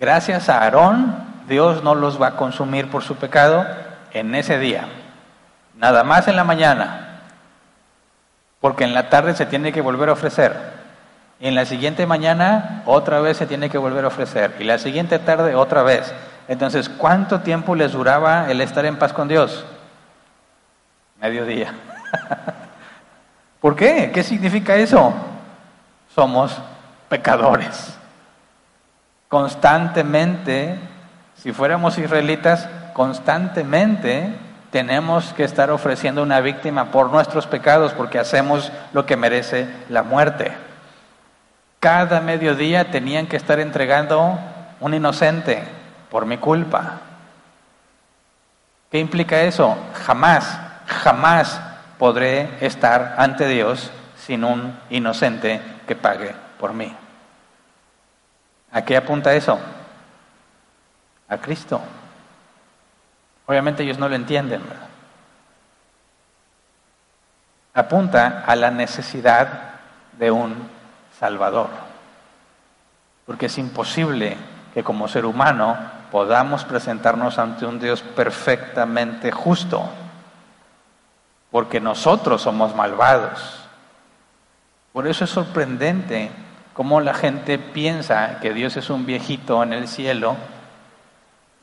Gracias 0.00 0.48
a 0.48 0.62
Aarón, 0.62 1.14
Dios 1.46 1.84
no 1.84 1.94
los 1.94 2.20
va 2.20 2.28
a 2.28 2.36
consumir 2.36 2.90
por 2.90 3.02
su 3.02 3.16
pecado 3.16 3.66
en 4.12 4.34
ese 4.34 4.58
día. 4.58 4.86
Nada 5.76 6.04
más 6.04 6.26
en 6.26 6.36
la 6.36 6.44
mañana, 6.44 7.20
porque 8.62 8.84
en 8.84 8.94
la 8.94 9.10
tarde 9.10 9.34
se 9.36 9.44
tiene 9.44 9.72
que 9.72 9.82
volver 9.82 10.08
a 10.08 10.12
ofrecer. 10.12 10.56
Y 11.38 11.48
en 11.48 11.54
la 11.54 11.66
siguiente 11.66 12.06
mañana 12.06 12.82
otra 12.86 13.20
vez 13.20 13.36
se 13.36 13.46
tiene 13.46 13.68
que 13.68 13.76
volver 13.76 14.06
a 14.06 14.08
ofrecer. 14.08 14.56
Y 14.58 14.64
la 14.64 14.78
siguiente 14.78 15.18
tarde 15.18 15.54
otra 15.54 15.82
vez. 15.82 16.14
Entonces, 16.48 16.88
¿cuánto 16.88 17.40
tiempo 17.40 17.74
les 17.74 17.92
duraba 17.92 18.50
el 18.50 18.62
estar 18.62 18.86
en 18.86 18.96
paz 18.98 19.12
con 19.12 19.28
Dios? 19.28 19.66
Mediodía. 21.20 21.74
¿Por 23.60 23.76
qué? 23.76 24.10
¿Qué 24.14 24.22
significa 24.22 24.76
eso? 24.76 25.12
Somos 26.14 26.56
pecadores 27.10 27.99
constantemente, 29.30 30.76
si 31.36 31.52
fuéramos 31.52 31.96
israelitas, 31.98 32.68
constantemente 32.92 34.34
tenemos 34.72 35.32
que 35.34 35.44
estar 35.44 35.70
ofreciendo 35.70 36.22
una 36.22 36.40
víctima 36.40 36.86
por 36.86 37.10
nuestros 37.10 37.46
pecados 37.46 37.92
porque 37.92 38.18
hacemos 38.18 38.72
lo 38.92 39.06
que 39.06 39.16
merece 39.16 39.68
la 39.88 40.02
muerte. 40.02 40.52
Cada 41.78 42.20
mediodía 42.20 42.90
tenían 42.90 43.28
que 43.28 43.36
estar 43.36 43.60
entregando 43.60 44.36
un 44.80 44.94
inocente 44.94 45.62
por 46.10 46.26
mi 46.26 46.36
culpa. 46.36 46.98
¿Qué 48.90 48.98
implica 48.98 49.42
eso? 49.42 49.78
Jamás, 50.06 50.58
jamás 50.86 51.60
podré 52.00 52.48
estar 52.60 53.14
ante 53.16 53.46
Dios 53.46 53.92
sin 54.16 54.42
un 54.42 54.76
inocente 54.90 55.62
que 55.86 55.94
pague 55.94 56.34
por 56.58 56.74
mí. 56.74 56.92
¿A 58.72 58.82
qué 58.82 58.96
apunta 58.96 59.34
eso? 59.34 59.58
A 61.28 61.38
Cristo. 61.38 61.80
Obviamente 63.46 63.82
ellos 63.82 63.98
no 63.98 64.08
lo 64.08 64.14
entienden, 64.14 64.62
apunta 67.74 68.44
a 68.46 68.54
la 68.56 68.70
necesidad 68.70 69.48
de 70.18 70.30
un 70.30 70.68
Salvador. 71.18 71.68
Porque 73.26 73.46
es 73.46 73.58
imposible 73.58 74.36
que 74.72 74.84
como 74.84 75.08
ser 75.08 75.24
humano 75.24 75.76
podamos 76.10 76.64
presentarnos 76.64 77.38
ante 77.38 77.66
un 77.66 77.78
Dios 77.78 78.02
perfectamente 78.02 79.32
justo, 79.32 79.88
porque 81.50 81.80
nosotros 81.80 82.42
somos 82.42 82.74
malvados. 82.74 83.60
Por 84.92 85.06
eso 85.06 85.24
es 85.24 85.30
sorprendente 85.30 86.30
cómo 86.72 87.00
la 87.00 87.14
gente 87.14 87.58
piensa 87.58 88.38
que 88.40 88.52
Dios 88.52 88.76
es 88.76 88.90
un 88.90 89.06
viejito 89.06 89.62
en 89.62 89.72
el 89.72 89.88
cielo, 89.88 90.36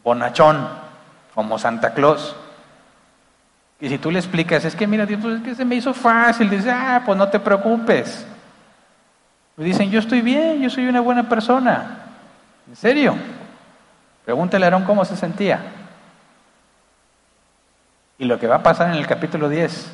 bonachón, 0.04 0.68
como 1.34 1.60
Santa 1.60 1.94
Claus. 1.94 2.36
Y 3.80 3.90
si 3.90 3.98
tú 3.98 4.12
le 4.12 4.20
explicas, 4.20 4.66
es 4.66 4.76
que 4.76 4.88
mira, 4.88 5.06
Dios, 5.06 5.20
pues 5.22 5.38
es 5.38 5.44
que 5.44 5.56
se 5.56 5.66
me 5.66 5.76
hizo 5.76 5.94
fácil, 5.94 6.50
dice, 6.50 6.72
ah, 6.72 7.04
pues 7.06 7.18
no 7.18 7.30
te 7.30 7.40
preocupes. 7.40 8.26
Y 9.58 9.64
dicen, 9.64 9.90
yo 9.90 10.00
estoy 10.00 10.22
bien, 10.22 10.62
yo 10.62 10.70
soy 10.70 10.88
una 10.88 11.02
buena 11.02 11.28
persona. 11.30 12.06
¿En 12.68 12.76
serio? 12.76 13.16
Pregúntale 14.26 14.66
a 14.66 14.68
Aarón 14.68 14.84
cómo 14.84 15.06
se 15.06 15.16
sentía. 15.16 15.62
Y 18.20 18.26
lo 18.26 18.40
que 18.40 18.48
va 18.48 18.56
a 18.58 18.64
pasar 18.64 18.90
en 18.90 18.96
el 18.96 19.08
capítulo 19.08 19.48
10 19.48 19.92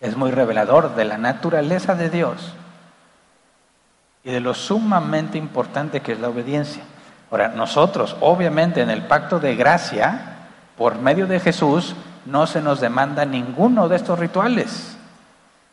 es 0.00 0.16
muy 0.16 0.30
revelador 0.30 0.94
de 0.94 1.04
la 1.04 1.18
naturaleza 1.18 1.94
de 1.94 2.08
Dios 2.10 2.54
y 4.26 4.30
de 4.32 4.40
lo 4.40 4.54
sumamente 4.54 5.38
importante 5.38 6.00
que 6.00 6.12
es 6.12 6.20
la 6.20 6.28
obediencia. 6.28 6.82
Ahora, 7.30 7.46
nosotros, 7.46 8.16
obviamente, 8.18 8.82
en 8.82 8.90
el 8.90 9.02
pacto 9.02 9.38
de 9.38 9.54
gracia, 9.54 10.38
por 10.76 10.98
medio 10.98 11.28
de 11.28 11.38
Jesús, 11.38 11.94
no 12.24 12.48
se 12.48 12.60
nos 12.60 12.80
demanda 12.80 13.24
ninguno 13.24 13.88
de 13.88 13.94
estos 13.94 14.18
rituales 14.18 14.98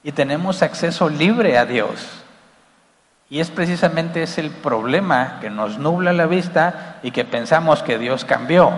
y 0.03 0.11
tenemos 0.11 0.61
acceso 0.61 1.09
libre 1.09 1.57
a 1.57 1.65
Dios. 1.65 2.23
Y 3.27 3.39
es 3.39 3.49
precisamente 3.49 4.21
ese 4.21 4.41
el 4.41 4.51
problema 4.51 5.39
que 5.41 5.49
nos 5.49 5.79
nubla 5.79 6.13
la 6.13 6.27
vista 6.27 6.97
y 7.01 7.09
que 7.09 7.25
pensamos 7.25 7.81
que 7.81 7.97
Dios 7.97 8.23
cambió. 8.23 8.71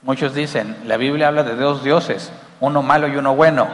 Muchos 0.00 0.32
dicen, 0.32 0.74
la 0.86 0.96
Biblia 0.96 1.28
habla 1.28 1.42
de 1.42 1.56
dos 1.56 1.84
dioses, 1.84 2.32
uno 2.58 2.80
malo 2.80 3.06
y 3.06 3.16
uno 3.16 3.34
bueno. 3.34 3.68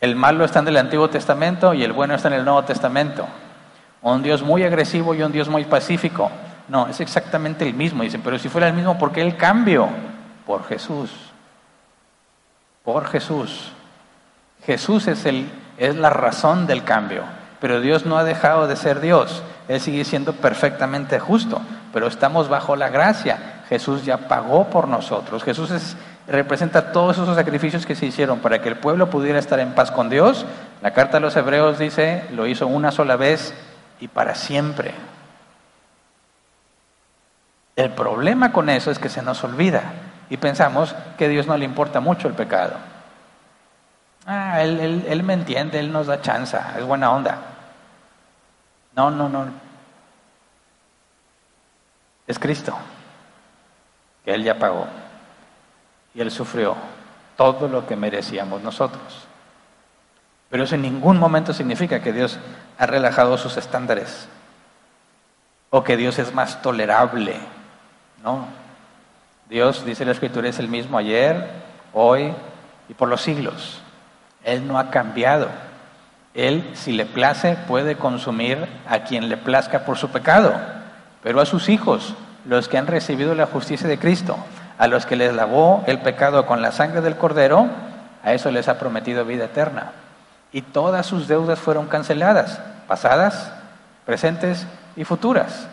El 0.00 0.16
malo 0.16 0.44
está 0.44 0.58
en 0.58 0.66
el 0.66 0.76
Antiguo 0.78 1.08
Testamento 1.08 1.72
y 1.72 1.84
el 1.84 1.92
bueno 1.92 2.16
está 2.16 2.26
en 2.26 2.34
el 2.34 2.44
Nuevo 2.44 2.64
Testamento. 2.64 3.28
Un 4.02 4.22
Dios 4.22 4.42
muy 4.42 4.64
agresivo 4.64 5.14
y 5.14 5.22
un 5.22 5.32
Dios 5.32 5.48
muy 5.48 5.64
pacífico. 5.64 6.30
No, 6.68 6.88
es 6.88 7.00
exactamente 7.00 7.66
el 7.66 7.74
mismo. 7.74 8.02
Dicen, 8.02 8.20
pero 8.22 8.38
si 8.38 8.48
fuera 8.48 8.68
el 8.68 8.74
mismo, 8.74 8.98
¿por 8.98 9.12
qué 9.12 9.22
el 9.22 9.36
cambio? 9.36 9.88
Por 10.46 10.64
Jesús. 10.64 11.10
Por 12.84 13.06
Jesús. 13.06 13.72
Jesús 14.66 15.06
es, 15.06 15.24
el, 15.24 15.48
es 15.78 15.96
la 15.96 16.10
razón 16.10 16.66
del 16.66 16.82
cambio. 16.82 17.22
Pero 17.60 17.80
Dios 17.80 18.06
no 18.06 18.18
ha 18.18 18.24
dejado 18.24 18.66
de 18.66 18.74
ser 18.74 19.00
Dios. 19.00 19.42
Él 19.68 19.80
sigue 19.80 20.04
siendo 20.04 20.32
perfectamente 20.32 21.20
justo. 21.20 21.60
Pero 21.92 22.08
estamos 22.08 22.48
bajo 22.48 22.74
la 22.74 22.88
gracia. 22.88 23.62
Jesús 23.68 24.04
ya 24.04 24.28
pagó 24.28 24.64
por 24.64 24.88
nosotros. 24.88 25.44
Jesús 25.44 25.70
representa 26.26 26.90
todos 26.90 27.18
esos 27.18 27.36
sacrificios 27.36 27.86
que 27.86 27.94
se 27.94 28.06
hicieron 28.06 28.40
para 28.40 28.60
que 28.60 28.68
el 28.68 28.76
pueblo 28.76 29.10
pudiera 29.10 29.38
estar 29.38 29.60
en 29.60 29.74
paz 29.74 29.92
con 29.92 30.10
Dios. 30.10 30.44
La 30.80 30.92
carta 30.92 31.18
a 31.18 31.20
los 31.20 31.36
hebreos 31.36 31.78
dice, 31.78 32.24
lo 32.32 32.46
hizo 32.46 32.66
una 32.66 32.90
sola 32.90 33.16
vez 33.16 33.54
y 34.02 34.08
para 34.08 34.34
siempre. 34.34 34.92
El 37.76 37.92
problema 37.92 38.50
con 38.50 38.68
eso 38.68 38.90
es 38.90 38.98
que 38.98 39.08
se 39.08 39.22
nos 39.22 39.44
olvida 39.44 39.92
y 40.28 40.38
pensamos 40.38 40.96
que 41.16 41.26
a 41.26 41.28
Dios 41.28 41.46
no 41.46 41.56
le 41.56 41.64
importa 41.64 42.00
mucho 42.00 42.26
el 42.26 42.34
pecado. 42.34 42.74
Ah, 44.26 44.60
él, 44.60 45.04
él 45.08 45.22
me 45.22 45.34
entiende, 45.34 45.78
Él 45.78 45.92
nos 45.92 46.08
da 46.08 46.20
chance, 46.20 46.58
es 46.76 46.84
buena 46.84 47.12
onda. 47.12 47.38
No, 48.96 49.12
no, 49.12 49.28
no. 49.28 49.46
Es 52.26 52.40
Cristo, 52.40 52.76
que 54.24 54.34
Él 54.34 54.42
ya 54.42 54.58
pagó. 54.58 54.86
Y 56.12 56.20
Él 56.20 56.30
sufrió 56.32 56.74
todo 57.36 57.68
lo 57.68 57.86
que 57.86 57.94
merecíamos 57.94 58.62
nosotros. 58.62 59.28
Pero 60.52 60.64
eso 60.64 60.74
en 60.74 60.82
ningún 60.82 61.18
momento 61.18 61.54
significa 61.54 62.02
que 62.02 62.12
Dios 62.12 62.38
ha 62.76 62.84
relajado 62.84 63.38
sus 63.38 63.56
estándares 63.56 64.28
o 65.70 65.82
que 65.82 65.96
Dios 65.96 66.18
es 66.18 66.34
más 66.34 66.60
tolerable. 66.60 67.36
No. 68.22 68.48
Dios, 69.48 69.82
dice 69.86 70.04
la 70.04 70.12
Escritura, 70.12 70.50
es 70.50 70.58
el 70.58 70.68
mismo 70.68 70.98
ayer, 70.98 71.48
hoy 71.94 72.34
y 72.90 72.92
por 72.92 73.08
los 73.08 73.22
siglos. 73.22 73.80
Él 74.44 74.68
no 74.68 74.78
ha 74.78 74.90
cambiado. 74.90 75.48
Él, 76.34 76.70
si 76.74 76.92
le 76.92 77.06
place, 77.06 77.56
puede 77.66 77.96
consumir 77.96 78.68
a 78.86 79.04
quien 79.04 79.30
le 79.30 79.38
plazca 79.38 79.86
por 79.86 79.96
su 79.96 80.10
pecado, 80.10 80.54
pero 81.22 81.40
a 81.40 81.46
sus 81.46 81.70
hijos, 81.70 82.12
los 82.44 82.68
que 82.68 82.76
han 82.76 82.86
recibido 82.86 83.34
la 83.34 83.46
justicia 83.46 83.88
de 83.88 83.98
Cristo, 83.98 84.36
a 84.76 84.86
los 84.86 85.06
que 85.06 85.16
les 85.16 85.34
lavó 85.34 85.82
el 85.86 86.00
pecado 86.00 86.44
con 86.44 86.60
la 86.60 86.72
sangre 86.72 87.00
del 87.00 87.16
cordero, 87.16 87.68
a 88.22 88.34
eso 88.34 88.50
les 88.50 88.68
ha 88.68 88.78
prometido 88.78 89.24
vida 89.24 89.46
eterna. 89.46 89.92
Y 90.52 90.62
todas 90.62 91.06
sus 91.06 91.28
deudas 91.28 91.58
fueron 91.58 91.86
canceladas, 91.86 92.60
pasadas, 92.86 93.52
presentes 94.04 94.66
y 94.96 95.04
futuras. 95.04 95.66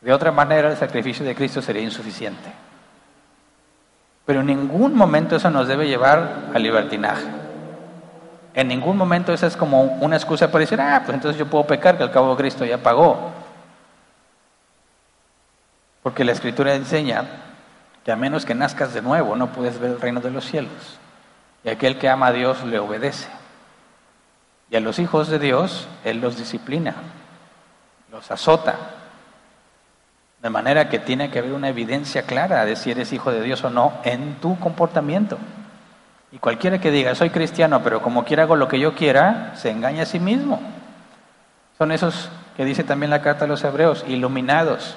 De 0.00 0.12
otra 0.12 0.32
manera, 0.32 0.70
el 0.70 0.76
sacrificio 0.76 1.24
de 1.24 1.34
Cristo 1.34 1.60
sería 1.60 1.82
insuficiente. 1.82 2.52
Pero 4.26 4.40
en 4.40 4.46
ningún 4.46 4.94
momento 4.94 5.36
eso 5.36 5.50
nos 5.50 5.68
debe 5.68 5.88
llevar 5.88 6.50
al 6.54 6.62
libertinaje. 6.62 7.26
En 8.54 8.68
ningún 8.68 8.96
momento 8.96 9.32
esa 9.32 9.46
es 9.46 9.56
como 9.56 9.82
una 9.82 10.16
excusa 10.16 10.50
para 10.50 10.60
decir, 10.60 10.80
ah, 10.80 11.02
pues 11.04 11.14
entonces 11.14 11.38
yo 11.38 11.46
puedo 11.46 11.66
pecar, 11.66 11.96
que 11.96 12.02
al 12.02 12.10
cabo 12.10 12.36
Cristo 12.36 12.64
ya 12.64 12.78
pagó. 12.78 13.30
Porque 16.02 16.24
la 16.24 16.32
Escritura 16.32 16.74
enseña 16.74 17.24
que 18.04 18.12
a 18.12 18.16
menos 18.16 18.44
que 18.44 18.54
nazcas 18.54 18.94
de 18.94 19.02
nuevo 19.02 19.36
no 19.36 19.48
puedes 19.48 19.78
ver 19.78 19.92
el 19.92 20.00
reino 20.00 20.20
de 20.20 20.30
los 20.30 20.44
cielos. 20.44 20.98
Y 21.64 21.68
aquel 21.68 21.98
que 21.98 22.08
ama 22.08 22.28
a 22.28 22.32
Dios 22.32 22.64
le 22.64 22.78
obedece. 22.78 23.28
Y 24.70 24.76
a 24.76 24.80
los 24.80 24.98
hijos 24.98 25.28
de 25.28 25.38
Dios 25.38 25.88
Él 26.04 26.20
los 26.20 26.36
disciplina, 26.36 26.94
los 28.10 28.30
azota. 28.30 28.76
De 30.40 30.48
manera 30.48 30.88
que 30.88 30.98
tiene 30.98 31.30
que 31.30 31.40
haber 31.40 31.52
una 31.52 31.68
evidencia 31.68 32.22
clara 32.22 32.64
de 32.64 32.76
si 32.76 32.90
eres 32.90 33.12
hijo 33.12 33.30
de 33.30 33.42
Dios 33.42 33.62
o 33.64 33.70
no 33.70 33.92
en 34.04 34.36
tu 34.36 34.58
comportamiento. 34.58 35.36
Y 36.32 36.38
cualquiera 36.38 36.80
que 36.80 36.90
diga, 36.90 37.14
soy 37.14 37.30
cristiano, 37.30 37.82
pero 37.82 38.00
como 38.00 38.24
quiera 38.24 38.44
hago 38.44 38.56
lo 38.56 38.68
que 38.68 38.78
yo 38.78 38.94
quiera, 38.94 39.52
se 39.56 39.70
engaña 39.70 40.04
a 40.04 40.06
sí 40.06 40.20
mismo. 40.20 40.60
Son 41.76 41.92
esos 41.92 42.30
que 42.56 42.64
dice 42.64 42.84
también 42.84 43.10
la 43.10 43.20
carta 43.20 43.44
a 43.44 43.48
los 43.48 43.64
hebreos, 43.64 44.04
iluminados, 44.06 44.96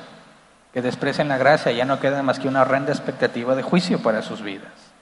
que 0.74 0.82
desprecian 0.82 1.28
la 1.28 1.38
gracia, 1.38 1.72
ya 1.72 1.86
no 1.86 2.00
queda 2.00 2.24
más 2.24 2.40
que 2.40 2.48
una 2.48 2.62
horrenda 2.62 2.92
expectativa 2.92 3.56
de 3.56 3.64
juicio 3.64 4.00
para 4.00 4.22
sus 4.22 4.42
vidas. 4.42 4.93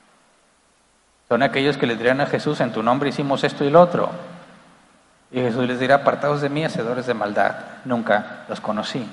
Son 1.31 1.43
aquellos 1.43 1.77
que 1.77 1.87
le 1.87 1.95
dirán 1.95 2.19
a 2.19 2.25
Jesús, 2.25 2.59
en 2.59 2.73
tu 2.73 2.83
nombre 2.83 3.07
hicimos 3.07 3.45
esto 3.45 3.63
y 3.63 3.69
lo 3.69 3.79
otro. 3.79 4.09
Y 5.31 5.39
Jesús 5.39 5.65
les 5.65 5.79
dirá, 5.79 5.95
apartados 5.95 6.41
de 6.41 6.49
mí, 6.49 6.65
hacedores 6.65 7.05
de 7.05 7.13
maldad, 7.13 7.55
nunca 7.85 8.43
los 8.49 8.59
conocí. 8.59 9.07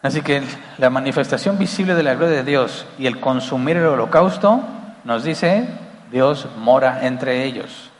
Así 0.00 0.22
que 0.22 0.42
la 0.78 0.88
manifestación 0.88 1.58
visible 1.58 1.94
de 1.94 2.04
la 2.04 2.14
gloria 2.14 2.36
de 2.36 2.42
Dios 2.42 2.86
y 2.96 3.06
el 3.06 3.20
consumir 3.20 3.76
el 3.76 3.84
holocausto 3.84 4.62
nos 5.04 5.24
dice, 5.24 5.68
Dios 6.10 6.48
mora 6.56 7.06
entre 7.06 7.44
ellos. 7.44 7.90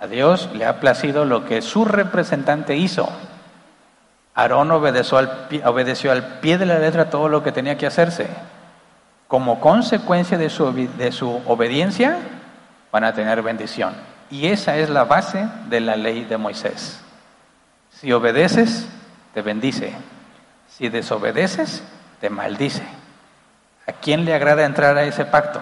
A 0.00 0.08
Dios 0.08 0.48
le 0.54 0.66
ha 0.66 0.80
placido 0.80 1.24
lo 1.24 1.44
que 1.44 1.62
su 1.62 1.84
representante 1.84 2.74
hizo. 2.74 3.08
Aarón 4.34 4.72
obedeció 4.72 5.18
al, 5.18 5.46
pie, 5.46 5.64
obedeció 5.64 6.10
al 6.10 6.40
pie 6.40 6.58
de 6.58 6.66
la 6.66 6.80
letra 6.80 7.10
todo 7.10 7.28
lo 7.28 7.44
que 7.44 7.52
tenía 7.52 7.78
que 7.78 7.86
hacerse. 7.86 8.28
Como 9.28 9.60
consecuencia 9.60 10.38
de 10.38 10.50
su, 10.50 10.72
de 10.72 11.12
su 11.12 11.42
obediencia, 11.46 12.18
van 12.92 13.04
a 13.04 13.14
tener 13.14 13.42
bendición. 13.42 13.94
Y 14.30 14.46
esa 14.46 14.76
es 14.76 14.90
la 14.90 15.04
base 15.04 15.48
de 15.68 15.80
la 15.80 15.96
ley 15.96 16.24
de 16.24 16.36
Moisés. 16.36 17.00
Si 17.90 18.12
obedeces, 18.12 18.88
te 19.32 19.42
bendice. 19.42 19.94
Si 20.68 20.88
desobedeces, 20.88 21.82
te 22.20 22.30
maldice. 22.30 22.82
¿A 23.86 23.92
quién 23.92 24.24
le 24.24 24.34
agrada 24.34 24.64
entrar 24.64 24.96
a 24.96 25.04
ese 25.04 25.24
pacto? 25.24 25.60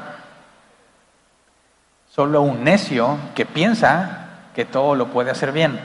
Solo 2.09 2.43
un 2.43 2.63
necio 2.63 3.17
que 3.35 3.47
piensa 3.47 4.29
que 4.55 4.65
todo 4.65 4.95
lo 4.95 5.09
puede 5.09 5.31
hacer 5.31 5.53
bien. 5.53 5.81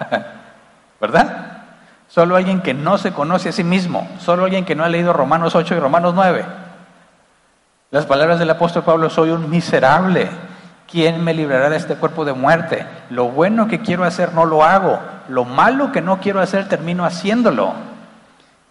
¿Verdad? 1.00 1.62
Solo 2.08 2.36
alguien 2.36 2.62
que 2.62 2.74
no 2.74 2.98
se 2.98 3.12
conoce 3.12 3.50
a 3.50 3.52
sí 3.52 3.64
mismo. 3.64 4.08
Solo 4.18 4.44
alguien 4.44 4.64
que 4.64 4.74
no 4.74 4.84
ha 4.84 4.88
leído 4.88 5.12
Romanos 5.12 5.54
8 5.54 5.76
y 5.76 5.78
Romanos 5.78 6.14
9. 6.14 6.44
Las 7.90 8.04
palabras 8.04 8.38
del 8.38 8.50
apóstol 8.50 8.84
Pablo, 8.84 9.08
soy 9.08 9.30
un 9.30 9.48
miserable. 9.48 10.28
¿Quién 10.90 11.24
me 11.24 11.32
librará 11.32 11.70
de 11.70 11.76
este 11.76 11.96
cuerpo 11.96 12.24
de 12.24 12.34
muerte? 12.34 12.86
Lo 13.08 13.28
bueno 13.28 13.66
que 13.66 13.80
quiero 13.80 14.04
hacer 14.04 14.34
no 14.34 14.44
lo 14.44 14.62
hago. 14.62 15.00
Lo 15.28 15.44
malo 15.44 15.90
que 15.90 16.02
no 16.02 16.20
quiero 16.20 16.40
hacer 16.40 16.68
termino 16.68 17.04
haciéndolo. 17.04 17.72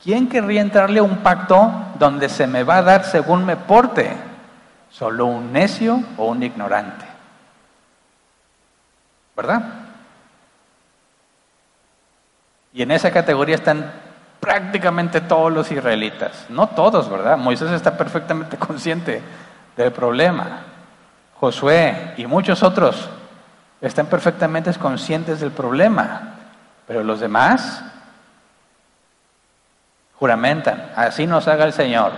¿Quién 0.03 0.29
querría 0.29 0.61
entrarle 0.61 0.99
a 0.99 1.03
un 1.03 1.17
pacto 1.17 1.71
donde 1.97 2.29
se 2.29 2.45
me 2.45 2.63
va 2.63 2.77
a 2.77 2.83
dar 2.83 3.05
según 3.05 3.43
me 3.43 3.55
porte? 3.55 4.15
Solo 4.91 5.25
un 5.25 5.51
necio 5.51 6.03
o 6.17 6.27
un 6.27 6.43
ignorante. 6.43 7.05
¿Verdad? 9.35 9.63
Y 12.73 12.83
en 12.83 12.91
esa 12.91 13.09
categoría 13.11 13.55
están 13.55 13.91
prácticamente 14.47 15.19
todos 15.19 15.51
los 15.51 15.69
israelitas. 15.73 16.45
No 16.47 16.67
todos, 16.67 17.09
¿verdad? 17.09 17.35
Moisés 17.37 17.69
está 17.71 17.97
perfectamente 17.97 18.55
consciente 18.57 19.21
del 19.75 19.91
problema. 19.91 20.61
Josué 21.37 22.13
y 22.15 22.25
muchos 22.25 22.63
otros 22.63 23.09
están 23.81 24.05
perfectamente 24.05 24.73
conscientes 24.75 25.41
del 25.41 25.51
problema. 25.51 26.35
Pero 26.87 27.03
los 27.03 27.19
demás 27.19 27.83
juramentan, 30.17 30.91
así 30.95 31.27
nos 31.27 31.49
haga 31.49 31.65
el 31.65 31.73
Señor, 31.73 32.13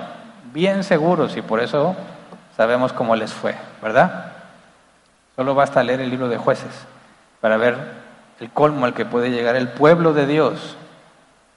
bien 0.53 0.83
seguros 0.83 1.35
y 1.35 1.41
por 1.41 1.59
eso 1.59 1.95
sabemos 2.55 2.93
cómo 2.93 3.15
les 3.15 3.33
fue, 3.33 3.55
¿verdad? 3.81 4.33
Solo 5.35 5.55
basta 5.55 5.81
leer 5.81 5.99
el 5.99 6.11
libro 6.11 6.29
de 6.29 6.37
jueces 6.37 6.71
para 7.41 7.57
ver 7.57 7.75
el 8.39 8.51
colmo 8.51 8.85
al 8.85 8.93
que 8.93 9.05
puede 9.05 9.31
llegar 9.31 9.55
el 9.55 9.69
pueblo 9.69 10.13
de 10.13 10.27
Dios, 10.27 10.77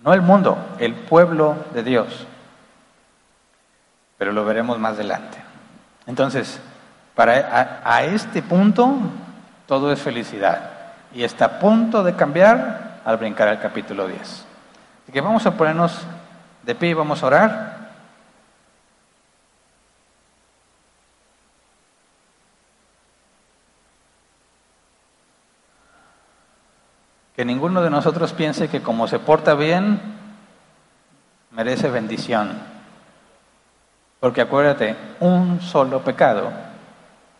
no 0.05 0.13
el 0.13 0.23
mundo, 0.23 0.59
el 0.79 0.95
pueblo 0.95 1.57
de 1.75 1.83
Dios. 1.83 2.27
Pero 4.19 4.33
lo 4.33 4.45
veremos 4.45 4.79
más 4.79 4.95
adelante. 4.95 5.39
Entonces, 6.07 6.61
para 7.15 7.83
a, 7.85 8.05
este 8.05 8.43
punto 8.43 8.97
todo 9.67 9.93
es 9.93 10.01
felicidad 10.01 10.71
y 11.15 11.25
está 11.25 11.45
a 11.45 11.59
punto 11.59 12.03
de 12.03 12.15
cambiar 12.15 13.01
al 13.05 13.17
brincar 13.17 13.49
al 13.49 13.61
capítulo 13.61 14.09
10. 14.09 14.21
Así 14.21 15.13
que 15.13 15.21
vamos 15.21 15.45
a 15.47 15.53
ponernos 15.53 15.99
de 16.63 16.75
pie 16.75 16.91
y 16.91 16.95
vamos 16.95 17.23
a 17.23 17.27
orar. 17.27 17.82
Que 27.43 27.47
ninguno 27.47 27.83
de 27.83 27.91
nosotros 27.91 28.33
piense 28.35 28.69
que 28.69 28.83
como 28.83 29.09
se 29.09 29.19
porta 29.19 29.55
bien, 29.55 30.01
merece 31.51 31.91
bendición. 31.91 32.53
Porque 34.21 34.43
acuérdate, 34.43 34.95
un 35.19 35.61
solo 35.61 36.05
pecado 36.05 36.53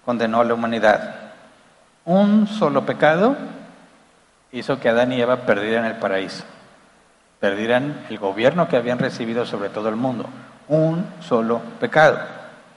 condenó 0.05 0.41
a 0.41 0.45
la 0.45 0.55
humanidad. 0.55 1.15
Un 2.05 2.49
solo 2.49 2.85
pecado 2.85 3.37
hizo 4.51 4.81
que 4.81 4.89
Adán 4.89 5.13
y 5.13 5.21
Eva 5.21 5.47
perdieran 5.47 5.85
el 5.85 5.99
paraíso, 5.99 6.43
perdieran 7.39 8.05
el 8.11 8.19
gobierno 8.19 8.67
que 8.67 8.77
habían 8.77 8.99
recibido 8.99 9.47
sobre 9.47 9.69
todo 9.69 9.89
el 9.89 9.95
mundo. 9.95 10.25
Un 10.67 11.07
solo 11.21 11.63
pecado. 11.79 12.19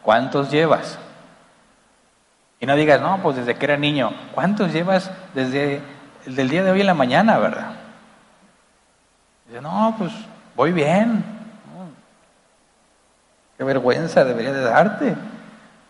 ¿Cuántos 0.03 0.51
llevas? 0.51 0.99
Y 2.59 2.67
no 2.67 2.75
digas, 2.75 3.01
no, 3.01 3.19
pues 3.23 3.37
desde 3.37 3.55
que 3.55 3.65
era 3.65 3.77
niño. 3.77 4.11
¿Cuántos 4.35 4.71
llevas 4.71 5.09
desde 5.33 5.94
el 6.25 6.35
del 6.35 6.49
día 6.49 6.63
de 6.63 6.71
hoy 6.71 6.81
en 6.81 6.87
la 6.87 6.93
mañana, 6.93 7.37
verdad? 7.37 7.71
Dice, 9.47 9.61
no, 9.61 9.95
pues 9.97 10.11
voy 10.55 10.71
bien. 10.71 11.23
Qué 13.57 13.63
vergüenza 13.63 14.25
debería 14.25 14.51
de 14.51 14.61
darte. 14.61 15.15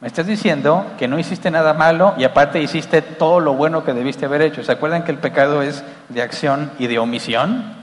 Me 0.02 0.08
estás 0.08 0.28
diciendo 0.28 0.86
que 1.00 1.08
no 1.08 1.18
hiciste 1.18 1.50
nada 1.50 1.74
malo 1.74 2.14
y 2.18 2.26
aparte 2.26 2.62
hiciste 2.62 3.02
todo 3.02 3.40
lo 3.40 3.54
bueno 3.54 3.84
que 3.84 3.94
debiste 3.94 4.26
haber 4.26 4.42
hecho. 4.42 4.64
¿Se 4.64 4.72
acuerdan 4.72 5.04
que 5.04 5.12
el 5.12 5.18
pecado 5.18 5.62
es 5.62 5.84
de 6.10 6.22
acción 6.22 6.72
y 6.78 6.88
de 6.88 7.00
omisión? 7.00 7.74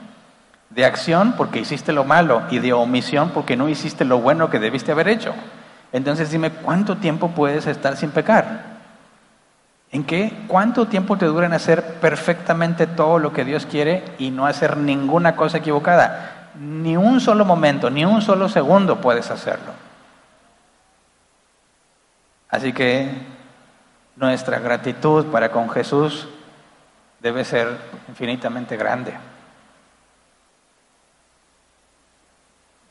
De 0.70 0.84
acción 0.84 1.34
porque 1.36 1.58
hiciste 1.58 1.92
lo 1.92 2.04
malo 2.04 2.42
y 2.50 2.58
de 2.58 2.72
omisión 2.72 3.30
porque 3.30 3.56
no 3.56 3.68
hiciste 3.68 4.04
lo 4.04 4.20
bueno 4.20 4.50
que 4.50 4.60
debiste 4.60 4.92
haber 4.92 5.08
hecho. 5.08 5.34
Entonces 5.90 6.30
dime, 6.30 6.50
¿cuánto 6.50 6.98
tiempo 6.98 7.30
puedes 7.30 7.66
estar 7.66 7.96
sin 7.96 8.10
pecar? 8.10 8.71
¿En 9.92 10.04
qué? 10.04 10.32
¿Cuánto 10.48 10.86
tiempo 10.86 11.18
te 11.18 11.26
dura 11.26 11.46
en 11.46 11.52
hacer 11.52 12.00
perfectamente 12.00 12.86
todo 12.86 13.18
lo 13.18 13.34
que 13.34 13.44
Dios 13.44 13.66
quiere 13.66 14.02
y 14.18 14.30
no 14.30 14.46
hacer 14.46 14.78
ninguna 14.78 15.36
cosa 15.36 15.58
equivocada? 15.58 16.50
Ni 16.58 16.96
un 16.96 17.20
solo 17.20 17.44
momento, 17.44 17.90
ni 17.90 18.04
un 18.06 18.22
solo 18.22 18.48
segundo 18.48 19.02
puedes 19.02 19.30
hacerlo. 19.30 19.72
Así 22.48 22.72
que 22.72 23.10
nuestra 24.16 24.58
gratitud 24.60 25.26
para 25.26 25.50
con 25.50 25.68
Jesús 25.68 26.26
debe 27.20 27.44
ser 27.44 27.76
infinitamente 28.08 28.78
grande. 28.78 29.14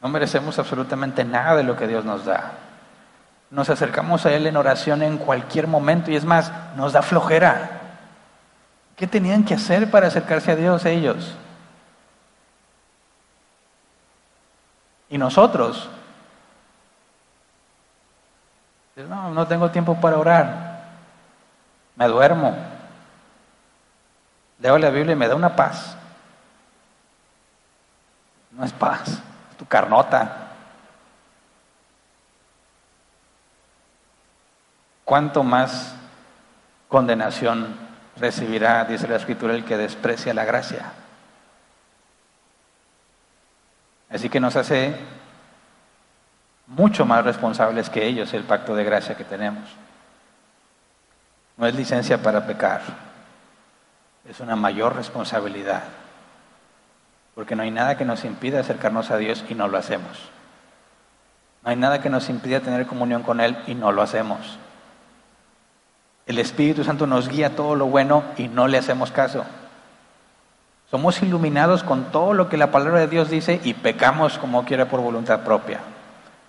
No 0.02 0.10
merecemos 0.10 0.58
absolutamente 0.60 1.24
nada 1.24 1.56
de 1.56 1.64
lo 1.64 1.76
que 1.76 1.88
Dios 1.88 2.06
nos 2.06 2.26
da. 2.26 2.54
Nos 3.52 3.70
acercamos 3.70 4.26
a 4.26 4.34
Él 4.34 4.48
en 4.48 4.58
oración 4.58 5.04
en 5.04 5.18
cualquier 5.18 5.68
momento 5.68 6.10
y 6.10 6.16
es 6.16 6.26
más, 6.26 6.52
nos 6.76 6.94
da 6.94 7.02
flojera. 7.02 7.82
¿Qué 8.96 9.06
tenían 9.06 9.44
que 9.44 9.54
hacer 9.54 9.92
para 9.92 10.08
acercarse 10.08 10.52
a 10.52 10.56
Dios 10.56 10.86
ellos? 10.86 11.36
Y 15.10 15.18
nosotros 15.18 15.90
no, 18.96 19.32
no 19.32 19.48
tengo 19.48 19.70
tiempo 19.70 20.00
para 20.00 20.18
orar. 20.18 20.82
Me 21.96 22.08
duermo. 22.08 22.56
Leo 24.60 24.78
la 24.78 24.90
Biblia 24.90 25.14
y 25.14 25.18
me 25.18 25.28
da 25.28 25.36
una 25.36 25.56
paz. 25.56 25.96
No 28.52 28.64
es 28.66 28.74
paz, 28.74 29.08
es 29.52 29.58
tu 29.58 29.66
carnota. 29.66 30.41
¿Cuánto 35.06 35.44
más 35.44 35.96
condenación 36.88 37.76
recibirá, 38.18 38.86
dice 38.86 39.08
la 39.08 39.18
Escritura, 39.18 39.54
el 39.54 39.66
que 39.66 39.78
desprecia 39.78 40.34
la 40.34 40.46
gracia? 40.46 40.92
Así 44.10 44.30
que 44.30 44.40
nos 44.40 44.56
hace 44.56 44.96
mucho 46.68 47.06
más 47.06 47.24
responsables 47.24 47.90
que 47.90 48.06
ellos 48.06 48.34
el 48.34 48.44
pacto 48.44 48.76
de 48.76 48.84
gracia 48.84 49.16
que 49.16 49.24
tenemos. 49.24 49.64
No 51.58 51.68
es 51.68 51.76
licencia 51.76 52.22
para 52.22 52.46
pecar, 52.46 52.82
es 54.28 54.40
una 54.40 54.56
mayor 54.56 54.96
responsabilidad, 54.96 55.84
porque 57.36 57.56
no 57.56 57.64
hay 57.64 57.72
nada 57.72 57.98
que 57.98 58.06
nos 58.06 58.26
impida 58.26 58.60
acercarnos 58.60 59.12
a 59.12 59.18
Dios 59.18 59.44
y 59.50 59.56
no 59.56 59.68
lo 59.68 59.78
hacemos. 59.78 60.30
No 61.64 61.70
hay 61.70 61.76
nada 61.76 62.02
que 62.02 62.10
nos 62.10 62.30
impida 62.30 62.62
tener 62.62 62.88
comunión 62.88 63.24
con 63.24 63.40
Él 63.40 63.58
y 63.68 63.76
no 63.76 63.92
lo 63.92 64.02
hacemos. 64.02 64.58
El 66.32 66.40
Espíritu 66.40 66.84
Santo 66.84 67.06
nos 67.08 67.30
guía 67.30 67.56
todo 67.56 67.76
lo 67.76 67.86
bueno 67.86 68.24
y 68.38 68.48
no 68.48 68.68
le 68.68 68.78
hacemos 68.78 69.12
caso. 69.12 69.46
Somos 70.90 71.22
iluminados 71.22 71.84
con 71.84 72.06
todo 72.12 72.34
lo 72.34 72.50
que 72.50 72.58
la 72.58 72.72
palabra 72.72 73.00
de 73.00 73.08
Dios 73.08 73.30
dice 73.30 73.62
y 73.64 73.74
pecamos 73.74 74.38
como 74.38 74.66
quiera 74.66 74.90
por 74.90 75.00
voluntad 75.00 75.42
propia 75.42 75.80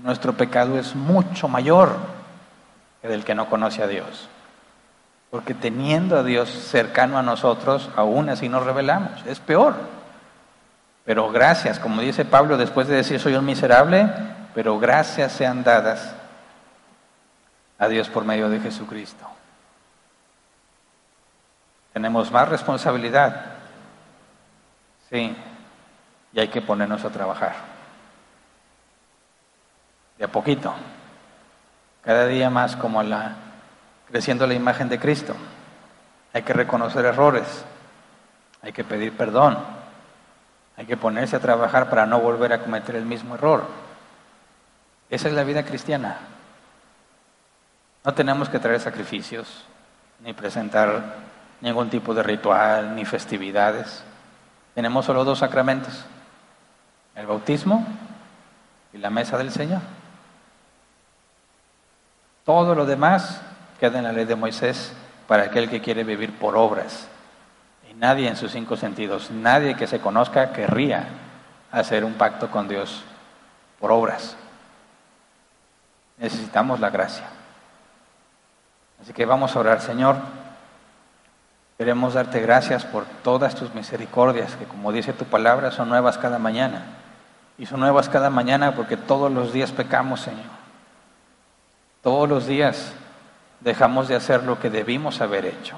nuestro 0.02 0.32
pecado 0.32 0.78
es 0.78 0.94
mucho 0.94 1.48
mayor 1.48 1.96
que 3.00 3.08
del 3.08 3.24
que 3.24 3.34
no 3.34 3.48
conoce 3.48 3.82
a 3.82 3.86
Dios. 3.86 4.28
Porque 5.30 5.54
teniendo 5.54 6.18
a 6.18 6.22
Dios 6.22 6.50
cercano 6.50 7.18
a 7.18 7.22
nosotros, 7.22 7.88
aún 7.96 8.28
así 8.28 8.48
nos 8.48 8.64
rebelamos. 8.64 9.24
Es 9.26 9.40
peor. 9.40 9.74
Pero 11.04 11.30
gracias, 11.30 11.78
como 11.78 12.00
dice 12.00 12.24
Pablo 12.24 12.56
después 12.56 12.86
de 12.86 12.96
decir 12.96 13.18
soy 13.18 13.34
un 13.34 13.44
miserable, 13.44 14.08
pero 14.54 14.78
gracias 14.78 15.32
sean 15.32 15.64
dadas 15.64 16.14
a 17.78 17.88
Dios 17.88 18.08
por 18.08 18.24
medio 18.24 18.48
de 18.48 18.60
Jesucristo. 18.60 19.26
Tenemos 21.92 22.30
más 22.30 22.48
responsabilidad. 22.48 23.46
Sí, 25.10 25.36
y 26.32 26.40
hay 26.40 26.48
que 26.48 26.62
ponernos 26.62 27.04
a 27.04 27.10
trabajar 27.10 27.72
de 30.18 30.24
a 30.24 30.28
poquito, 30.28 30.72
cada 32.02 32.26
día 32.26 32.50
más 32.50 32.76
como 32.76 33.02
la 33.02 33.34
creciendo 34.08 34.46
la 34.46 34.54
imagen 34.54 34.88
de 34.88 34.98
Cristo. 34.98 35.34
Hay 36.32 36.42
que 36.42 36.52
reconocer 36.52 37.04
errores, 37.04 37.64
hay 38.62 38.72
que 38.72 38.84
pedir 38.84 39.16
perdón, 39.16 39.58
hay 40.76 40.86
que 40.86 40.96
ponerse 40.96 41.36
a 41.36 41.40
trabajar 41.40 41.90
para 41.90 42.06
no 42.06 42.20
volver 42.20 42.52
a 42.52 42.60
cometer 42.60 42.96
el 42.96 43.04
mismo 43.04 43.34
error. 43.34 43.64
Esa 45.10 45.28
es 45.28 45.34
la 45.34 45.44
vida 45.44 45.64
cristiana. 45.64 46.18
No 48.04 48.14
tenemos 48.14 48.48
que 48.48 48.58
traer 48.58 48.80
sacrificios, 48.80 49.64
ni 50.20 50.32
presentar 50.32 51.02
ningún 51.62 51.88
tipo 51.88 52.12
de 52.12 52.22
ritual, 52.22 52.94
ni 52.94 53.06
festividades. 53.06 54.04
Tenemos 54.74 55.06
solo 55.06 55.24
dos 55.24 55.38
sacramentos, 55.38 56.04
el 57.14 57.26
bautismo 57.26 57.86
y 58.92 58.98
la 58.98 59.08
mesa 59.08 59.38
del 59.38 59.50
Señor. 59.50 59.80
Todo 62.44 62.74
lo 62.74 62.84
demás 62.84 63.40
queda 63.78 63.98
en 63.98 64.04
la 64.04 64.12
ley 64.12 64.24
de 64.24 64.34
Moisés 64.34 64.92
para 65.28 65.44
aquel 65.44 65.70
que 65.70 65.80
quiere 65.80 66.02
vivir 66.02 66.36
por 66.36 66.56
obras. 66.56 67.06
Y 67.88 67.94
nadie 67.94 68.28
en 68.28 68.36
sus 68.36 68.50
cinco 68.50 68.76
sentidos, 68.76 69.30
nadie 69.30 69.76
que 69.76 69.86
se 69.86 70.00
conozca 70.00 70.52
querría 70.52 71.06
hacer 71.70 72.04
un 72.04 72.14
pacto 72.14 72.50
con 72.50 72.66
Dios 72.66 73.04
por 73.78 73.92
obras. 73.92 74.36
Necesitamos 76.18 76.80
la 76.80 76.90
gracia. 76.90 77.26
Así 79.00 79.12
que 79.12 79.24
vamos 79.24 79.54
a 79.54 79.60
orar, 79.60 79.80
Señor. 79.80 80.41
Queremos 81.82 82.14
darte 82.14 82.38
gracias 82.38 82.84
por 82.84 83.06
todas 83.24 83.56
tus 83.56 83.74
misericordias, 83.74 84.54
que 84.54 84.66
como 84.66 84.92
dice 84.92 85.12
tu 85.12 85.24
palabra, 85.24 85.72
son 85.72 85.88
nuevas 85.88 86.16
cada 86.16 86.38
mañana. 86.38 86.84
Y 87.58 87.66
son 87.66 87.80
nuevas 87.80 88.08
cada 88.08 88.30
mañana 88.30 88.76
porque 88.76 88.96
todos 88.96 89.32
los 89.32 89.52
días 89.52 89.72
pecamos, 89.72 90.20
Señor. 90.20 90.46
Todos 92.00 92.28
los 92.28 92.46
días 92.46 92.92
dejamos 93.58 94.06
de 94.06 94.14
hacer 94.14 94.44
lo 94.44 94.60
que 94.60 94.70
debimos 94.70 95.20
haber 95.20 95.44
hecho. 95.44 95.76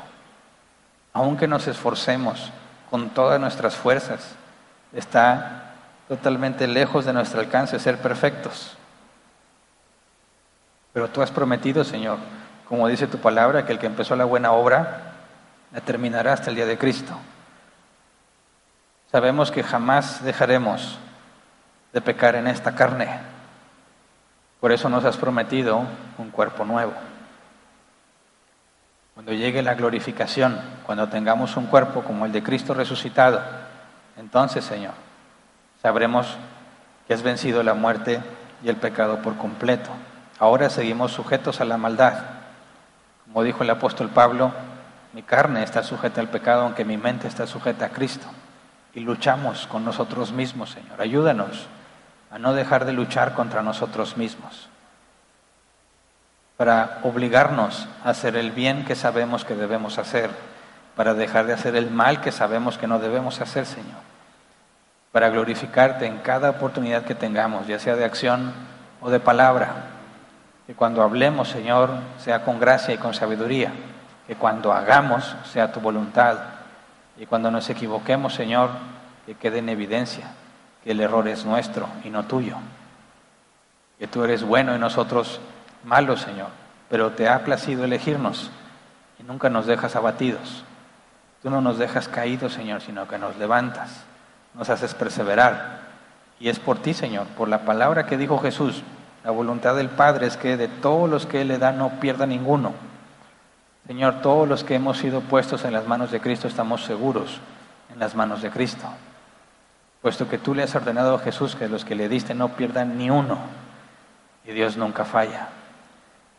Aunque 1.14 1.48
nos 1.48 1.68
esforcemos 1.68 2.52
con 2.90 3.08
todas 3.08 3.40
nuestras 3.40 3.74
fuerzas, 3.74 4.34
está 4.92 5.72
totalmente 6.06 6.66
lejos 6.66 7.06
de 7.06 7.14
nuestro 7.14 7.40
alcance 7.40 7.78
ser 7.78 7.96
perfectos. 7.96 8.76
Pero 10.92 11.08
tú 11.08 11.22
has 11.22 11.30
prometido, 11.30 11.82
Señor, 11.82 12.18
como 12.68 12.88
dice 12.88 13.06
tu 13.06 13.16
palabra, 13.16 13.64
que 13.64 13.72
el 13.72 13.78
que 13.78 13.86
empezó 13.86 14.14
la 14.16 14.26
buena 14.26 14.52
obra 14.52 15.12
terminará 15.80 16.32
hasta 16.32 16.50
el 16.50 16.56
día 16.56 16.66
de 16.66 16.78
Cristo. 16.78 17.14
Sabemos 19.10 19.50
que 19.50 19.62
jamás 19.62 20.24
dejaremos 20.24 20.98
de 21.92 22.00
pecar 22.00 22.34
en 22.34 22.46
esta 22.46 22.74
carne. 22.74 23.08
Por 24.60 24.72
eso 24.72 24.88
nos 24.88 25.04
has 25.04 25.16
prometido 25.16 25.84
un 26.18 26.30
cuerpo 26.30 26.64
nuevo. 26.64 26.92
Cuando 29.14 29.32
llegue 29.32 29.62
la 29.62 29.74
glorificación, 29.74 30.60
cuando 30.84 31.08
tengamos 31.08 31.56
un 31.56 31.66
cuerpo 31.66 32.02
como 32.02 32.26
el 32.26 32.32
de 32.32 32.42
Cristo 32.42 32.74
resucitado, 32.74 33.40
entonces, 34.16 34.64
Señor, 34.64 34.94
sabremos 35.80 36.36
que 37.06 37.14
has 37.14 37.22
vencido 37.22 37.62
la 37.62 37.74
muerte 37.74 38.20
y 38.64 38.68
el 38.68 38.76
pecado 38.76 39.22
por 39.22 39.36
completo. 39.36 39.90
Ahora 40.40 40.68
seguimos 40.70 41.12
sujetos 41.12 41.60
a 41.60 41.64
la 41.64 41.76
maldad. 41.76 42.14
Como 43.26 43.42
dijo 43.44 43.62
el 43.62 43.70
apóstol 43.70 44.08
Pablo, 44.08 44.52
mi 45.14 45.22
carne 45.22 45.62
está 45.62 45.84
sujeta 45.84 46.20
al 46.20 46.28
pecado, 46.28 46.62
aunque 46.62 46.84
mi 46.84 46.96
mente 46.96 47.28
está 47.28 47.46
sujeta 47.46 47.86
a 47.86 47.90
Cristo. 47.90 48.26
Y 48.94 49.00
luchamos 49.00 49.68
con 49.68 49.84
nosotros 49.84 50.32
mismos, 50.32 50.70
Señor. 50.70 51.00
Ayúdanos 51.00 51.66
a 52.32 52.38
no 52.40 52.52
dejar 52.52 52.84
de 52.84 52.92
luchar 52.92 53.34
contra 53.34 53.62
nosotros 53.62 54.16
mismos, 54.16 54.68
para 56.56 56.98
obligarnos 57.04 57.86
a 58.04 58.10
hacer 58.10 58.36
el 58.36 58.50
bien 58.50 58.84
que 58.84 58.96
sabemos 58.96 59.44
que 59.44 59.54
debemos 59.54 59.98
hacer, 59.98 60.30
para 60.96 61.14
dejar 61.14 61.46
de 61.46 61.52
hacer 61.52 61.76
el 61.76 61.92
mal 61.92 62.20
que 62.20 62.32
sabemos 62.32 62.76
que 62.76 62.88
no 62.88 62.98
debemos 62.98 63.40
hacer, 63.40 63.66
Señor, 63.66 64.02
para 65.12 65.28
glorificarte 65.28 66.06
en 66.06 66.18
cada 66.18 66.50
oportunidad 66.50 67.04
que 67.04 67.14
tengamos, 67.14 67.68
ya 67.68 67.78
sea 67.78 67.94
de 67.94 68.04
acción 68.04 68.52
o 69.00 69.10
de 69.10 69.20
palabra, 69.20 69.74
que 70.66 70.74
cuando 70.74 71.02
hablemos, 71.02 71.48
Señor, 71.48 71.90
sea 72.18 72.44
con 72.44 72.58
gracia 72.58 72.94
y 72.94 72.98
con 72.98 73.14
sabiduría 73.14 73.72
que 74.26 74.36
cuando 74.36 74.72
hagamos 74.72 75.36
sea 75.52 75.72
tu 75.72 75.80
voluntad 75.80 76.38
y 77.18 77.26
cuando 77.26 77.50
nos 77.50 77.68
equivoquemos, 77.70 78.34
Señor, 78.34 78.70
que 79.26 79.34
quede 79.34 79.58
en 79.58 79.68
evidencia 79.68 80.26
que 80.82 80.90
el 80.92 81.00
error 81.00 81.26
es 81.28 81.44
nuestro 81.44 81.88
y 82.04 82.10
no 82.10 82.24
tuyo. 82.24 82.56
Que 83.98 84.06
tú 84.06 84.24
eres 84.24 84.42
bueno 84.42 84.74
y 84.74 84.78
nosotros 84.78 85.40
malos, 85.84 86.20
Señor, 86.20 86.48
pero 86.88 87.12
te 87.12 87.28
ha 87.28 87.44
placido 87.44 87.84
elegirnos 87.84 88.50
y 89.18 89.22
nunca 89.22 89.48
nos 89.48 89.66
dejas 89.66 89.96
abatidos. 89.96 90.64
Tú 91.42 91.50
no 91.50 91.60
nos 91.60 91.78
dejas 91.78 92.08
caídos, 92.08 92.54
Señor, 92.54 92.80
sino 92.80 93.06
que 93.06 93.18
nos 93.18 93.36
levantas, 93.36 94.04
nos 94.54 94.70
haces 94.70 94.94
perseverar. 94.94 95.80
Y 96.40 96.48
es 96.48 96.58
por 96.58 96.78
ti, 96.78 96.94
Señor, 96.94 97.26
por 97.28 97.48
la 97.48 97.60
palabra 97.64 98.06
que 98.06 98.16
dijo 98.16 98.38
Jesús. 98.38 98.82
La 99.24 99.30
voluntad 99.30 99.76
del 99.76 99.88
Padre 99.88 100.26
es 100.26 100.36
que 100.36 100.56
de 100.56 100.68
todos 100.68 101.08
los 101.08 101.26
que 101.26 101.42
Él 101.42 101.48
le 101.48 101.58
da 101.58 101.72
no 101.72 102.00
pierda 102.00 102.26
ninguno, 102.26 102.72
Señor, 103.86 104.22
todos 104.22 104.48
los 104.48 104.64
que 104.64 104.76
hemos 104.76 104.98
sido 104.98 105.20
puestos 105.20 105.64
en 105.64 105.72
las 105.72 105.86
manos 105.86 106.10
de 106.10 106.20
Cristo 106.20 106.48
estamos 106.48 106.84
seguros 106.84 107.38
en 107.92 107.98
las 107.98 108.14
manos 108.14 108.40
de 108.40 108.50
Cristo, 108.50 108.86
puesto 110.00 110.28
que 110.28 110.38
tú 110.38 110.54
le 110.54 110.62
has 110.62 110.74
ordenado 110.74 111.14
a 111.14 111.18
Jesús 111.18 111.54
que 111.54 111.68
los 111.68 111.84
que 111.84 111.94
le 111.94 112.08
diste 112.08 112.34
no 112.34 112.56
pierdan 112.56 112.96
ni 112.96 113.10
uno, 113.10 113.38
y 114.46 114.52
Dios 114.52 114.76
nunca 114.76 115.04
falla. 115.04 115.48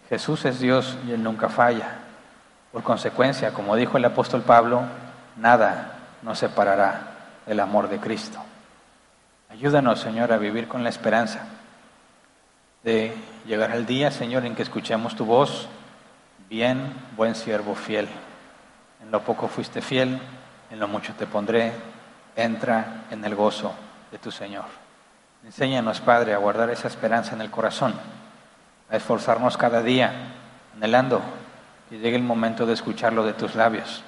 Jesús 0.10 0.46
es 0.46 0.60
Dios 0.60 0.98
y 1.08 1.12
Él 1.12 1.24
nunca 1.24 1.50
falla. 1.50 1.96
Por 2.72 2.84
consecuencia, 2.84 3.54
como 3.54 3.76
dijo 3.76 3.98
el 3.98 4.06
apóstol 4.06 4.42
Pablo, 4.42 4.84
nada 5.38 5.94
nos 6.24 6.40
separará 6.40 7.02
del 7.46 7.60
amor 7.60 7.90
de 7.90 8.00
Cristo. 8.00 8.40
Ayúdanos, 9.50 10.00
Señor, 10.00 10.34
a 10.34 10.38
vivir 10.38 10.68
con 10.68 10.84
la 10.84 10.90
esperanza 10.90 11.46
de 12.84 13.16
llegar 13.48 13.72
al 13.72 13.86
día, 13.86 14.12
Señor, 14.12 14.46
en 14.46 14.56
que 14.56 14.64
escuchemos 14.64 15.16
tu 15.16 15.26
voz 15.26 15.70
Bien, 16.50 16.94
buen 17.18 17.34
siervo 17.34 17.74
fiel. 17.74 18.08
En 19.02 19.10
lo 19.10 19.22
poco 19.22 19.48
fuiste 19.48 19.82
fiel, 19.82 20.20
en 20.70 20.80
lo 20.80 20.88
mucho 20.88 21.14
te 21.16 21.26
pondré. 21.26 21.72
Entra 22.36 23.06
en 23.10 23.26
el 23.26 23.34
gozo 23.34 23.74
de 24.12 24.20
tu 24.20 24.30
Señor. 24.30 24.66
Enséñanos, 25.44 26.02
Padre, 26.02 26.36
a 26.36 26.38
guardar 26.38 26.70
esa 26.70 26.88
esperanza 26.88 27.34
en 27.34 27.42
el 27.42 27.50
corazón, 27.50 27.96
a 28.92 28.96
esforzarnos 28.96 29.58
cada 29.58 29.82
día, 29.82 30.12
anhelando 30.76 31.20
que 31.90 31.98
llegue 31.98 32.16
el 32.16 32.24
momento 32.24 32.68
de 32.68 32.74
escucharlo 32.74 33.26
de 33.26 33.34
tus 33.34 33.56
labios. 33.56 34.04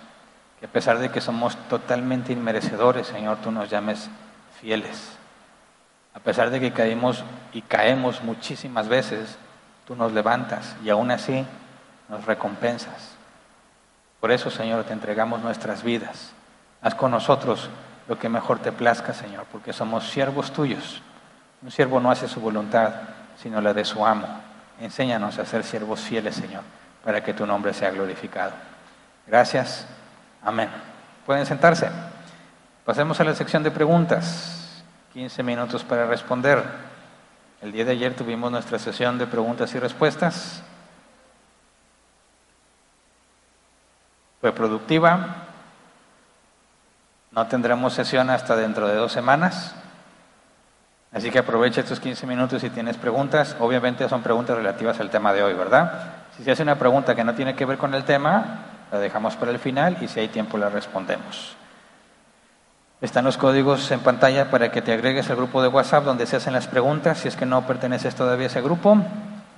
Que 0.59 0.67
a 0.67 0.69
pesar 0.69 0.99
de 0.99 1.09
que 1.09 1.21
somos 1.21 1.55
totalmente 1.69 2.33
inmerecedores, 2.33 3.07
Señor, 3.07 3.37
tú 3.37 3.49
nos 3.49 3.67
llames 3.71 4.11
fieles. 4.61 5.17
A 6.13 6.19
pesar 6.19 6.51
de 6.51 6.59
que 6.59 6.71
caemos 6.71 7.23
y 7.51 7.63
caemos 7.63 8.23
muchísimas 8.23 8.87
veces, 8.87 9.39
tú 9.87 9.95
nos 9.95 10.11
levantas 10.13 10.75
y 10.83 10.91
aún 10.91 11.09
así 11.09 11.43
nos 12.09 12.25
recompensas. 12.25 13.15
Por 14.19 14.31
eso, 14.31 14.49
Señor, 14.49 14.83
te 14.83 14.93
entregamos 14.93 15.41
nuestras 15.41 15.83
vidas. 15.83 16.31
Haz 16.81 16.95
con 16.95 17.11
nosotros 17.11 17.69
lo 18.07 18.17
que 18.17 18.29
mejor 18.29 18.59
te 18.59 18.71
plazca, 18.71 19.13
Señor, 19.13 19.45
porque 19.51 19.73
somos 19.73 20.09
siervos 20.09 20.51
tuyos. 20.51 21.01
Un 21.61 21.71
siervo 21.71 21.99
no 21.99 22.11
hace 22.11 22.27
su 22.27 22.39
voluntad, 22.39 22.93
sino 23.41 23.61
la 23.61 23.73
de 23.73 23.85
su 23.85 24.05
amo. 24.05 24.27
Enséñanos 24.79 25.37
a 25.39 25.45
ser 25.45 25.63
siervos 25.63 26.01
fieles, 26.01 26.35
Señor, 26.35 26.63
para 27.03 27.23
que 27.23 27.33
tu 27.33 27.45
nombre 27.45 27.73
sea 27.73 27.91
glorificado. 27.91 28.53
Gracias. 29.25 29.85
Amén. 30.43 30.69
Pueden 31.25 31.45
sentarse. 31.45 31.89
Pasemos 32.85 33.19
a 33.19 33.23
la 33.23 33.35
sección 33.35 33.63
de 33.63 33.71
preguntas. 33.71 34.83
15 35.13 35.43
minutos 35.43 35.83
para 35.83 36.05
responder. 36.05 36.63
El 37.61 37.71
día 37.71 37.83
de 37.83 37.91
ayer 37.91 38.15
tuvimos 38.15 38.51
nuestra 38.51 38.77
sesión 38.79 39.17
de 39.17 39.27
preguntas 39.27 39.73
y 39.73 39.79
respuestas. 39.79 40.61
Fue 44.41 44.51
productiva. 44.51 45.47
No 47.31 47.47
tendremos 47.47 47.93
sesión 47.93 48.29
hasta 48.29 48.55
dentro 48.55 48.87
de 48.87 48.95
dos 48.95 49.11
semanas. 49.11 49.75
Así 51.11 51.31
que 51.31 51.39
aprovecha 51.39 51.81
estos 51.81 51.99
15 51.99 52.27
minutos 52.27 52.61
si 52.61 52.69
tienes 52.69 52.97
preguntas. 52.97 53.55
Obviamente 53.59 54.07
son 54.09 54.21
preguntas 54.21 54.57
relativas 54.57 54.99
al 54.99 55.09
tema 55.09 55.33
de 55.33 55.43
hoy, 55.43 55.53
¿verdad? 55.53 56.13
Si 56.35 56.43
se 56.43 56.51
hace 56.51 56.63
una 56.63 56.77
pregunta 56.77 57.15
que 57.15 57.23
no 57.23 57.33
tiene 57.33 57.55
que 57.55 57.65
ver 57.65 57.77
con 57.77 57.93
el 57.93 58.03
tema, 58.03 58.65
la 58.91 58.99
dejamos 58.99 59.35
para 59.35 59.51
el 59.51 59.59
final 59.59 59.97
y 60.01 60.07
si 60.07 60.19
hay 60.19 60.27
tiempo 60.27 60.57
la 60.57 60.69
respondemos. 60.69 61.55
Están 62.99 63.25
los 63.25 63.37
códigos 63.37 63.89
en 63.91 63.99
pantalla 63.99 64.49
para 64.49 64.71
que 64.71 64.81
te 64.81 64.91
agregues 64.91 65.29
al 65.29 65.35
grupo 65.35 65.61
de 65.61 65.67
WhatsApp 65.67 66.03
donde 66.03 66.25
se 66.25 66.35
hacen 66.35 66.53
las 66.53 66.67
preguntas 66.67 67.19
si 67.19 67.27
es 67.27 67.35
que 67.35 67.45
no 67.45 67.65
perteneces 67.67 68.15
todavía 68.15 68.47
a 68.47 68.49
ese 68.49 68.61
grupo. 68.61 68.97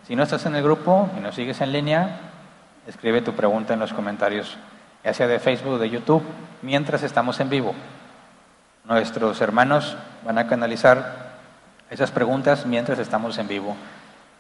Si 0.06 0.16
no 0.16 0.24
estás 0.24 0.46
en 0.46 0.56
el 0.56 0.64
grupo 0.64 1.10
y 1.18 1.22
nos 1.22 1.36
sigues 1.36 1.62
en 1.62 1.72
línea, 1.72 2.29
escribe 2.88 3.22
tu 3.22 3.34
pregunta 3.34 3.74
en 3.74 3.80
los 3.80 3.94
comentarios, 3.94 4.58
ya 5.04 5.14
sea 5.14 5.28
de 5.28 5.40
Facebook 5.40 5.74
o 5.74 5.78
de 5.78 5.90
YouTube, 5.90 6.24
mientras 6.62 7.04
estamos 7.04 7.40
en 7.40 7.50
vivo. 7.50 7.74
Nuestros 8.86 9.40
hermanos 9.42 9.98
van 10.26 10.38
a 10.38 10.48
canalizar 10.48 11.30
esas 11.90 12.12
preguntas 12.12 12.66
mientras 12.66 13.00
estamos 13.00 13.38
en 13.38 13.48
vivo. 13.48 13.76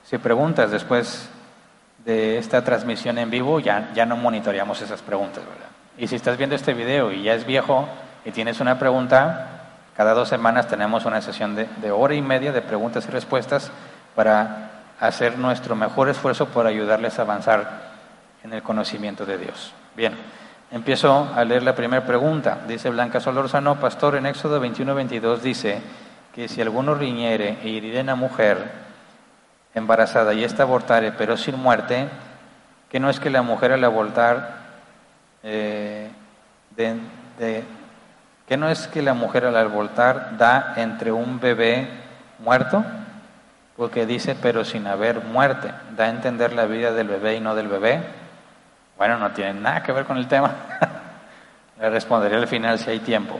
Si 0.03 0.17
preguntas 0.17 0.71
después 0.71 1.29
de 2.05 2.37
esta 2.37 2.63
transmisión 2.63 3.17
en 3.17 3.29
vivo, 3.29 3.59
ya, 3.59 3.91
ya 3.93 4.05
no 4.05 4.17
monitoreamos 4.17 4.81
esas 4.81 5.01
preguntas, 5.01 5.43
¿verdad? 5.43 5.69
Y 5.97 6.07
si 6.07 6.15
estás 6.15 6.37
viendo 6.37 6.55
este 6.55 6.73
video 6.73 7.11
y 7.11 7.23
ya 7.23 7.33
es 7.33 7.45
viejo 7.45 7.87
y 8.25 8.31
tienes 8.31 8.59
una 8.59 8.79
pregunta, 8.79 9.47
cada 9.95 10.13
dos 10.13 10.29
semanas 10.29 10.67
tenemos 10.67 11.05
una 11.05 11.21
sesión 11.21 11.55
de, 11.55 11.67
de 11.81 11.91
hora 11.91 12.15
y 12.15 12.21
media 12.21 12.51
de 12.51 12.61
preguntas 12.61 13.05
y 13.07 13.11
respuestas 13.11 13.71
para 14.15 14.69
hacer 14.99 15.37
nuestro 15.37 15.75
mejor 15.75 16.09
esfuerzo 16.09 16.47
por 16.47 16.65
ayudarles 16.67 17.19
a 17.19 17.23
avanzar 17.23 17.88
en 18.43 18.53
el 18.53 18.63
conocimiento 18.63 19.25
de 19.25 19.37
Dios. 19.37 19.73
Bien, 19.95 20.13
empiezo 20.71 21.29
a 21.35 21.43
leer 21.43 21.63
la 21.63 21.75
primera 21.75 22.05
pregunta. 22.05 22.59
Dice 22.67 22.89
Blanca 22.89 23.19
Solorzano, 23.19 23.79
pastor, 23.79 24.15
en 24.15 24.25
Éxodo 24.25 24.63
21-22 24.63 25.39
dice 25.39 25.81
que 26.33 26.47
si 26.47 26.61
alguno 26.61 26.95
riñere 26.95 27.57
e 27.63 27.69
hiriere 27.69 27.99
a 27.99 28.03
una 28.03 28.15
mujer 28.15 28.71
embarazada 29.73 30.33
y 30.33 30.43
ésta 30.43 30.63
abortare, 30.63 31.11
pero 31.11 31.37
sin 31.37 31.57
muerte, 31.57 32.07
que 32.89 32.99
no 32.99 33.09
es 33.09 33.19
que 33.19 33.29
la 33.29 33.41
mujer 33.41 33.71
al 33.71 33.83
abortar, 33.83 34.57
eh, 35.43 36.09
que 38.47 38.57
no 38.57 38.69
es 38.69 38.87
que 38.87 39.01
la 39.01 39.13
mujer 39.13 39.45
al 39.45 39.57
abortar 39.57 40.37
da 40.37 40.73
entre 40.77 41.11
un 41.11 41.39
bebé 41.39 41.87
muerto, 42.39 42.83
porque 43.77 44.05
dice, 44.05 44.35
pero 44.35 44.65
sin 44.65 44.87
haber 44.87 45.23
muerte, 45.23 45.71
da 45.95 46.05
a 46.05 46.09
entender 46.09 46.53
la 46.53 46.65
vida 46.65 46.91
del 46.91 47.07
bebé 47.07 47.35
y 47.35 47.39
no 47.39 47.55
del 47.55 47.67
bebé. 47.67 48.01
Bueno, 48.99 49.17
no 49.17 49.31
tiene 49.31 49.53
nada 49.53 49.81
que 49.81 49.93
ver 49.93 50.03
con 50.03 50.17
el 50.17 50.27
tema. 50.27 50.51
Le 51.79 51.89
responderé 51.89 52.35
al 52.35 52.49
final 52.49 52.77
si 52.77 52.89
hay 52.89 52.99
tiempo. 52.99 53.39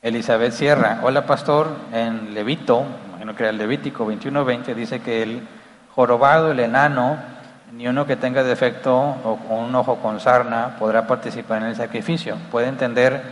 Elizabeth 0.00 0.54
Sierra, 0.54 1.00
hola 1.02 1.26
pastor, 1.26 1.68
en 1.92 2.32
Levito, 2.32 2.86
imagino 3.10 3.36
que 3.36 3.42
era 3.42 3.50
el 3.50 3.58
Levítico 3.58 4.10
21-20, 4.10 4.74
dice 4.74 5.00
que 5.02 5.22
el 5.22 5.46
jorobado, 5.94 6.52
el 6.52 6.60
enano, 6.60 7.18
ni 7.72 7.86
uno 7.86 8.06
que 8.06 8.16
tenga 8.16 8.42
defecto 8.42 8.96
o 8.96 9.38
un 9.50 9.74
ojo 9.74 9.96
con 9.96 10.20
sarna 10.20 10.74
podrá 10.78 11.06
participar 11.06 11.60
en 11.60 11.68
el 11.68 11.76
sacrificio. 11.76 12.38
Puede 12.50 12.68
entender, 12.68 13.22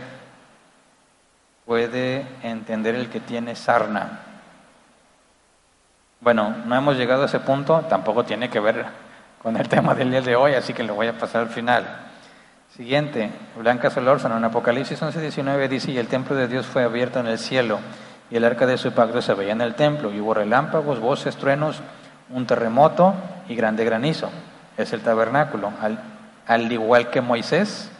puede 1.65 2.23
entender 2.43 2.93
el 2.93 3.09
que 3.09 3.19
tiene 3.19 3.55
sarna. 3.55 4.19
Bueno, 6.19 6.55
no 6.67 6.75
hemos 6.75 6.97
llegado 6.97 7.23
a 7.23 7.25
ese 7.25 7.39
punto, 7.39 7.81
tampoco 7.89 8.23
tiene 8.23 8.47
que 8.47 8.59
ver 8.59 8.85
con 9.41 9.57
el 9.57 9.67
tema 9.67 9.95
del 9.95 10.11
día 10.11 10.21
de 10.21 10.35
hoy, 10.35 10.53
así 10.53 10.73
que 10.73 10.83
lo 10.83 10.93
voy 10.93 11.07
a 11.07 11.17
pasar 11.17 11.41
al 11.41 11.49
final. 11.49 11.85
Siguiente, 12.75 13.31
Blanca 13.57 13.89
Solórzano, 13.89 14.37
en 14.37 14.43
Apocalipsis 14.43 15.01
11:19 15.01 15.67
dice, 15.67 15.91
y 15.91 15.97
el 15.97 16.07
templo 16.07 16.35
de 16.35 16.47
Dios 16.47 16.67
fue 16.67 16.83
abierto 16.83 17.19
en 17.19 17.27
el 17.27 17.39
cielo, 17.39 17.79
y 18.29 18.37
el 18.37 18.45
arca 18.45 18.67
de 18.67 18.77
su 18.77 18.91
pacto 18.91 19.21
se 19.21 19.33
veía 19.33 19.53
en 19.53 19.61
el 19.61 19.73
templo, 19.73 20.13
y 20.13 20.19
hubo 20.19 20.35
relámpagos, 20.35 20.99
voces, 20.99 21.35
truenos, 21.37 21.81
un 22.29 22.45
terremoto 22.45 23.15
y 23.49 23.55
grande 23.55 23.83
granizo. 23.83 24.29
Es 24.77 24.93
el 24.93 25.01
tabernáculo. 25.01 25.71
Al, 25.81 25.99
al 26.47 26.71
igual 26.71 27.09
que 27.09 27.19
Moisés, 27.19 27.91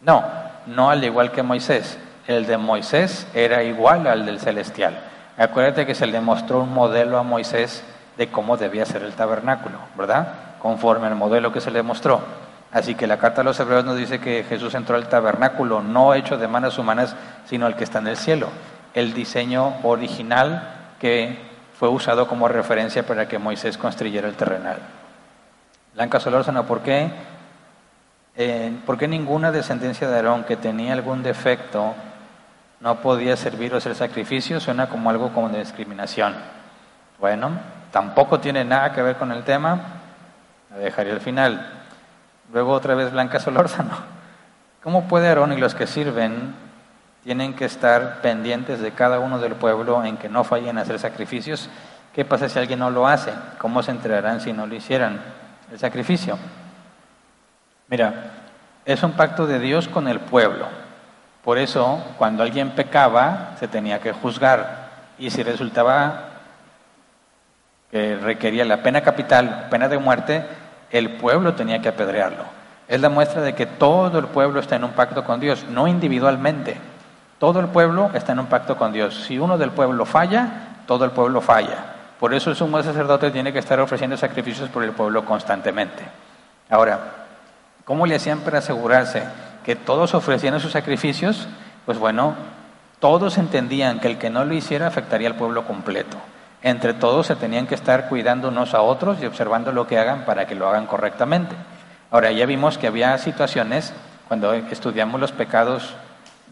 no, 0.00 0.24
no 0.66 0.90
al 0.90 1.04
igual 1.04 1.30
que 1.30 1.42
Moisés. 1.42 1.98
El 2.26 2.46
de 2.46 2.56
Moisés 2.56 3.28
era 3.34 3.62
igual 3.62 4.06
al 4.06 4.26
del 4.26 4.40
celestial. 4.40 4.98
Acuérdate 5.36 5.86
que 5.86 5.94
se 5.94 6.06
le 6.06 6.20
mostró 6.20 6.62
un 6.62 6.72
modelo 6.74 7.18
a 7.18 7.22
Moisés 7.22 7.84
de 8.16 8.28
cómo 8.28 8.56
debía 8.56 8.86
ser 8.86 9.02
el 9.02 9.12
tabernáculo, 9.12 9.78
¿verdad? 9.96 10.49
Conforme 10.60 11.06
al 11.06 11.16
modelo 11.16 11.52
que 11.52 11.60
se 11.60 11.70
le 11.70 11.82
mostró. 11.82 12.20
Así 12.72 12.94
que 12.94 13.06
la 13.06 13.18
carta 13.18 13.40
a 13.40 13.44
los 13.44 13.58
hebreos 13.58 13.84
nos 13.84 13.96
dice 13.96 14.20
que 14.20 14.44
Jesús 14.44 14.74
entró 14.74 14.94
al 14.94 15.08
tabernáculo, 15.08 15.82
no 15.82 16.14
hecho 16.14 16.38
de 16.38 16.46
manos 16.46 16.78
humanas, 16.78 17.16
sino 17.46 17.66
el 17.66 17.74
que 17.74 17.84
está 17.84 17.98
en 17.98 18.06
el 18.06 18.16
cielo. 18.16 18.48
El 18.94 19.12
diseño 19.12 19.74
original 19.82 20.94
que 21.00 21.36
fue 21.78 21.88
usado 21.88 22.28
como 22.28 22.46
referencia 22.46 23.04
para 23.04 23.26
que 23.26 23.38
Moisés 23.38 23.78
construyera 23.78 24.28
el 24.28 24.36
terrenal. 24.36 24.78
Blanca 25.94 26.20
Solórzano, 26.20 26.64
¿por 26.64 26.80
qué? 26.80 27.10
Eh, 28.36 28.72
¿Por 28.86 28.96
qué 28.96 29.08
ninguna 29.08 29.50
descendencia 29.50 30.08
de 30.08 30.16
Aarón 30.16 30.44
que 30.44 30.56
tenía 30.56 30.92
algún 30.92 31.22
defecto 31.22 31.94
no 32.80 33.00
podía 33.00 33.36
servir 33.36 33.74
o 33.74 33.78
hacer 33.78 33.94
sacrificio? 33.94 34.60
Suena 34.60 34.88
como 34.88 35.10
algo 35.10 35.32
como 35.32 35.48
de 35.48 35.58
discriminación. 35.58 36.34
Bueno, 37.18 37.50
tampoco 37.90 38.38
tiene 38.40 38.64
nada 38.64 38.92
que 38.92 39.02
ver 39.02 39.16
con 39.16 39.32
el 39.32 39.42
tema, 39.42 39.99
la 40.70 40.78
dejaré 40.78 41.12
al 41.12 41.20
final. 41.20 41.84
Luego 42.52 42.72
otra 42.72 42.94
vez 42.94 43.12
Blanca 43.12 43.40
Solórzano. 43.40 43.96
¿Cómo 44.82 45.08
puede 45.08 45.28
Aarón 45.28 45.52
y 45.52 45.56
los 45.56 45.74
que 45.74 45.86
sirven 45.86 46.54
tienen 47.22 47.54
que 47.54 47.66
estar 47.66 48.20
pendientes 48.22 48.80
de 48.80 48.92
cada 48.92 49.18
uno 49.18 49.38
del 49.38 49.54
pueblo 49.54 50.04
en 50.04 50.16
que 50.16 50.28
no 50.28 50.44
fallen 50.44 50.78
a 50.78 50.82
hacer 50.82 50.98
sacrificios. 50.98 51.68
¿Qué 52.14 52.24
pasa 52.24 52.48
si 52.48 52.58
alguien 52.58 52.78
no 52.78 52.90
lo 52.90 53.06
hace? 53.06 53.32
¿Cómo 53.58 53.82
se 53.82 53.90
enterarán 53.90 54.40
si 54.40 54.52
no 54.52 54.66
lo 54.66 54.74
hicieran 54.74 55.20
el 55.70 55.78
sacrificio? 55.78 56.38
Mira, 57.88 58.32
es 58.84 59.02
un 59.02 59.12
pacto 59.12 59.46
de 59.46 59.58
Dios 59.58 59.86
con 59.86 60.08
el 60.08 60.20
pueblo. 60.20 60.66
Por 61.44 61.58
eso, 61.58 62.02
cuando 62.18 62.42
alguien 62.42 62.70
pecaba, 62.70 63.54
se 63.58 63.68
tenía 63.68 64.00
que 64.00 64.12
juzgar. 64.12 64.90
Y 65.18 65.30
si 65.30 65.42
resultaba 65.42 66.24
que 67.90 68.16
requería 68.16 68.64
la 68.64 68.82
pena 68.82 69.02
capital, 69.02 69.68
pena 69.70 69.88
de 69.88 69.98
muerte, 69.98 70.44
el 70.90 71.16
pueblo 71.16 71.54
tenía 71.54 71.80
que 71.80 71.88
apedrearlo. 71.88 72.44
Es 72.88 73.00
la 73.00 73.08
muestra 73.08 73.40
de 73.42 73.54
que 73.54 73.66
todo 73.66 74.18
el 74.18 74.26
pueblo 74.26 74.60
está 74.60 74.76
en 74.76 74.84
un 74.84 74.90
pacto 74.90 75.24
con 75.24 75.38
Dios, 75.38 75.64
no 75.70 75.86
individualmente. 75.86 76.76
Todo 77.38 77.60
el 77.60 77.68
pueblo 77.68 78.10
está 78.14 78.32
en 78.32 78.40
un 78.40 78.46
pacto 78.46 78.76
con 78.76 78.92
Dios. 78.92 79.24
Si 79.26 79.38
uno 79.38 79.56
del 79.56 79.70
pueblo 79.70 80.04
falla, 80.04 80.48
todo 80.86 81.04
el 81.04 81.12
pueblo 81.12 81.40
falla. 81.40 81.84
Por 82.18 82.34
eso 82.34 82.50
el 82.50 82.56
sumo 82.56 82.82
sacerdote 82.82 83.30
tiene 83.30 83.52
que 83.52 83.60
estar 83.60 83.80
ofreciendo 83.80 84.16
sacrificios 84.16 84.68
por 84.68 84.82
el 84.82 84.92
pueblo 84.92 85.24
constantemente. 85.24 86.02
Ahora, 86.68 86.98
¿cómo 87.84 88.06
le 88.06 88.16
hacían 88.16 88.40
para 88.40 88.58
asegurarse 88.58 89.22
que 89.64 89.76
todos 89.76 90.14
ofrecían 90.14 90.60
sus 90.60 90.72
sacrificios? 90.72 91.48
Pues 91.86 91.98
bueno, 91.98 92.34
todos 92.98 93.38
entendían 93.38 94.00
que 94.00 94.08
el 94.08 94.18
que 94.18 94.30
no 94.30 94.44
lo 94.44 94.52
hiciera 94.52 94.86
afectaría 94.86 95.28
al 95.28 95.36
pueblo 95.36 95.64
completo. 95.64 96.18
Entre 96.62 96.92
todos 96.94 97.26
se 97.26 97.36
tenían 97.36 97.66
que 97.66 97.74
estar 97.74 98.08
cuidando 98.08 98.48
unos 98.48 98.74
a 98.74 98.82
otros 98.82 99.18
y 99.22 99.26
observando 99.26 99.72
lo 99.72 99.86
que 99.86 99.98
hagan 99.98 100.24
para 100.24 100.46
que 100.46 100.54
lo 100.54 100.68
hagan 100.68 100.86
correctamente. 100.86 101.56
Ahora, 102.10 102.32
ya 102.32 102.44
vimos 102.44 102.76
que 102.76 102.86
había 102.86 103.16
situaciones 103.18 103.94
cuando 104.28 104.52
estudiamos 104.52 105.20
los 105.20 105.32
pecados 105.32 105.94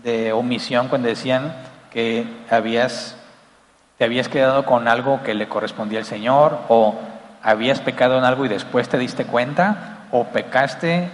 de 0.02 0.32
omisión 0.32 0.88
cuando 0.88 1.09
decían 1.09 1.52
que 1.92 2.26
habías, 2.50 3.16
te 3.98 4.04
habías 4.04 4.28
quedado 4.28 4.64
con 4.64 4.88
algo 4.88 5.22
que 5.22 5.34
le 5.34 5.48
correspondía 5.48 5.98
al 5.98 6.04
Señor 6.04 6.59
o 6.68 6.94
habías 7.42 7.80
pecado 7.80 8.18
en 8.18 8.24
algo 8.24 8.44
y 8.44 8.48
después 8.48 8.88
te 8.88 8.98
diste 8.98 9.24
cuenta 9.26 10.06
o 10.11 10.24
pecaste 10.24 11.11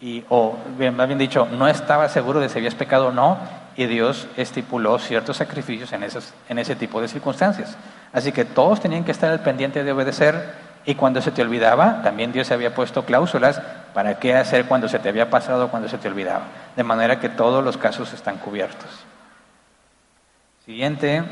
y, 0.00 0.24
o 0.28 0.56
bien, 0.78 0.96
más 0.96 1.06
bien 1.06 1.18
dicho, 1.18 1.46
no 1.50 1.68
estaba 1.68 2.08
seguro 2.08 2.40
de 2.40 2.48
si 2.48 2.58
habías 2.58 2.74
pecado 2.74 3.08
o 3.08 3.12
no 3.12 3.38
y 3.76 3.86
Dios 3.86 4.26
estipuló 4.36 4.98
ciertos 4.98 5.36
sacrificios 5.36 5.92
en, 5.92 6.02
esos, 6.02 6.34
en 6.48 6.58
ese 6.58 6.76
tipo 6.76 7.00
de 7.00 7.08
circunstancias. 7.08 7.76
Así 8.12 8.32
que 8.32 8.44
todos 8.44 8.80
tenían 8.80 9.04
que 9.04 9.12
estar 9.12 9.30
al 9.30 9.40
pendiente 9.40 9.84
de 9.84 9.92
obedecer 9.92 10.54
y 10.84 10.94
cuando 10.96 11.22
se 11.22 11.30
te 11.30 11.42
olvidaba, 11.42 12.02
también 12.02 12.32
Dios 12.32 12.50
había 12.50 12.74
puesto 12.74 13.04
cláusulas 13.04 13.60
para 13.94 14.18
qué 14.18 14.34
hacer 14.34 14.66
cuando 14.66 14.88
se 14.88 14.98
te 14.98 15.08
había 15.08 15.30
pasado 15.30 15.68
cuando 15.68 15.88
se 15.88 15.98
te 15.98 16.08
olvidaba. 16.08 16.44
De 16.76 16.82
manera 16.82 17.20
que 17.20 17.28
todos 17.28 17.64
los 17.64 17.76
casos 17.76 18.12
están 18.12 18.38
cubiertos. 18.38 18.90
Siguiente, 20.64 21.22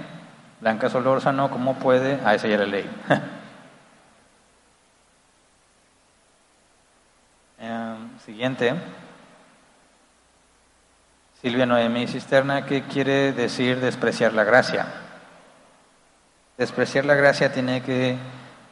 Blanca 0.60 0.88
Solórzano, 0.88 1.50
¿cómo 1.50 1.74
puede? 1.74 2.18
Ah, 2.24 2.34
esa 2.34 2.48
ya 2.48 2.58
la 2.58 2.66
ley. 2.66 2.88
Em, 7.62 8.18
siguiente. 8.24 8.72
Silvia 11.42 11.66
Noemí 11.66 12.06
Cisterna, 12.06 12.64
¿qué 12.64 12.84
quiere 12.84 13.32
decir 13.32 13.80
despreciar 13.80 14.32
la 14.32 14.44
gracia? 14.44 14.86
Despreciar 16.60 17.06
la 17.06 17.14
gracia 17.14 17.50
tiene 17.50 17.80
que 17.80 18.18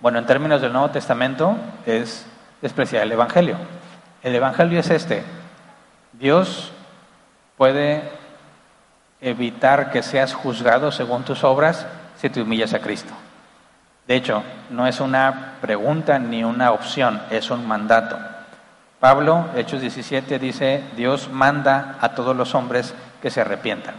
bueno, 0.02 0.18
en 0.18 0.26
términos 0.26 0.60
del 0.60 0.74
Nuevo 0.74 0.90
Testamento 0.90 1.56
es 1.86 2.26
despreciar 2.60 3.02
el 3.02 3.12
Evangelio. 3.12 3.56
El 4.22 4.34
Evangelio 4.34 4.78
es 4.78 4.90
este. 4.90 5.24
Dios 6.12 6.70
puede 7.56 8.02
evitar 9.22 9.90
que 9.90 10.02
seas 10.02 10.34
juzgado 10.34 10.92
según 10.92 11.24
tus 11.24 11.44
obras 11.44 11.86
si 12.20 12.28
te 12.28 12.42
humillas 12.42 12.74
a 12.74 12.80
Cristo. 12.80 13.14
De 14.06 14.16
hecho, 14.16 14.42
no 14.68 14.86
es 14.86 15.00
una 15.00 15.54
pregunta 15.62 16.18
ni 16.18 16.44
una 16.44 16.72
opción, 16.72 17.22
es 17.30 17.50
un 17.50 17.66
mandato. 17.66 18.18
Pablo, 19.00 19.46
Hechos 19.56 19.80
17, 19.80 20.38
dice, 20.38 20.84
Dios 20.94 21.30
manda 21.32 21.96
a 22.02 22.10
todos 22.10 22.36
los 22.36 22.54
hombres 22.54 22.94
que 23.22 23.30
se 23.30 23.40
arrepientan. 23.40 23.94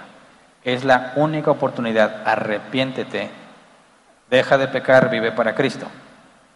Es 0.64 0.84
la 0.84 1.14
única 1.16 1.50
oportunidad, 1.50 2.22
arrepiéntete 2.24 3.49
Deja 4.30 4.58
de 4.58 4.68
pecar, 4.68 5.10
vive 5.10 5.32
para 5.32 5.56
Cristo, 5.56 5.88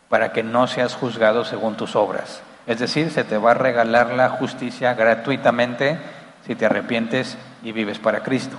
para 0.10 0.32
que 0.32 0.44
no 0.44 0.68
seas 0.68 0.96
juzgado 0.96 1.44
según 1.44 1.76
tus 1.76 1.96
obras. 1.96 2.42
Es 2.68 2.80
decir, 2.80 3.12
se 3.12 3.24
te 3.24 3.38
va 3.38 3.52
a 3.52 3.56
regalar 3.56 4.12
la 4.12 4.30
justicia 4.30 4.94
gratuitamente 4.94 5.98
si 6.46 6.56
te 6.56 6.66
arrepientes 6.66 7.38
y 7.64 7.72
vives 7.72 8.00
para 8.00 8.22
Cristo. 8.22 8.58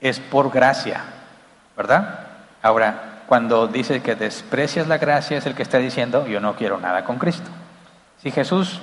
Es 0.00 0.20
por 0.20 0.50
gracia, 0.50 1.02
¿verdad? 1.76 2.20
Ahora, 2.62 3.22
cuando 3.26 3.66
dice 3.66 4.00
que 4.00 4.14
desprecias 4.14 4.86
la 4.86 4.98
gracia, 4.98 5.38
es 5.38 5.46
el 5.46 5.54
que 5.54 5.62
está 5.62 5.78
diciendo, 5.78 6.26
yo 6.26 6.40
no 6.40 6.54
quiero 6.54 6.78
nada 6.78 7.04
con 7.04 7.18
Cristo. 7.18 7.50
Si 8.22 8.30
Jesús 8.30 8.80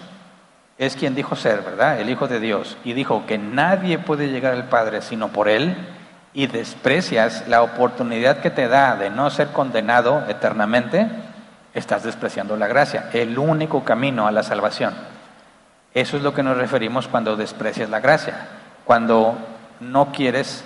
es 0.78 0.96
quien 0.96 1.16
dijo 1.16 1.36
ser, 1.36 1.62
¿verdad? 1.62 2.00
El 2.00 2.10
Hijo 2.10 2.28
de 2.28 2.40
Dios, 2.40 2.78
y 2.84 2.94
dijo 2.94 3.26
que 3.26 3.38
nadie 3.38 3.98
puede 3.98 4.30
llegar 4.30 4.54
al 4.54 4.66
Padre 4.66 5.02
sino 5.02 5.30
por 5.30 5.48
Él, 5.48 5.76
y 6.36 6.48
desprecias 6.48 7.48
la 7.48 7.64
oportunidad 7.64 8.42
que 8.42 8.52
te 8.52 8.68
da 8.68 8.98
de 8.98 9.10
no 9.10 9.30
ser 9.30 9.48
condenado 9.48 10.26
eternamente, 10.28 11.08
estás 11.74 12.04
despreciando 12.04 12.58
la 12.58 12.68
gracia, 12.68 13.10
el 13.14 13.40
único 13.40 13.86
camino 13.86 14.28
a 14.28 14.32
la 14.32 14.44
salvación. 14.44 14.94
Eso 15.94 16.18
es 16.18 16.24
lo 16.24 16.34
que 16.34 16.44
nos 16.44 16.58
referimos 16.58 17.08
cuando 17.08 17.38
desprecias 17.38 17.90
la 17.90 18.02
gracia, 18.02 18.36
cuando 18.84 19.38
no 19.80 20.12
quieres 20.12 20.66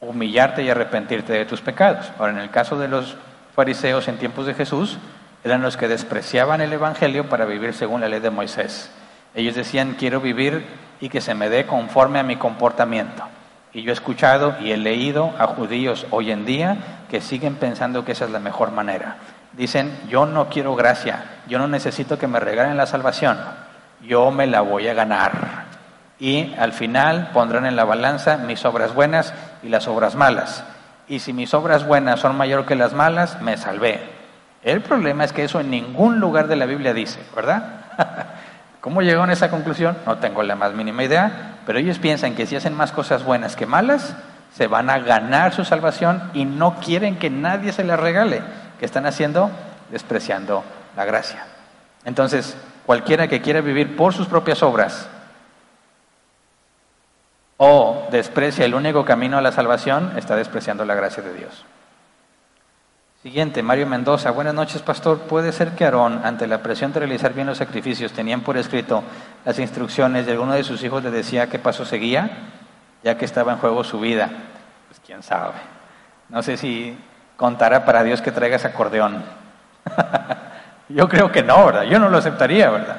humillarte 0.00 0.64
y 0.64 0.70
arrepentirte 0.70 1.32
de 1.32 1.46
tus 1.46 1.60
pecados. 1.60 2.10
Ahora, 2.18 2.32
en 2.32 2.38
el 2.38 2.50
caso 2.50 2.76
de 2.76 2.88
los 2.88 3.16
fariseos 3.54 4.08
en 4.08 4.18
tiempos 4.18 4.44
de 4.44 4.54
Jesús, 4.54 4.98
eran 5.44 5.62
los 5.62 5.76
que 5.76 5.86
despreciaban 5.86 6.60
el 6.60 6.72
Evangelio 6.72 7.28
para 7.28 7.44
vivir 7.44 7.74
según 7.74 8.00
la 8.00 8.08
ley 8.08 8.18
de 8.18 8.30
Moisés. 8.30 8.90
Ellos 9.36 9.54
decían, 9.54 9.94
quiero 9.96 10.20
vivir 10.20 10.66
y 11.00 11.10
que 11.10 11.20
se 11.20 11.34
me 11.34 11.48
dé 11.48 11.64
conforme 11.64 12.18
a 12.18 12.24
mi 12.24 12.34
comportamiento. 12.34 13.22
Y 13.78 13.82
yo 13.82 13.90
he 13.90 13.94
escuchado 13.94 14.56
y 14.60 14.72
he 14.72 14.76
leído 14.76 15.32
a 15.38 15.46
judíos 15.46 16.04
hoy 16.10 16.32
en 16.32 16.44
día 16.44 16.78
que 17.08 17.20
siguen 17.20 17.54
pensando 17.54 18.04
que 18.04 18.10
esa 18.10 18.24
es 18.24 18.32
la 18.32 18.40
mejor 18.40 18.72
manera. 18.72 19.18
dicen, 19.52 19.96
yo 20.08 20.26
no 20.26 20.48
quiero 20.48 20.74
gracia, 20.74 21.42
yo 21.46 21.60
no 21.60 21.68
necesito 21.68 22.18
que 22.18 22.26
me 22.26 22.40
regalen 22.40 22.76
la 22.76 22.86
salvación, 22.86 23.38
yo 24.02 24.32
me 24.32 24.48
la 24.48 24.62
voy 24.62 24.88
a 24.88 24.94
ganar. 24.94 25.66
Y 26.18 26.54
al 26.58 26.72
final 26.72 27.30
pondrán 27.32 27.66
en 27.66 27.76
la 27.76 27.84
balanza 27.84 28.36
mis 28.36 28.64
obras 28.64 28.94
buenas 28.94 29.32
y 29.62 29.68
las 29.68 29.86
obras 29.86 30.16
malas. 30.16 30.64
Y 31.06 31.20
si 31.20 31.32
mis 31.32 31.54
obras 31.54 31.86
buenas 31.86 32.18
son 32.18 32.36
mayor 32.36 32.66
que 32.66 32.74
las 32.74 32.94
malas, 32.94 33.40
me 33.42 33.56
salvé. 33.56 34.00
El 34.64 34.80
problema 34.80 35.22
es 35.22 35.32
que 35.32 35.44
eso 35.44 35.60
en 35.60 35.70
ningún 35.70 36.18
lugar 36.18 36.48
de 36.48 36.56
la 36.56 36.66
Biblia 36.66 36.92
dice, 36.94 37.20
¿verdad? 37.32 37.62
¿Cómo 38.80 39.02
llegaron 39.02 39.30
a 39.30 39.32
esa 39.32 39.50
conclusión? 39.50 39.96
No 40.06 40.18
tengo 40.18 40.42
la 40.42 40.54
más 40.54 40.72
mínima 40.72 41.02
idea, 41.02 41.58
pero 41.66 41.78
ellos 41.78 41.98
piensan 41.98 42.34
que 42.34 42.46
si 42.46 42.56
hacen 42.56 42.74
más 42.74 42.92
cosas 42.92 43.24
buenas 43.24 43.56
que 43.56 43.66
malas, 43.66 44.14
se 44.54 44.66
van 44.66 44.88
a 44.88 44.98
ganar 44.98 45.52
su 45.52 45.64
salvación 45.64 46.30
y 46.32 46.44
no 46.44 46.76
quieren 46.76 47.18
que 47.18 47.30
nadie 47.30 47.72
se 47.72 47.84
la 47.84 47.96
regale. 47.96 48.42
que 48.78 48.84
están 48.84 49.06
haciendo? 49.06 49.50
Despreciando 49.90 50.62
la 50.96 51.04
gracia. 51.04 51.44
Entonces, 52.04 52.56
cualquiera 52.86 53.26
que 53.26 53.42
quiera 53.42 53.60
vivir 53.60 53.96
por 53.96 54.14
sus 54.14 54.28
propias 54.28 54.62
obras 54.62 55.08
o 57.56 58.06
desprecia 58.12 58.64
el 58.64 58.74
único 58.74 59.04
camino 59.04 59.36
a 59.36 59.42
la 59.42 59.50
salvación, 59.50 60.12
está 60.16 60.36
despreciando 60.36 60.84
la 60.84 60.94
gracia 60.94 61.24
de 61.24 61.34
Dios. 61.34 61.64
Siguiente, 63.28 63.62
Mario 63.62 63.86
Mendoza. 63.86 64.30
Buenas 64.30 64.54
noches, 64.54 64.80
pastor. 64.80 65.18
¿Puede 65.18 65.52
ser 65.52 65.72
que 65.72 65.84
Aarón, 65.84 66.22
ante 66.24 66.46
la 66.46 66.62
presión 66.62 66.94
de 66.94 67.00
realizar 67.00 67.34
bien 67.34 67.46
los 67.46 67.58
sacrificios, 67.58 68.10
tenían 68.12 68.40
por 68.40 68.56
escrito 68.56 69.02
las 69.44 69.58
instrucciones 69.58 70.26
y 70.26 70.30
alguno 70.30 70.54
de 70.54 70.64
sus 70.64 70.82
hijos 70.82 71.04
le 71.04 71.10
decía 71.10 71.46
qué 71.46 71.58
paso 71.58 71.84
seguía, 71.84 72.30
ya 73.04 73.18
que 73.18 73.26
estaba 73.26 73.52
en 73.52 73.58
juego 73.58 73.84
su 73.84 74.00
vida? 74.00 74.30
Pues 74.88 74.98
quién 75.04 75.22
sabe. 75.22 75.56
No 76.30 76.42
sé 76.42 76.56
si 76.56 76.96
contará 77.36 77.84
para 77.84 78.02
Dios 78.02 78.22
que 78.22 78.32
traiga 78.32 78.56
ese 78.56 78.68
acordeón. 78.68 79.22
Yo 80.88 81.06
creo 81.06 81.30
que 81.30 81.42
no, 81.42 81.66
¿verdad? 81.66 81.82
Yo 81.82 81.98
no 81.98 82.08
lo 82.08 82.16
aceptaría, 82.16 82.70
¿verdad? 82.70 82.96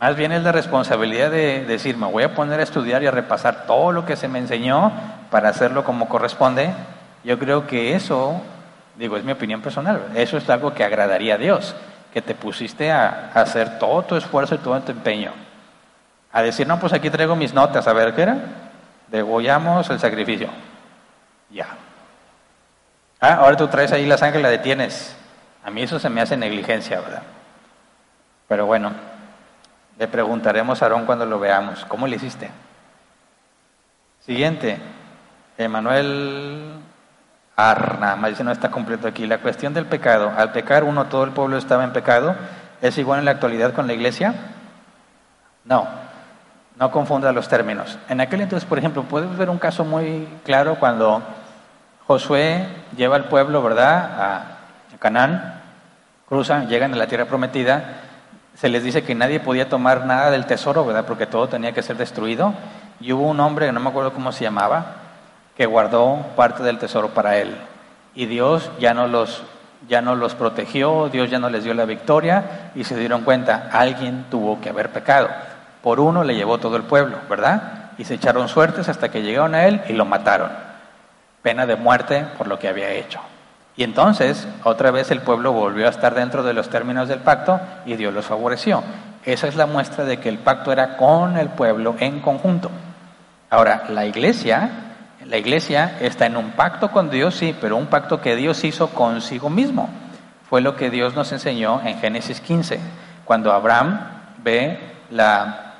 Más 0.00 0.16
bien 0.16 0.32
es 0.32 0.42
la 0.42 0.52
responsabilidad 0.52 1.30
de 1.30 1.66
decir, 1.66 1.98
me 1.98 2.10
voy 2.10 2.22
a 2.22 2.34
poner 2.34 2.60
a 2.60 2.62
estudiar 2.62 3.02
y 3.02 3.08
a 3.08 3.10
repasar 3.10 3.66
todo 3.66 3.92
lo 3.92 4.06
que 4.06 4.16
se 4.16 4.26
me 4.26 4.38
enseñó 4.38 4.90
para 5.30 5.50
hacerlo 5.50 5.84
como 5.84 6.08
corresponde. 6.08 6.72
Yo 7.24 7.38
creo 7.38 7.66
que 7.66 7.94
eso 7.94 8.40
Digo, 8.98 9.16
es 9.16 9.24
mi 9.24 9.32
opinión 9.32 9.60
personal. 9.60 10.10
Eso 10.14 10.36
es 10.36 10.48
algo 10.48 10.72
que 10.72 10.84
agradaría 10.84 11.34
a 11.34 11.38
Dios, 11.38 11.74
que 12.12 12.22
te 12.22 12.34
pusiste 12.34 12.90
a, 12.90 13.30
hacer 13.34 13.78
todo 13.78 14.02
tu 14.02 14.16
esfuerzo 14.16 14.54
y 14.54 14.58
todo 14.58 14.80
tu 14.80 14.92
empeño. 14.92 15.32
A 16.32 16.42
decir, 16.42 16.66
no, 16.66 16.78
pues 16.78 16.92
aquí 16.92 17.10
traigo 17.10 17.36
mis 17.36 17.52
notas, 17.52 17.86
a 17.86 17.92
ver 17.92 18.14
qué 18.14 18.22
era. 18.22 18.38
Degollamos 19.08 19.88
el 19.90 19.98
sacrificio. 19.98 20.48
Ya. 21.50 21.66
Ah, 23.20 23.34
ahora 23.34 23.56
tú 23.56 23.68
traes 23.68 23.92
ahí 23.92 24.06
la 24.06 24.18
sangre 24.18 24.40
y 24.40 24.42
la 24.42 24.50
detienes. 24.50 25.16
A 25.64 25.70
mí 25.70 25.82
eso 25.82 25.98
se 25.98 26.08
me 26.08 26.20
hace 26.20 26.36
negligencia, 26.36 27.00
¿verdad? 27.00 27.22
Pero 28.48 28.66
bueno, 28.66 28.92
le 29.98 30.08
preguntaremos 30.08 30.80
a 30.80 30.84
Aarón 30.84 31.06
cuando 31.06 31.26
lo 31.26 31.38
veamos, 31.38 31.84
¿cómo 31.86 32.06
le 32.06 32.16
hiciste? 32.16 32.50
Siguiente, 34.20 34.78
Emanuel 35.58 36.75
Arna, 37.56 38.16
más 38.16 38.30
dice 38.30 38.44
no 38.44 38.52
está 38.52 38.70
completo 38.70 39.08
aquí. 39.08 39.26
La 39.26 39.38
cuestión 39.38 39.72
del 39.72 39.86
pecado. 39.86 40.30
Al 40.36 40.52
pecar 40.52 40.84
uno, 40.84 41.06
todo 41.06 41.24
el 41.24 41.30
pueblo 41.30 41.56
estaba 41.56 41.84
en 41.84 41.92
pecado. 41.92 42.36
¿Es 42.82 42.98
igual 42.98 43.20
en 43.20 43.24
la 43.24 43.30
actualidad 43.30 43.72
con 43.72 43.86
la 43.86 43.94
iglesia? 43.94 44.34
No, 45.64 45.88
no 46.78 46.90
confunda 46.90 47.32
los 47.32 47.48
términos. 47.48 47.98
En 48.08 48.20
aquel 48.20 48.42
entonces, 48.42 48.68
por 48.68 48.78
ejemplo, 48.78 49.04
puedes 49.04 49.34
ver 49.38 49.48
un 49.48 49.58
caso 49.58 49.84
muy 49.84 50.28
claro 50.44 50.76
cuando 50.78 51.22
Josué 52.06 52.66
lleva 52.96 53.16
al 53.16 53.24
pueblo, 53.24 53.62
¿verdad?, 53.62 54.10
a 54.20 54.42
Canaán, 54.98 55.60
cruzan, 56.28 56.68
llegan 56.68 56.92
a 56.92 56.96
la 56.96 57.06
tierra 57.06 57.24
prometida. 57.24 58.02
Se 58.54 58.68
les 58.68 58.84
dice 58.84 59.02
que 59.02 59.14
nadie 59.14 59.40
podía 59.40 59.68
tomar 59.68 60.04
nada 60.04 60.30
del 60.30 60.46
tesoro, 60.46 60.84
¿verdad?, 60.84 61.06
porque 61.06 61.26
todo 61.26 61.48
tenía 61.48 61.72
que 61.72 61.82
ser 61.82 61.96
destruido. 61.96 62.52
Y 63.00 63.12
hubo 63.12 63.26
un 63.26 63.40
hombre, 63.40 63.72
no 63.72 63.80
me 63.80 63.88
acuerdo 63.88 64.12
cómo 64.12 64.30
se 64.30 64.44
llamaba, 64.44 65.05
que 65.56 65.66
guardó 65.66 66.24
parte 66.36 66.62
del 66.62 66.78
tesoro 66.78 67.08
para 67.08 67.38
él. 67.38 67.56
Y 68.14 68.26
Dios 68.26 68.70
ya 68.78 68.94
no 68.94 69.06
los 69.06 69.42
ya 69.88 70.00
no 70.00 70.16
los 70.16 70.34
protegió, 70.34 71.08
Dios 71.10 71.30
ya 71.30 71.38
no 71.38 71.48
les 71.48 71.62
dio 71.62 71.74
la 71.74 71.84
victoria 71.84 72.70
y 72.74 72.84
se 72.84 72.96
dieron 72.96 73.22
cuenta, 73.22 73.68
alguien 73.72 74.24
tuvo 74.30 74.60
que 74.60 74.70
haber 74.70 74.90
pecado. 74.90 75.28
Por 75.82 76.00
uno 76.00 76.24
le 76.24 76.34
llevó 76.34 76.58
todo 76.58 76.76
el 76.76 76.82
pueblo, 76.82 77.18
¿verdad? 77.28 77.92
Y 77.98 78.04
se 78.04 78.14
echaron 78.14 78.48
suertes 78.48 78.88
hasta 78.88 79.10
que 79.10 79.22
llegaron 79.22 79.54
a 79.54 79.66
él 79.66 79.82
y 79.88 79.92
lo 79.92 80.04
mataron. 80.04 80.50
Pena 81.42 81.66
de 81.66 81.76
muerte 81.76 82.26
por 82.36 82.48
lo 82.48 82.58
que 82.58 82.68
había 82.68 82.90
hecho. 82.90 83.20
Y 83.76 83.84
entonces, 83.84 84.48
otra 84.64 84.90
vez 84.90 85.10
el 85.10 85.20
pueblo 85.20 85.52
volvió 85.52 85.86
a 85.86 85.90
estar 85.90 86.14
dentro 86.14 86.42
de 86.42 86.54
los 86.54 86.68
términos 86.68 87.08
del 87.08 87.20
pacto 87.20 87.60
y 87.84 87.94
Dios 87.94 88.12
los 88.12 88.24
favoreció. 88.24 88.82
Esa 89.24 89.46
es 89.46 89.54
la 89.54 89.66
muestra 89.66 90.04
de 90.04 90.18
que 90.18 90.28
el 90.28 90.38
pacto 90.38 90.72
era 90.72 90.96
con 90.96 91.36
el 91.36 91.50
pueblo 91.50 91.94
en 92.00 92.20
conjunto. 92.20 92.70
Ahora, 93.50 93.84
la 93.90 94.06
iglesia 94.06 94.85
la 95.28 95.38
iglesia 95.38 95.96
está 96.00 96.26
en 96.26 96.36
un 96.36 96.52
pacto 96.52 96.90
con 96.90 97.10
Dios, 97.10 97.34
sí, 97.34 97.54
pero 97.60 97.76
un 97.76 97.86
pacto 97.86 98.20
que 98.20 98.36
Dios 98.36 98.62
hizo 98.64 98.88
consigo 98.88 99.50
mismo. 99.50 99.88
Fue 100.48 100.60
lo 100.60 100.76
que 100.76 100.90
Dios 100.90 101.14
nos 101.14 101.32
enseñó 101.32 101.80
en 101.84 101.98
Génesis 101.98 102.40
15, 102.40 102.78
cuando 103.24 103.52
Abraham 103.52 103.98
ve 104.44 104.78
la, 105.10 105.74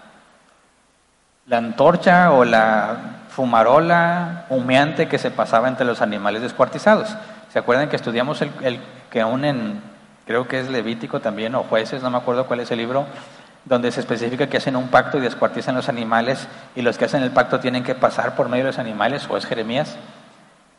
la 1.47 1.59
antorcha 1.59 2.33
o 2.33 2.45
la 2.45 2.97
fumarola 3.29 4.47
humeante 4.49 5.09
que 5.09 5.19
se 5.19 5.31
pasaba 5.31 5.69
entre 5.69 5.87
los 5.87 6.03
animales 6.03 6.43
descuartizados. 6.43 7.17
¿Se 7.53 7.59
acuerdan 7.59 7.89
que 7.89 7.97
estudiamos 7.97 8.43
el, 8.43 8.51
el 8.63 8.81
que 9.11 9.21
aún 9.21 9.45
en, 9.45 9.81
creo 10.27 10.49
que 10.49 10.59
es 10.59 10.69
Levítico 10.69 11.21
también, 11.21 11.55
o 11.55 11.63
jueces, 11.63 12.03
no 12.03 12.11
me 12.11 12.19
acuerdo 12.19 12.47
cuál 12.47 12.61
es 12.61 12.71
el 12.73 12.79
libro, 12.79 13.07
donde 13.67 13.91
se 13.91 14.01
especifica 14.01 14.47
que 14.47 14.57
hacen 14.57 14.77
un 14.77 14.89
pacto 14.89 15.19
y 15.19 15.21
descuartizan 15.21 15.75
los 15.75 15.89
animales 15.89 16.49
y 16.75 16.83
los 16.83 16.97
que 16.97 17.05
hacen 17.05 17.23
el 17.23 17.33
pacto 17.33 17.61
tienen 17.61 17.83
que 17.85 17.95
pasar 17.95 18.37
por 18.37 18.49
medio 18.49 18.64
de 18.64 18.71
los 18.71 18.79
animales, 18.79 19.27
o 19.29 19.37
es 19.37 19.45
Jeremías. 19.45 19.97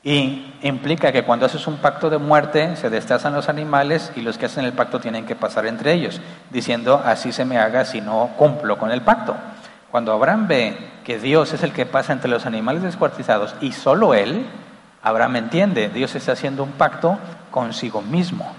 Y 0.04 0.54
implica 0.62 1.12
que 1.12 1.24
cuando 1.24 1.46
haces 1.46 1.68
un 1.68 1.78
pacto 1.78 2.10
de 2.10 2.18
muerte 2.18 2.78
se 2.78 2.90
destazan 2.90 3.34
los 3.34 3.50
animales 3.50 4.14
y 4.16 4.22
los 4.22 4.38
que 4.38 4.46
hacen 4.46 4.64
el 4.64 4.72
pacto 4.72 5.02
tienen 5.02 5.26
que 5.26 5.36
pasar 5.36 5.66
entre 5.66 5.92
ellos, 5.92 6.22
diciendo 6.50 7.02
así 7.04 7.34
se 7.34 7.44
me 7.44 7.58
haga 7.58 7.84
si 7.84 8.00
no 8.00 8.32
cumplo 8.38 8.78
con 8.78 8.92
el 8.92 9.02
pacto. 9.02 9.36
Cuando 9.92 10.14
Abraham 10.14 10.48
ve 10.48 10.78
que 11.04 11.20
Dios 11.20 11.52
es 11.54 11.64
el 11.64 11.74
que 11.74 11.86
pasa 11.86 12.14
entre 12.14 12.30
los 12.30 12.46
animales 12.46 12.84
descuartizados 12.84 13.56
y 13.60 13.74
solo 13.74 14.14
él, 14.14 14.46
Abraham 15.04 15.38
entiende, 15.38 15.90
Dios 15.90 16.16
está 16.16 16.34
haciendo 16.34 16.64
un 16.64 16.72
pacto 16.72 17.18
consigo 17.52 18.02
mismo. 18.02 18.54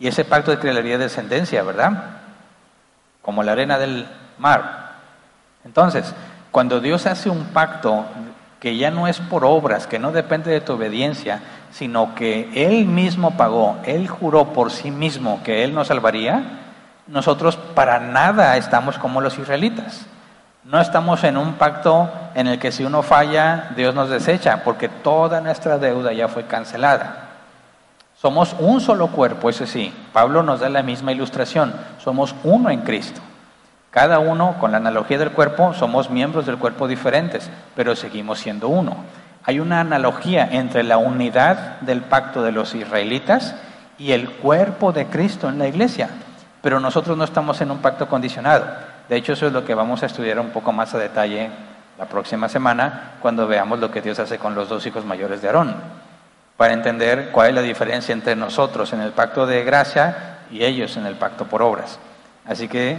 Y 0.00 0.08
ese 0.08 0.24
pacto 0.24 0.58
crearía 0.58 0.98
descendencia, 0.98 1.62
¿verdad? 1.62 2.23
Como 3.24 3.42
la 3.42 3.52
arena 3.52 3.78
del 3.78 4.06
mar. 4.38 4.92
Entonces, 5.64 6.14
cuando 6.50 6.80
Dios 6.80 7.06
hace 7.06 7.30
un 7.30 7.46
pacto 7.46 8.04
que 8.60 8.76
ya 8.76 8.90
no 8.90 9.08
es 9.08 9.18
por 9.18 9.44
obras, 9.44 9.86
que 9.86 9.98
no 9.98 10.12
depende 10.12 10.50
de 10.50 10.60
tu 10.60 10.74
obediencia, 10.74 11.40
sino 11.70 12.14
que 12.14 12.50
Él 12.54 12.86
mismo 12.86 13.36
pagó, 13.36 13.76
Él 13.84 14.08
juró 14.08 14.52
por 14.52 14.70
sí 14.70 14.90
mismo 14.90 15.42
que 15.42 15.64
Él 15.64 15.74
nos 15.74 15.88
salvaría, 15.88 16.42
nosotros 17.06 17.56
para 17.56 18.00
nada 18.00 18.56
estamos 18.56 18.98
como 18.98 19.20
los 19.20 19.38
israelitas. 19.38 20.06
No 20.64 20.80
estamos 20.80 21.22
en 21.24 21.36
un 21.36 21.54
pacto 21.54 22.10
en 22.34 22.46
el 22.46 22.58
que 22.58 22.72
si 22.72 22.84
uno 22.84 23.02
falla, 23.02 23.70
Dios 23.76 23.94
nos 23.94 24.08
desecha, 24.08 24.64
porque 24.64 24.88
toda 24.88 25.42
nuestra 25.42 25.76
deuda 25.76 26.14
ya 26.14 26.28
fue 26.28 26.44
cancelada. 26.46 27.23
Somos 28.24 28.56
un 28.58 28.80
solo 28.80 29.08
cuerpo, 29.08 29.50
eso 29.50 29.66
sí. 29.66 29.92
Pablo 30.14 30.42
nos 30.42 30.60
da 30.60 30.70
la 30.70 30.82
misma 30.82 31.12
ilustración. 31.12 31.74
Somos 32.02 32.34
uno 32.42 32.70
en 32.70 32.80
Cristo. 32.80 33.20
Cada 33.90 34.18
uno, 34.18 34.56
con 34.58 34.72
la 34.72 34.78
analogía 34.78 35.18
del 35.18 35.32
cuerpo, 35.32 35.74
somos 35.74 36.08
miembros 36.08 36.46
del 36.46 36.56
cuerpo 36.56 36.88
diferentes, 36.88 37.50
pero 37.76 37.94
seguimos 37.94 38.38
siendo 38.38 38.68
uno. 38.68 38.96
Hay 39.44 39.60
una 39.60 39.80
analogía 39.80 40.48
entre 40.50 40.84
la 40.84 40.96
unidad 40.96 41.80
del 41.82 42.00
pacto 42.00 42.42
de 42.42 42.52
los 42.52 42.74
israelitas 42.74 43.56
y 43.98 44.12
el 44.12 44.30
cuerpo 44.30 44.94
de 44.94 45.04
Cristo 45.04 45.50
en 45.50 45.58
la 45.58 45.68
iglesia, 45.68 46.08
pero 46.62 46.80
nosotros 46.80 47.18
no 47.18 47.24
estamos 47.24 47.60
en 47.60 47.72
un 47.72 47.82
pacto 47.82 48.08
condicionado. 48.08 48.64
De 49.06 49.16
hecho, 49.16 49.34
eso 49.34 49.48
es 49.48 49.52
lo 49.52 49.66
que 49.66 49.74
vamos 49.74 50.02
a 50.02 50.06
estudiar 50.06 50.40
un 50.40 50.48
poco 50.48 50.72
más 50.72 50.94
a 50.94 50.98
detalle 50.98 51.50
la 51.98 52.06
próxima 52.06 52.48
semana 52.48 53.16
cuando 53.20 53.46
veamos 53.46 53.80
lo 53.80 53.90
que 53.90 54.00
Dios 54.00 54.18
hace 54.18 54.38
con 54.38 54.54
los 54.54 54.70
dos 54.70 54.86
hijos 54.86 55.04
mayores 55.04 55.42
de 55.42 55.48
Aarón 55.48 56.03
para 56.56 56.72
entender 56.72 57.30
cuál 57.32 57.48
es 57.48 57.54
la 57.54 57.62
diferencia 57.62 58.12
entre 58.12 58.36
nosotros 58.36 58.92
en 58.92 59.00
el 59.00 59.12
pacto 59.12 59.46
de 59.46 59.64
gracia 59.64 60.38
y 60.50 60.64
ellos 60.64 60.96
en 60.96 61.06
el 61.06 61.16
pacto 61.16 61.46
por 61.46 61.62
obras. 61.62 61.98
Así 62.46 62.68
que 62.68 62.96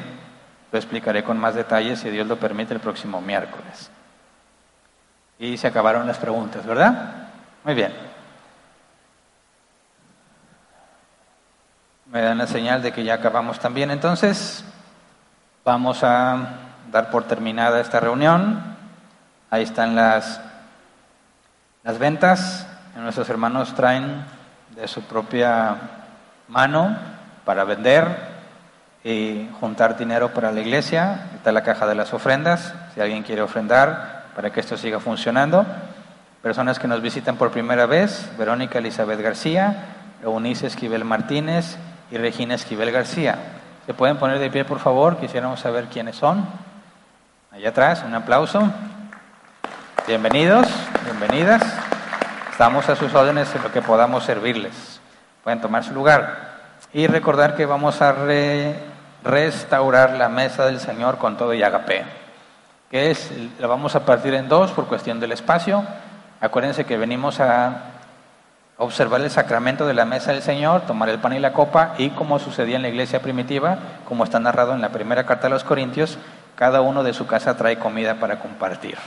lo 0.71 0.77
explicaré 0.77 1.23
con 1.23 1.37
más 1.37 1.55
detalles, 1.55 1.99
si 1.99 2.09
Dios 2.09 2.27
lo 2.27 2.37
permite, 2.37 2.73
el 2.73 2.79
próximo 2.79 3.21
miércoles. 3.21 3.89
Y 5.39 5.57
se 5.57 5.67
acabaron 5.67 6.07
las 6.07 6.17
preguntas, 6.17 6.65
¿verdad? 6.65 7.29
Muy 7.63 7.73
bien. 7.73 7.93
Me 12.11 12.21
dan 12.21 12.37
la 12.37 12.47
señal 12.47 12.81
de 12.81 12.91
que 12.91 13.03
ya 13.03 13.15
acabamos 13.15 13.59
también. 13.59 13.91
Entonces, 13.91 14.63
vamos 15.63 16.03
a 16.03 16.37
dar 16.91 17.09
por 17.09 17.23
terminada 17.23 17.79
esta 17.79 17.99
reunión. 17.99 18.75
Ahí 19.49 19.63
están 19.63 19.95
las, 19.95 20.41
las 21.83 21.97
ventas 21.99 22.67
nuestros 23.01 23.29
hermanos 23.29 23.75
traen 23.75 24.23
de 24.75 24.87
su 24.87 25.01
propia 25.03 25.75
mano 26.47 26.97
para 27.43 27.63
vender 27.63 28.35
y 29.03 29.47
juntar 29.59 29.97
dinero 29.97 30.33
para 30.33 30.51
la 30.51 30.61
iglesia. 30.61 31.27
Está 31.35 31.51
la 31.51 31.63
caja 31.63 31.85
de 31.85 31.95
las 31.95 32.13
ofrendas, 32.13 32.73
si 32.93 33.01
alguien 33.01 33.23
quiere 33.23 33.41
ofrendar 33.41 34.25
para 34.35 34.51
que 34.51 34.59
esto 34.59 34.77
siga 34.77 34.99
funcionando. 34.99 35.65
Personas 36.41 36.79
que 36.79 36.87
nos 36.87 37.01
visitan 37.01 37.37
por 37.37 37.51
primera 37.51 37.85
vez, 37.85 38.29
Verónica 38.37 38.79
Elizabeth 38.79 39.19
García, 39.19 39.75
Eunice 40.23 40.67
Esquivel 40.67 41.03
Martínez 41.03 41.77
y 42.11 42.17
Regina 42.17 42.55
Esquivel 42.55 42.91
García. 42.91 43.37
¿Se 43.85 43.93
pueden 43.93 44.17
poner 44.17 44.39
de 44.39 44.49
pie, 44.49 44.65
por 44.65 44.79
favor? 44.79 45.17
Quisiéramos 45.17 45.59
saber 45.59 45.85
quiénes 45.85 46.15
son. 46.15 46.45
Allá 47.51 47.69
atrás, 47.69 48.03
un 48.05 48.13
aplauso. 48.15 48.71
Bienvenidos, 50.07 50.67
bienvenidas. 51.03 51.74
Estamos 52.55 52.87
a 52.87 52.95
sus 52.95 53.13
órdenes 53.13 53.53
en 53.53 53.63
lo 53.63 53.69
que 53.73 53.81
podamos 53.81 54.23
servirles. 54.23 55.01
Pueden 55.43 55.59
tomar 55.59 55.83
su 55.83 55.93
lugar. 55.93 56.53
Y 56.93 57.05
recordar 57.05 57.57
que 57.57 57.65
vamos 57.65 58.01
a 58.01 58.15
restaurar 59.25 60.11
la 60.11 60.29
mesa 60.29 60.65
del 60.65 60.79
Señor 60.79 61.17
con 61.17 61.35
todo 61.35 61.53
y 61.53 61.61
agape. 61.61 62.05
Que 62.89 63.11
es, 63.11 63.29
la 63.59 63.67
vamos 63.67 63.97
a 63.97 64.05
partir 64.05 64.33
en 64.35 64.47
dos 64.47 64.71
por 64.71 64.87
cuestión 64.87 65.19
del 65.19 65.33
espacio. 65.33 65.83
Acuérdense 66.39 66.85
que 66.85 66.95
venimos 66.95 67.41
a 67.41 67.91
observar 68.77 69.19
el 69.19 69.31
sacramento 69.31 69.85
de 69.85 69.93
la 69.93 70.05
mesa 70.05 70.31
del 70.31 70.41
Señor, 70.41 70.83
tomar 70.83 71.09
el 71.09 71.19
pan 71.19 71.33
y 71.33 71.39
la 71.39 71.51
copa, 71.51 71.95
y 71.97 72.11
como 72.11 72.39
sucedía 72.39 72.77
en 72.77 72.83
la 72.83 72.87
iglesia 72.87 73.21
primitiva, 73.21 73.79
como 74.07 74.23
está 74.23 74.39
narrado 74.39 74.73
en 74.73 74.79
la 74.79 74.93
primera 74.93 75.25
carta 75.25 75.47
a 75.47 75.49
los 75.49 75.65
Corintios, 75.65 76.17
cada 76.55 76.79
uno 76.79 77.03
de 77.03 77.13
su 77.13 77.27
casa 77.27 77.57
trae 77.57 77.77
comida 77.77 78.15
para 78.15 78.39
compartir. 78.39 78.97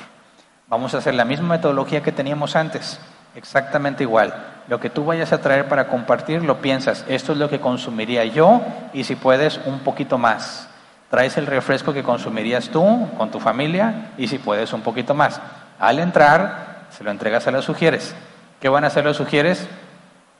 Vamos 0.66 0.92
a 0.92 0.98
hacer 0.98 1.14
la 1.14 1.24
misma 1.24 1.48
metodología 1.48 2.02
que 2.02 2.12
teníamos 2.12 2.54
antes, 2.54 3.00
exactamente 3.34 4.02
igual. 4.02 4.34
Lo 4.68 4.80
que 4.80 4.90
tú 4.90 5.04
vayas 5.04 5.32
a 5.32 5.40
traer 5.40 5.68
para 5.68 5.88
compartir, 5.88 6.42
lo 6.42 6.60
piensas, 6.60 7.04
esto 7.08 7.32
es 7.32 7.38
lo 7.38 7.48
que 7.48 7.60
consumiría 7.60 8.24
yo, 8.24 8.60
y 8.92 9.04
si 9.04 9.16
puedes, 9.16 9.60
un 9.64 9.80
poquito 9.80 10.18
más. 10.18 10.68
Traes 11.10 11.38
el 11.38 11.46
refresco 11.46 11.94
que 11.94 12.02
consumirías 12.02 12.68
tú 12.68 13.08
con 13.16 13.30
tu 13.30 13.40
familia, 13.40 14.10
y 14.18 14.28
si 14.28 14.38
puedes, 14.38 14.72
un 14.72 14.82
poquito 14.82 15.14
más. 15.14 15.40
Al 15.78 15.98
entrar, 15.98 16.86
se 16.90 17.02
lo 17.04 17.10
entregas 17.10 17.46
a 17.46 17.50
los 17.50 17.64
sugieres. 17.64 18.14
¿Qué 18.60 18.68
van 18.68 18.84
a 18.84 18.88
hacer 18.88 19.04
los 19.04 19.16
sugieres? 19.16 19.66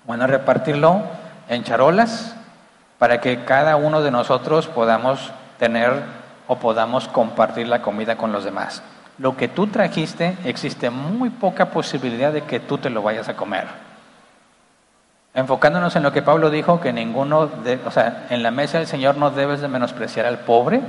Van 0.07 0.21
a 0.21 0.27
repartirlo 0.27 1.03
en 1.49 1.65
charolas 1.65 2.35
para 2.99 3.21
que 3.21 3.45
cada 3.45 3.77
uno 3.77 4.03
de 4.03 4.11
nosotros 4.11 4.67
podamos 4.67 5.33
tener 5.59 6.03
o 6.49 6.57
podamos 6.57 7.09
compartir 7.09 7.69
la 7.69 7.81
comida 7.81 8.17
con 8.17 8.33
los 8.33 8.45
demás. 8.45 8.83
Lo 9.19 9.37
que 9.37 9.49
tú 9.49 9.67
trajiste, 9.67 10.37
existe 10.45 10.91
muy 10.91 11.31
poca 11.31 11.71
posibilidad 11.71 12.33
de 12.33 12.43
que 12.43 12.61
tú 12.61 12.79
te 12.79 12.89
lo 12.89 13.03
vayas 13.03 13.29
a 13.29 13.35
comer. 13.35 13.67
Enfocándonos 15.35 15.95
en 15.97 16.05
lo 16.05 16.13
que 16.13 16.23
Pablo 16.23 16.51
dijo, 16.51 16.81
que 16.81 16.93
ninguno, 16.93 17.47
de, 17.47 17.79
en 18.31 18.43
la 18.43 18.51
mesa 18.51 18.79
del 18.79 18.87
Señor 18.87 19.17
no 19.17 19.31
debes 19.31 19.61
de 19.61 19.69
menospreciar 19.69 20.27
al 20.27 20.41
pobre, 20.41 20.81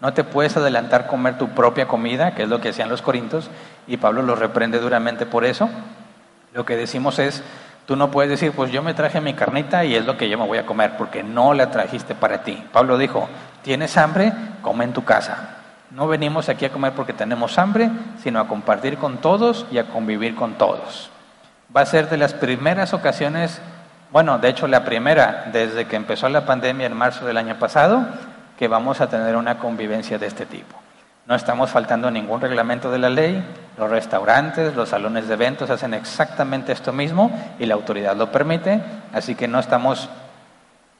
no 0.00 0.12
te 0.12 0.24
puedes 0.24 0.56
adelantar 0.56 1.06
comer 1.06 1.38
tu 1.38 1.50
propia 1.50 1.86
comida, 1.86 2.34
que 2.34 2.42
es 2.42 2.48
lo 2.48 2.60
que 2.60 2.70
hacían 2.70 2.88
los 2.88 3.02
corintios, 3.02 3.48
y 3.86 3.96
Pablo 3.96 4.22
los 4.22 4.38
reprende 4.38 4.80
duramente 4.80 5.26
por 5.26 5.44
eso. 5.44 5.70
Lo 6.52 6.66
que 6.66 6.76
decimos 6.76 7.20
es, 7.20 7.44
tú 7.86 7.94
no 7.94 8.10
puedes 8.10 8.30
decir, 8.30 8.50
pues 8.50 8.72
yo 8.72 8.82
me 8.82 8.94
traje 8.94 9.20
mi 9.20 9.34
carnita 9.34 9.84
y 9.84 9.94
es 9.94 10.04
lo 10.04 10.16
que 10.16 10.28
yo 10.28 10.36
me 10.36 10.46
voy 10.46 10.58
a 10.58 10.66
comer, 10.66 10.96
porque 10.98 11.22
no 11.22 11.54
la 11.54 11.70
trajiste 11.70 12.16
para 12.16 12.42
ti. 12.42 12.60
Pablo 12.72 12.98
dijo, 12.98 13.28
tienes 13.62 13.96
hambre, 13.96 14.32
come 14.60 14.84
en 14.84 14.92
tu 14.92 15.04
casa. 15.04 15.61
No 15.92 16.08
venimos 16.08 16.48
aquí 16.48 16.64
a 16.64 16.72
comer 16.72 16.94
porque 16.94 17.12
tenemos 17.12 17.58
hambre, 17.58 17.90
sino 18.22 18.40
a 18.40 18.48
compartir 18.48 18.96
con 18.96 19.18
todos 19.18 19.66
y 19.70 19.76
a 19.76 19.88
convivir 19.88 20.34
con 20.34 20.54
todos. 20.54 21.10
Va 21.74 21.82
a 21.82 21.86
ser 21.86 22.08
de 22.08 22.16
las 22.16 22.32
primeras 22.32 22.94
ocasiones, 22.94 23.60
bueno, 24.10 24.38
de 24.38 24.48
hecho 24.48 24.66
la 24.66 24.84
primera 24.84 25.50
desde 25.52 25.86
que 25.86 25.96
empezó 25.96 26.30
la 26.30 26.46
pandemia 26.46 26.86
en 26.86 26.96
marzo 26.96 27.26
del 27.26 27.36
año 27.36 27.58
pasado, 27.58 28.06
que 28.58 28.68
vamos 28.68 29.02
a 29.02 29.08
tener 29.08 29.36
una 29.36 29.58
convivencia 29.58 30.18
de 30.18 30.28
este 30.28 30.46
tipo. 30.46 30.74
No 31.26 31.34
estamos 31.34 31.68
faltando 31.68 32.10
ningún 32.10 32.40
reglamento 32.40 32.90
de 32.90 32.98
la 32.98 33.10
ley, 33.10 33.44
los 33.76 33.90
restaurantes, 33.90 34.74
los 34.74 34.88
salones 34.88 35.28
de 35.28 35.34
eventos 35.34 35.68
hacen 35.68 35.92
exactamente 35.92 36.72
esto 36.72 36.94
mismo 36.94 37.30
y 37.58 37.66
la 37.66 37.74
autoridad 37.74 38.16
lo 38.16 38.32
permite, 38.32 38.80
así 39.12 39.34
que 39.34 39.46
no 39.46 39.58
estamos 39.58 40.08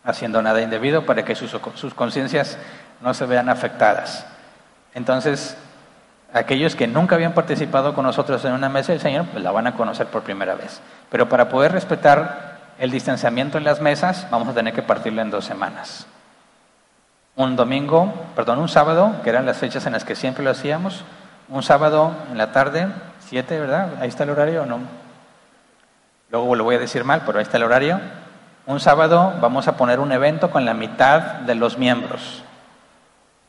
haciendo 0.04 0.42
nada 0.42 0.60
indebido 0.60 1.06
para 1.06 1.24
que 1.24 1.34
sus, 1.34 1.56
sus 1.76 1.94
conciencias 1.94 2.58
no 3.00 3.14
se 3.14 3.24
vean 3.24 3.48
afectadas. 3.48 4.26
Entonces, 4.94 5.56
aquellos 6.32 6.76
que 6.76 6.86
nunca 6.86 7.14
habían 7.14 7.34
participado 7.34 7.94
con 7.94 8.04
nosotros 8.04 8.44
en 8.44 8.52
una 8.52 8.68
mesa 8.68 8.92
del 8.92 9.00
Señor, 9.00 9.26
pues 9.26 9.42
la 9.42 9.50
van 9.50 9.66
a 9.66 9.74
conocer 9.74 10.06
por 10.06 10.22
primera 10.22 10.54
vez. 10.54 10.80
Pero 11.10 11.28
para 11.28 11.48
poder 11.48 11.72
respetar 11.72 12.58
el 12.78 12.90
distanciamiento 12.90 13.58
en 13.58 13.64
las 13.64 13.80
mesas, 13.80 14.26
vamos 14.30 14.48
a 14.48 14.54
tener 14.54 14.74
que 14.74 14.82
partirlo 14.82 15.22
en 15.22 15.30
dos 15.30 15.44
semanas 15.44 16.06
un 17.36 17.56
domingo, 17.56 18.12
perdón, 18.36 18.58
un 18.58 18.68
sábado, 18.68 19.14
que 19.24 19.30
eran 19.30 19.46
las 19.46 19.56
fechas 19.56 19.86
en 19.86 19.92
las 19.92 20.04
que 20.04 20.14
siempre 20.14 20.44
lo 20.44 20.50
hacíamos, 20.50 21.04
un 21.48 21.62
sábado 21.62 22.12
en 22.30 22.38
la 22.38 22.52
tarde, 22.52 22.88
siete, 23.20 23.58
¿verdad? 23.58 23.90
Ahí 24.00 24.08
está 24.08 24.24
el 24.24 24.30
horario 24.30 24.62
o 24.62 24.66
no. 24.66 24.80
Luego 26.30 26.54
lo 26.54 26.64
voy 26.64 26.76
a 26.76 26.78
decir 26.78 27.04
mal, 27.04 27.22
pero 27.24 27.38
ahí 27.38 27.42
está 27.42 27.56
el 27.56 27.62
horario. 27.62 28.00
Un 28.66 28.80
sábado 28.80 29.34
vamos 29.40 29.66
a 29.66 29.76
poner 29.76 29.98
un 29.98 30.12
evento 30.12 30.50
con 30.50 30.64
la 30.64 30.74
mitad 30.74 31.20
de 31.40 31.54
los 31.54 31.78
miembros. 31.78 32.42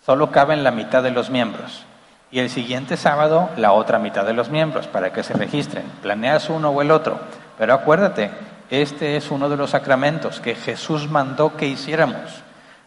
Solo 0.05 0.31
caben 0.31 0.63
la 0.63 0.71
mitad 0.71 1.01
de 1.01 1.11
los 1.11 1.29
miembros. 1.29 1.85
Y 2.29 2.39
el 2.39 2.49
siguiente 2.49 2.97
sábado 2.97 3.49
la 3.57 3.71
otra 3.71 3.99
mitad 3.99 4.25
de 4.25 4.33
los 4.33 4.49
miembros 4.49 4.87
para 4.87 5.13
que 5.13 5.23
se 5.23 5.33
registren. 5.33 5.85
Planeas 6.01 6.49
uno 6.49 6.69
o 6.69 6.81
el 6.81 6.91
otro. 6.91 7.19
Pero 7.57 7.73
acuérdate, 7.73 8.31
este 8.69 9.15
es 9.15 9.31
uno 9.31 9.49
de 9.49 9.55
los 9.55 9.69
sacramentos 9.69 10.39
que 10.39 10.55
Jesús 10.55 11.09
mandó 11.09 11.55
que 11.55 11.67
hiciéramos. 11.67 12.43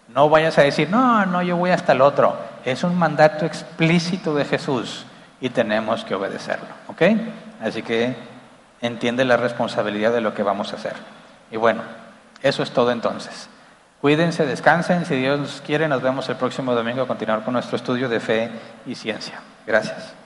No 0.08 0.28
vayas 0.28 0.58
a 0.58 0.62
decir, 0.62 0.90
no, 0.90 1.24
no, 1.26 1.42
yo 1.42 1.56
voy 1.56 1.70
hasta 1.70 1.92
el 1.92 2.00
otro. 2.00 2.36
Es 2.64 2.84
un 2.84 2.98
mandato 2.98 3.46
explícito 3.46 4.34
de 4.34 4.44
Jesús 4.44 5.06
y 5.40 5.50
tenemos 5.50 6.04
que 6.04 6.14
obedecerlo. 6.14 6.68
¿Ok? 6.88 7.02
Así 7.62 7.82
que 7.82 8.16
entiende 8.82 9.24
la 9.24 9.36
responsabilidad 9.36 10.12
de 10.12 10.20
lo 10.20 10.34
que 10.34 10.42
vamos 10.42 10.72
a 10.72 10.76
hacer. 10.76 10.94
Y 11.50 11.56
bueno, 11.56 11.82
eso 12.42 12.62
es 12.62 12.72
todo 12.72 12.90
entonces. 12.90 13.48
Cuídense, 14.00 14.46
descansen. 14.46 15.04
Si 15.06 15.16
Dios 15.16 15.62
quiere, 15.64 15.88
nos 15.88 16.02
vemos 16.02 16.28
el 16.28 16.36
próximo 16.36 16.74
domingo 16.74 17.02
a 17.02 17.06
continuar 17.06 17.44
con 17.44 17.54
nuestro 17.54 17.76
estudio 17.76 18.08
de 18.08 18.20
fe 18.20 18.50
y 18.86 18.94
ciencia. 18.94 19.40
Gracias. 19.66 20.25